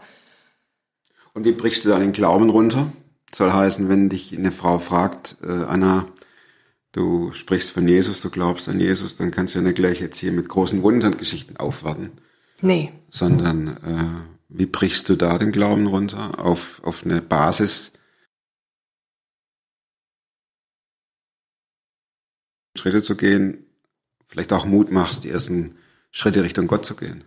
Und 1.34 1.44
wie 1.44 1.52
brichst 1.52 1.84
du 1.84 1.90
da 1.90 1.98
den 1.98 2.12
Glauben 2.12 2.48
runter? 2.48 2.90
Soll 3.34 3.52
heißen, 3.52 3.90
wenn 3.90 4.08
dich 4.08 4.34
eine 4.36 4.50
Frau 4.50 4.78
fragt, 4.78 5.36
äh, 5.44 5.64
Anna, 5.68 6.06
du 6.92 7.30
sprichst 7.32 7.72
von 7.72 7.86
Jesus, 7.86 8.22
du 8.22 8.30
glaubst 8.30 8.70
an 8.70 8.80
Jesus, 8.80 9.16
dann 9.16 9.30
kannst 9.30 9.54
du 9.54 9.58
ja 9.58 9.64
nicht 9.64 9.76
gleich 9.76 10.00
jetzt 10.00 10.16
hier 10.16 10.32
mit 10.32 10.48
großen 10.48 10.82
Wundergeschichten 10.82 11.58
aufwarten, 11.58 12.12
Nee, 12.60 12.92
sondern 13.10 13.68
äh, 13.68 14.28
wie 14.48 14.66
brichst 14.66 15.08
du 15.08 15.16
da 15.16 15.38
den 15.38 15.52
Glauben 15.52 15.86
runter 15.86 16.38
auf, 16.44 16.80
auf 16.82 17.04
eine 17.04 17.20
Basis, 17.20 17.92
Schritte 22.76 23.02
zu 23.02 23.16
gehen, 23.16 23.66
vielleicht 24.26 24.52
auch 24.52 24.64
Mut 24.64 24.90
machst, 24.90 25.24
die 25.24 25.30
ersten 25.30 25.76
Schritte 26.10 26.42
Richtung 26.44 26.66
Gott 26.66 26.86
zu 26.86 26.94
gehen. 26.94 27.24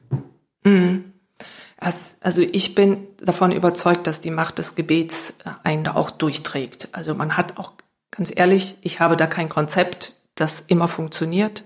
Es, 1.83 2.17
also 2.21 2.41
ich 2.41 2.75
bin 2.75 3.07
davon 3.17 3.51
überzeugt, 3.51 4.05
dass 4.05 4.21
die 4.21 4.31
Macht 4.31 4.59
des 4.59 4.75
Gebets 4.75 5.35
äh, 5.43 5.49
einen 5.63 5.83
da 5.83 5.95
auch 5.95 6.11
durchträgt. 6.11 6.89
Also 6.91 7.15
man 7.15 7.37
hat 7.37 7.57
auch, 7.57 7.73
ganz 8.11 8.31
ehrlich, 8.35 8.77
ich 8.81 8.99
habe 8.99 9.17
da 9.17 9.27
kein 9.27 9.49
Konzept, 9.49 10.15
das 10.35 10.59
immer 10.61 10.87
funktioniert. 10.87 11.63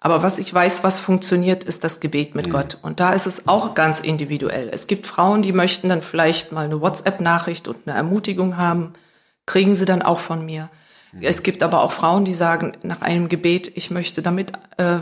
Aber 0.00 0.22
was 0.22 0.38
ich 0.38 0.54
weiß, 0.54 0.84
was 0.84 1.00
funktioniert, 1.00 1.64
ist 1.64 1.82
das 1.82 1.98
Gebet 1.98 2.36
mit 2.36 2.50
Gott. 2.50 2.78
Und 2.82 3.00
da 3.00 3.12
ist 3.12 3.26
es 3.26 3.48
auch 3.48 3.74
ganz 3.74 3.98
individuell. 3.98 4.70
Es 4.72 4.86
gibt 4.86 5.08
Frauen, 5.08 5.42
die 5.42 5.52
möchten 5.52 5.88
dann 5.88 6.02
vielleicht 6.02 6.52
mal 6.52 6.64
eine 6.64 6.80
WhatsApp-Nachricht 6.80 7.66
und 7.66 7.78
eine 7.84 7.96
Ermutigung 7.96 8.56
haben. 8.56 8.92
Kriegen 9.44 9.74
sie 9.74 9.86
dann 9.86 10.02
auch 10.02 10.20
von 10.20 10.46
mir. 10.46 10.70
Es 11.20 11.42
gibt 11.42 11.62
aber 11.62 11.82
auch 11.82 11.92
Frauen, 11.92 12.24
die 12.24 12.34
sagen 12.34 12.76
nach 12.82 13.00
einem 13.00 13.28
Gebet, 13.28 13.72
ich 13.74 13.90
möchte 13.90 14.22
damit 14.22 14.52
äh, 14.76 14.98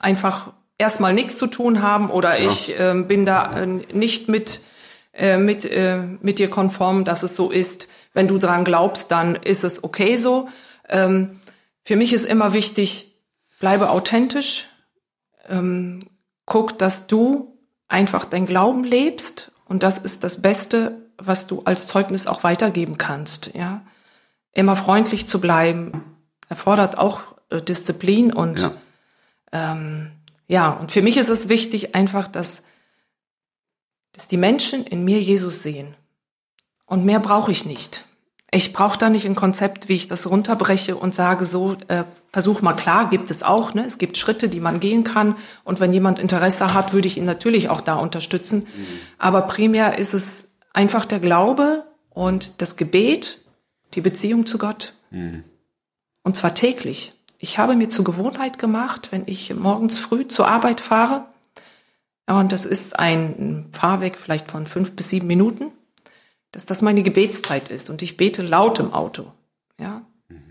einfach 0.00 0.52
erstmal 0.76 1.14
nichts 1.14 1.38
zu 1.38 1.46
tun 1.46 1.82
haben 1.82 2.10
oder 2.10 2.38
ich 2.38 2.74
ähm, 2.78 3.06
bin 3.06 3.24
da 3.24 3.56
äh, 3.56 3.66
nicht 3.66 4.28
mit, 4.28 4.60
äh, 5.14 5.36
mit, 5.38 5.64
äh, 5.64 5.98
mit 6.20 6.38
dir 6.38 6.50
konform, 6.50 7.04
dass 7.04 7.22
es 7.22 7.36
so 7.36 7.50
ist. 7.50 7.88
Wenn 8.12 8.28
du 8.28 8.38
dran 8.38 8.64
glaubst, 8.64 9.10
dann 9.12 9.36
ist 9.36 9.62
es 9.62 9.84
okay 9.84 10.16
so. 10.16 10.48
Ähm, 10.88 11.38
Für 11.84 11.96
mich 11.96 12.12
ist 12.12 12.24
immer 12.24 12.52
wichtig, 12.52 13.09
bleibe 13.60 13.90
authentisch, 13.90 14.66
ähm, 15.48 16.08
guck, 16.46 16.76
dass 16.78 17.06
du 17.06 17.56
einfach 17.86 18.24
dein 18.24 18.46
Glauben 18.46 18.82
lebst 18.82 19.52
und 19.66 19.84
das 19.84 19.98
ist 19.98 20.24
das 20.24 20.42
Beste, 20.42 21.06
was 21.16 21.46
du 21.46 21.62
als 21.64 21.86
Zeugnis 21.86 22.26
auch 22.26 22.42
weitergeben 22.42 22.98
kannst, 22.98 23.54
ja. 23.54 23.82
Immer 24.52 24.74
freundlich 24.74 25.28
zu 25.28 25.40
bleiben, 25.40 26.02
erfordert 26.48 26.98
auch 26.98 27.20
äh, 27.50 27.62
Disziplin 27.62 28.32
und 28.32 28.60
Ja. 28.60 28.72
ähm, 29.52 30.10
ja, 30.48 30.70
und 30.70 30.90
für 30.90 31.02
mich 31.02 31.16
ist 31.16 31.28
es 31.28 31.48
wichtig 31.48 31.94
einfach, 31.94 32.26
dass, 32.26 32.64
dass 34.10 34.26
die 34.26 34.36
Menschen 34.36 34.84
in 34.84 35.04
mir 35.04 35.20
Jesus 35.20 35.62
sehen. 35.62 35.94
Und 36.86 37.04
mehr 37.04 37.20
brauche 37.20 37.52
ich 37.52 37.64
nicht. 37.64 38.04
Ich 38.52 38.72
brauche 38.72 38.98
da 38.98 39.10
nicht 39.10 39.26
ein 39.26 39.36
Konzept, 39.36 39.88
wie 39.88 39.94
ich 39.94 40.08
das 40.08 40.28
runterbreche 40.28 40.96
und 40.96 41.14
sage 41.14 41.44
so, 41.44 41.76
äh, 41.88 42.04
versuch 42.32 42.62
mal 42.62 42.74
klar, 42.74 43.08
gibt 43.08 43.30
es 43.30 43.42
auch, 43.42 43.74
ne? 43.74 43.84
Es 43.84 43.98
gibt 43.98 44.16
Schritte, 44.16 44.48
die 44.48 44.60
man 44.60 44.80
gehen 44.80 45.04
kann. 45.04 45.36
Und 45.62 45.78
wenn 45.78 45.92
jemand 45.92 46.18
Interesse 46.18 46.74
hat, 46.74 46.92
würde 46.92 47.06
ich 47.08 47.16
ihn 47.16 47.24
natürlich 47.24 47.68
auch 47.68 47.80
da 47.80 47.94
unterstützen. 47.94 48.66
Aber 49.18 49.42
primär 49.42 49.98
ist 49.98 50.14
es 50.14 50.56
einfach 50.72 51.04
der 51.04 51.20
Glaube 51.20 51.84
und 52.10 52.52
das 52.58 52.76
Gebet, 52.76 53.38
die 53.94 54.00
Beziehung 54.00 54.46
zu 54.46 54.58
Gott. 54.58 54.94
Und 56.22 56.36
zwar 56.36 56.54
täglich. 56.54 57.12
Ich 57.38 57.58
habe 57.58 57.74
mir 57.76 57.88
zur 57.88 58.04
Gewohnheit 58.04 58.58
gemacht, 58.58 59.12
wenn 59.12 59.22
ich 59.26 59.54
morgens 59.54 59.98
früh 59.98 60.26
zur 60.26 60.48
Arbeit 60.48 60.80
fahre, 60.80 61.24
und 62.26 62.52
das 62.52 62.64
ist 62.64 62.98
ein 62.98 63.66
Fahrweg 63.72 64.16
vielleicht 64.16 64.48
von 64.48 64.66
fünf 64.66 64.94
bis 64.94 65.08
sieben 65.08 65.26
Minuten, 65.26 65.72
dass 66.52 66.66
das 66.66 66.82
meine 66.82 67.02
Gebetszeit 67.02 67.68
ist 67.68 67.90
und 67.90 68.02
ich 68.02 68.16
bete 68.16 68.42
laut 68.42 68.78
im 68.78 68.92
Auto. 68.92 69.32
Ja, 69.78 70.02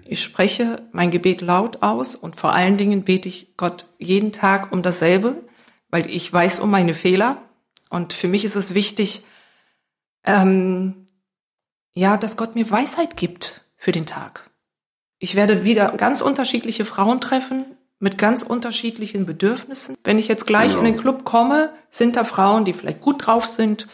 ich 0.05 0.23
spreche 0.23 0.81
mein 0.91 1.11
Gebet 1.11 1.41
laut 1.41 1.81
aus 1.83 2.15
und 2.15 2.35
vor 2.35 2.53
allen 2.53 2.77
Dingen 2.77 3.03
bete 3.03 3.29
ich 3.29 3.55
Gott 3.57 3.85
jeden 3.99 4.31
Tag 4.31 4.71
um 4.71 4.81
dasselbe, 4.81 5.43
weil 5.89 6.09
ich 6.09 6.31
weiß 6.31 6.59
um 6.61 6.71
meine 6.71 6.93
Fehler 6.93 7.41
und 7.89 8.13
für 8.13 8.27
mich 8.27 8.43
ist 8.45 8.55
es 8.55 8.73
wichtig, 8.73 9.23
ähm, 10.23 11.07
ja, 11.93 12.17
dass 12.17 12.37
Gott 12.37 12.55
mir 12.55 12.69
Weisheit 12.69 13.17
gibt 13.17 13.61
für 13.75 13.91
den 13.91 14.05
Tag. 14.05 14.49
Ich 15.19 15.35
werde 15.35 15.63
wieder 15.63 15.91
ganz 15.97 16.21
unterschiedliche 16.21 16.85
Frauen 16.85 17.19
treffen 17.19 17.65
mit 17.99 18.17
ganz 18.17 18.41
unterschiedlichen 18.43 19.25
Bedürfnissen. 19.25 19.97
Wenn 20.03 20.17
ich 20.17 20.29
jetzt 20.29 20.47
gleich 20.47 20.69
Genau. 20.71 20.79
in 20.79 20.85
den 20.85 20.97
Club 20.97 21.25
komme, 21.25 21.73
sind 21.89 22.15
da 22.15 22.23
Frauen, 22.23 22.63
die 22.63 22.71
vielleicht 22.73 23.01
gut 23.01 23.25
drauf 23.27 23.45
sind, 23.45 23.87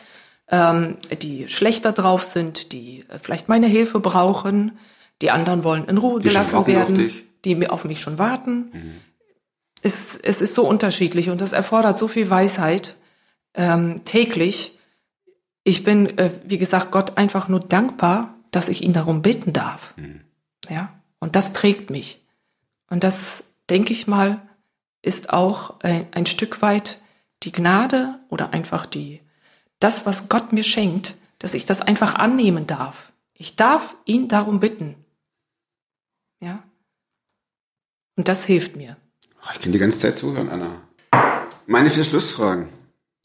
ähm, 0.50 0.98
die 1.22 1.48
schlechter 1.48 1.92
drauf 1.92 2.24
sind, 2.24 2.72
die 2.72 3.06
äh, 3.10 3.20
vielleicht 3.20 3.50
meine 3.50 3.68
Hilfe 3.68 4.00
brauchen. 4.00 4.78
Die 5.22 5.32
anderen 5.32 5.64
wollen 5.64 5.86
in 5.86 5.98
Ruhe 5.98 6.20
Die 6.20 6.28
gelassen 6.28 6.56
auf 6.58 6.68
werden. 6.68 6.98
Mhm. 6.98 7.12
die 7.46 7.70
auf 7.70 7.86
mich 7.86 8.02
schon 8.02 8.18
warten. 8.18 8.72
Es, 9.82 10.16
es 10.16 10.42
ist 10.42 10.56
so 10.56 10.68
unterschiedlich 10.68 11.30
und 11.30 11.42
das 11.42 11.54
erfordert 11.54 11.98
so 11.98 12.08
viel 12.08 12.30
Weisheit 12.30 12.96
ähm, 13.54 14.04
täglich. 14.04 14.78
Ich 15.64 15.84
bin, 15.84 16.18
äh, 16.18 16.32
wie 16.46 16.58
gesagt, 16.58 16.92
Gott 16.92 17.18
einfach 17.18 17.48
nur 17.48 17.60
dankbar, 17.60 18.36
dass 18.52 18.70
ich 18.70 18.84
ihn 18.84 18.94
darum 18.94 19.22
bitten 19.22 19.54
darf. 19.54 19.94
Mhm. 19.98 20.22
Ja, 20.70 20.94
und 21.20 21.36
das 21.36 21.54
trägt 21.54 21.90
mich. 21.90 22.20
Und 22.90 23.04
das, 23.04 23.56
denke 23.70 23.94
ich 23.94 24.08
mal, 24.08 24.42
ist 25.02 25.32
auch 25.32 25.80
ein, 25.82 26.08
ein 26.12 26.26
Stück 26.26 26.62
weit 26.62 27.00
die 27.44 27.52
Gnade 27.52 28.20
oder 28.30 28.54
einfach 28.54 28.86
die, 28.86 29.22
das, 29.80 30.06
was 30.06 30.30
Gott 30.30 30.54
mir 30.54 30.64
schenkt, 30.64 31.16
dass 31.40 31.54
ich 31.54 31.66
das 31.66 31.82
einfach 31.82 32.16
annehmen 32.16 32.68
darf. 32.68 33.12
Ich 33.34 33.56
darf 33.56 33.96
ihn 34.06 34.28
darum 34.28 34.60
bitten. 34.60 34.96
Ja. 36.40 36.64
Und 38.16 38.28
das 38.28 38.46
hilft 38.46 38.76
mir. 38.76 38.98
Oh, 39.44 39.50
Ich 39.54 39.60
kann 39.62 39.72
die 39.72 39.80
ganze 39.80 40.00
Zeit 40.00 40.18
zuhören, 40.18 40.50
Anna. 40.50 40.82
Meine 41.68 41.90
vier 41.90 42.04
Schlussfragen. 42.04 42.70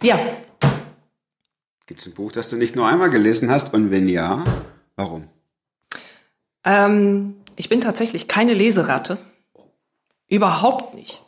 Ja, 0.03 0.19
Gibt 1.91 2.03
es 2.03 2.07
ein 2.07 2.15
Buch, 2.15 2.31
das 2.31 2.49
du 2.49 2.55
nicht 2.55 2.77
nur 2.77 2.87
einmal 2.87 3.11
gelesen 3.11 3.51
hast? 3.51 3.75
Und 3.75 3.91
wenn 3.91 4.09
ja, 4.09 4.45
warum? 4.95 5.29
Ähm, 6.63 7.35
ich 7.57 7.69
bin 7.69 7.81
tatsächlich 7.81 8.29
keine 8.29 8.55
Leseratte. 8.55 9.19
Überhaupt 10.29 10.95
nicht. 10.95 11.25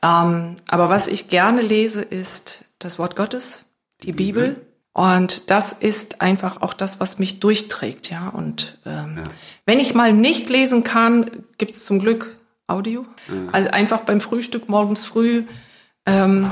Ähm, 0.00 0.54
aber 0.68 0.90
was 0.90 1.08
ich 1.08 1.26
gerne 1.26 1.60
lese, 1.60 2.02
ist 2.02 2.66
das 2.78 3.00
Wort 3.00 3.16
Gottes, 3.16 3.64
die 4.02 4.12
Bibel. 4.12 4.56
Und 4.92 5.50
das 5.50 5.72
ist 5.72 6.20
einfach 6.22 6.60
auch 6.60 6.74
das, 6.74 6.98
was 6.98 7.18
mich 7.18 7.38
durchträgt, 7.40 8.10
ja. 8.10 8.28
Und 8.28 8.78
ähm, 8.84 9.18
wenn 9.64 9.78
ich 9.78 9.94
mal 9.94 10.12
nicht 10.12 10.48
lesen 10.48 10.82
kann, 10.82 11.44
gibt 11.56 11.72
es 11.74 11.84
zum 11.84 12.00
Glück 12.00 12.36
Audio. 12.66 13.06
Also 13.52 13.70
einfach 13.70 14.00
beim 14.00 14.20
Frühstück 14.20 14.68
morgens 14.68 15.06
früh. 15.06 15.44
Ähm, 16.04 16.50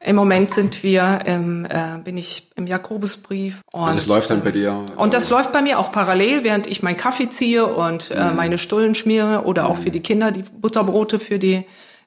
Im 0.00 0.16
Moment 0.16 0.50
sind 0.50 0.82
wir, 0.82 1.20
im, 1.26 1.64
äh, 1.64 1.98
bin 2.04 2.16
ich 2.16 2.50
im 2.56 2.66
Jakobusbrief. 2.66 3.60
Und, 3.72 3.80
Also 3.82 3.98
es 3.98 4.06
läuft 4.06 4.30
dann 4.30 4.42
bei 4.42 4.50
äh, 4.50 4.52
dir. 4.52 4.84
Und 4.96 5.12
das 5.14 5.30
läuft 5.30 5.50
bei 5.52 5.60
mir 5.62 5.78
auch 5.78 5.90
parallel, 5.90 6.44
während 6.44 6.66
ich 6.66 6.82
meinen 6.82 6.96
Kaffee 6.96 7.28
ziehe 7.28 7.66
und 7.66 8.10
äh, 8.10 8.30
Mhm. 8.30 8.36
meine 8.36 8.58
Stullen 8.58 8.94
schmiere 8.94 9.44
oder 9.44 9.66
auch 9.68 9.78
für 9.78 9.90
die 9.90 10.00
Kinder 10.00 10.30
die 10.30 10.42
Butterbrote 10.42 11.18
für 11.18 11.38
die 11.38 11.64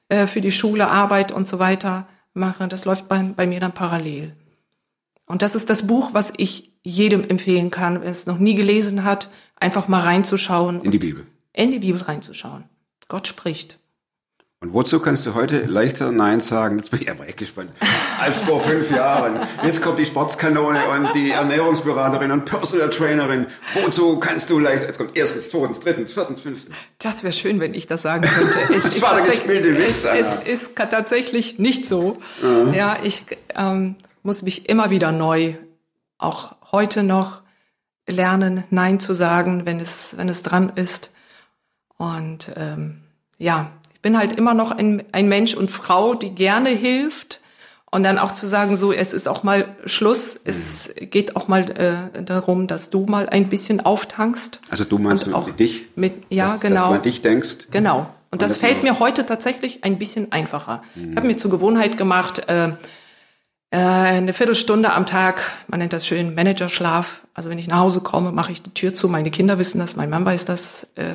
äh, 0.08 0.26
für 0.26 0.40
die 0.40 0.50
Schule, 0.52 0.88
Arbeit 0.88 1.30
und 1.32 1.46
so 1.46 1.58
weiter 1.58 2.06
mache. 2.34 2.66
Das 2.68 2.84
läuft 2.86 3.08
bei, 3.08 3.22
bei 3.36 3.46
mir 3.46 3.60
dann 3.60 3.72
parallel. 3.72 4.32
Und 5.28 5.42
das 5.42 5.54
ist 5.54 5.70
das 5.70 5.86
Buch, 5.86 6.10
was 6.14 6.32
ich 6.36 6.72
jedem 6.82 7.28
empfehlen 7.28 7.70
kann, 7.70 8.00
wenn 8.00 8.08
es 8.08 8.26
noch 8.26 8.38
nie 8.38 8.54
gelesen 8.54 9.04
hat, 9.04 9.28
einfach 9.56 9.86
mal 9.88 10.00
reinzuschauen, 10.00 10.82
in 10.82 10.90
die 10.90 10.98
Bibel. 10.98 11.26
in 11.52 11.70
die 11.70 11.78
Bibel 11.80 12.00
reinzuschauen. 12.02 12.64
Gott 13.08 13.26
spricht. 13.26 13.78
Und 14.60 14.72
wozu 14.72 14.98
kannst 14.98 15.24
du 15.24 15.34
heute 15.34 15.66
leichter 15.66 16.10
Nein 16.10 16.40
sagen? 16.40 16.78
Jetzt 16.78 16.90
bin 16.90 17.00
ich 17.00 17.08
aber 17.10 17.28
echt 17.28 17.36
gespannt. 17.38 17.70
Als 18.20 18.40
vor 18.40 18.58
fünf 18.60 18.90
Jahren. 18.90 19.38
Jetzt 19.64 19.80
kommt 19.82 20.00
die 20.00 20.04
Sportskanone 20.06 20.80
und 20.88 21.14
die 21.14 21.30
Ernährungsberaterin 21.30 22.32
und 22.32 22.44
Personal 22.44 22.90
Trainerin. 22.90 23.46
Wozu 23.84 24.18
kannst 24.18 24.50
du 24.50 24.58
leicht? 24.58 24.82
Jetzt 24.82 24.98
kommt 24.98 25.16
erstens, 25.16 25.50
zweitens, 25.50 25.78
drittens, 25.78 26.12
viertens, 26.12 26.40
fünftens. 26.40 26.74
Das 26.98 27.22
wäre 27.22 27.32
schön, 27.32 27.60
wenn 27.60 27.72
ich 27.72 27.86
das 27.86 28.02
sagen 28.02 28.22
könnte. 28.28 28.58
Es 28.74 28.82
Das 28.82 28.96
ist 28.96 29.02
war 29.02 29.10
der 29.14 29.24
tatsächlich- 29.26 29.44
gespielte 29.62 29.78
Witz, 29.78 30.04
Es, 30.04 30.26
es 30.44 30.62
ist 30.64 30.76
tatsächlich 30.76 31.58
nicht 31.60 31.86
so. 31.86 32.16
Ja, 32.72 32.98
ich 33.04 33.24
ähm, 33.54 33.94
muss 34.22 34.42
mich 34.42 34.68
immer 34.68 34.90
wieder 34.90 35.12
neu, 35.12 35.54
auch 36.18 36.56
heute 36.72 37.02
noch, 37.02 37.42
lernen, 38.06 38.64
Nein 38.70 39.00
zu 39.00 39.14
sagen, 39.14 39.66
wenn 39.66 39.80
es, 39.80 40.16
wenn 40.16 40.28
es 40.28 40.42
dran 40.42 40.72
ist. 40.74 41.10
Und 41.96 42.52
ähm, 42.56 43.02
ja, 43.36 43.70
ich 43.94 44.00
bin 44.00 44.16
halt 44.16 44.32
immer 44.32 44.54
noch 44.54 44.70
ein, 44.70 45.04
ein 45.12 45.28
Mensch 45.28 45.54
und 45.54 45.70
Frau, 45.70 46.14
die 46.14 46.34
gerne 46.34 46.70
hilft. 46.70 47.40
Und 47.90 48.02
dann 48.02 48.18
auch 48.18 48.32
zu 48.32 48.46
sagen, 48.46 48.76
so, 48.76 48.92
es 48.92 49.14
ist 49.14 49.26
auch 49.28 49.44
mal 49.44 49.74
Schluss. 49.86 50.38
Es 50.44 50.92
geht 51.00 51.36
auch 51.36 51.48
mal 51.48 51.70
äh, 51.70 52.22
darum, 52.22 52.66
dass 52.66 52.90
du 52.90 53.06
mal 53.06 53.30
ein 53.30 53.48
bisschen 53.48 53.80
auftankst. 53.80 54.60
Also 54.68 54.84
du 54.84 54.98
meinst 54.98 55.26
Und 55.26 55.32
mit 55.32 55.36
auch 55.36 55.50
dich? 55.50 55.88
Mit, 55.96 56.14
ja, 56.28 56.48
dass, 56.48 56.60
genau. 56.60 56.74
Dass 56.74 56.88
du 56.88 56.94
an 56.96 57.02
dich 57.02 57.22
denkst? 57.22 57.68
Genau. 57.70 58.14
Und 58.30 58.42
das 58.42 58.52
das 58.52 58.58
fällt 58.58 58.82
mir 58.82 58.98
heute 58.98 59.24
tatsächlich 59.24 59.84
ein 59.84 59.98
bisschen 59.98 60.32
einfacher. 60.32 60.82
Ich 60.96 61.16
habe 61.16 61.26
mir 61.26 61.38
zur 61.38 61.50
Gewohnheit 61.50 61.96
gemacht, 61.96 62.46
äh, 62.48 62.72
eine 63.70 64.32
Viertelstunde 64.32 64.92
am 64.92 65.04
Tag, 65.04 65.42
man 65.68 65.80
nennt 65.80 65.92
das 65.92 66.06
schön 66.06 66.34
Managerschlaf. 66.34 67.26
Also 67.34 67.50
wenn 67.50 67.58
ich 67.58 67.68
nach 67.68 67.80
Hause 67.80 68.00
komme, 68.00 68.32
mache 68.32 68.50
ich 68.52 68.62
die 68.62 68.72
Tür 68.72 68.94
zu. 68.94 69.08
Meine 69.08 69.30
Kinder 69.30 69.58
wissen 69.58 69.78
das, 69.78 69.94
mein 69.96 70.08
Mann 70.10 70.24
weiß 70.24 70.46
das. 70.46 70.84
Äh, 70.94 71.14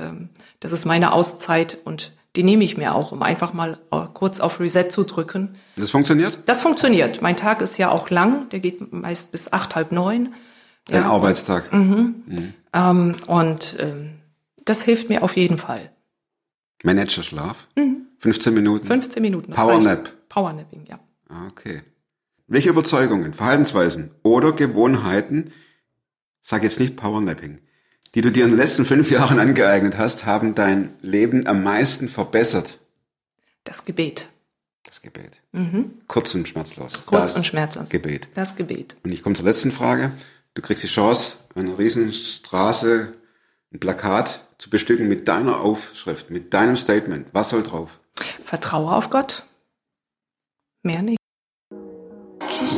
das 0.60 0.72
ist 0.72 0.86
meine 0.86 1.14
Auszeit 1.14 1.78
und 1.84 2.14
die 2.36 2.44
nehme 2.44 2.64
ich 2.64 2.78
mir 2.78 2.96
auch, 2.96 3.12
um 3.12 3.22
einfach 3.24 3.54
mal 3.54 3.78
äh, 3.92 4.02
kurz 4.14 4.40
auf 4.40 4.60
Reset 4.60 4.90
zu 4.90 5.04
drücken. 5.04 5.56
Das 5.76 5.92
funktioniert? 5.92 6.38
Das 6.46 6.62
funktioniert. 6.62 7.22
Mein 7.22 7.38
Tag 7.38 7.62
ist 7.62 7.78
ja 7.78 7.90
auch 7.90 8.10
lang, 8.10 8.50
der 8.50 8.60
geht 8.60 8.94
meist 8.94 9.32
bis 9.32 9.52
acht, 9.52 9.76
halb 9.76 9.92
neun. 9.92 10.34
Dein 10.86 11.04
Arbeitstag. 11.04 11.72
Mhm. 11.74 12.54
Ähm, 12.74 13.16
und 13.28 13.78
ähm, 13.80 14.20
das 14.66 14.82
hilft 14.84 15.10
mir 15.10 15.24
auf 15.24 15.38
jeden 15.38 15.58
Fall. 15.58 15.92
Managerschlaf? 16.84 17.68
15 18.20 18.54
Minuten? 18.54 18.86
15 18.86 19.22
Minuten. 19.22 19.54
Powernap. 19.54 20.00
reicht. 20.06 20.30
Powernapping, 20.30 20.86
ja. 20.88 21.00
Ah, 21.30 21.48
Okay. 21.48 21.82
Welche 22.54 22.70
Überzeugungen, 22.70 23.34
Verhaltensweisen 23.34 24.12
oder 24.22 24.52
Gewohnheiten, 24.52 25.52
sag 26.44 26.62
jetzt 26.62 26.80
nicht 26.80 26.96
Powernapping, 26.96 27.58
die 28.14 28.22
du 28.22 28.32
dir 28.32 28.44
in 28.46 28.52
den 28.52 28.58
letzten 28.58 28.86
fünf 28.86 29.10
Jahren 29.10 29.40
angeeignet 29.48 29.98
hast, 29.98 30.28
haben 30.28 30.54
dein 30.54 30.94
Leben 31.02 31.48
am 31.48 31.64
meisten 31.64 32.10
verbessert? 32.10 32.80
Das 33.64 33.86
Gebet. 33.86 34.28
Das 34.84 35.02
Gebet. 35.02 35.42
Kurz 36.08 36.36
und 36.36 36.48
schmerzlos. 36.48 37.02
Mhm. 37.02 37.06
Kurz 37.08 37.22
das 37.22 37.38
und 37.38 37.48
schmerzlos. 37.48 37.90
Gebet. 37.90 38.30
Das 38.36 38.56
Gebet. 38.56 38.98
Und 39.04 39.12
ich 39.12 39.24
komme 39.24 39.36
zur 39.36 39.46
letzten 39.46 39.72
Frage. 39.72 40.12
Du 40.54 40.62
kriegst 40.62 40.84
die 40.84 40.88
Chance, 40.88 41.38
eine 41.56 41.80
Riesenstraße, 41.80 43.14
ein 43.74 43.80
Plakat 43.80 44.46
zu 44.60 44.70
bestücken 44.70 45.08
mit 45.08 45.28
deiner 45.28 45.60
Aufschrift, 45.60 46.30
mit 46.30 46.54
deinem 46.54 46.78
Statement. 46.78 47.26
Was 47.32 47.50
soll 47.50 47.64
drauf? 47.64 48.00
Vertraue 48.44 48.92
auf 48.94 49.10
Gott. 49.10 49.44
Mehr 50.84 51.02
nicht. 51.02 51.23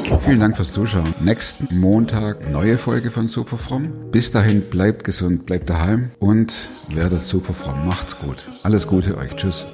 Vielen 0.05 0.39
Dank 0.39 0.55
fürs 0.55 0.71
Zuschauen. 0.71 1.15
Nächsten 1.19 1.79
Montag 1.79 2.49
neue 2.51 2.77
Folge 2.77 3.09
von 3.09 3.27
Superfrom. 3.27 4.11
Bis 4.11 4.31
dahin 4.31 4.61
bleibt 4.69 5.03
gesund, 5.03 5.45
bleibt 5.45 5.69
daheim 5.69 6.11
und 6.19 6.69
werdet 6.89 7.25
superfrom. 7.25 7.87
Macht's 7.87 8.17
gut. 8.19 8.43
Alles 8.63 8.87
Gute 8.87 9.17
euch. 9.17 9.35
Tschüss. 9.35 9.65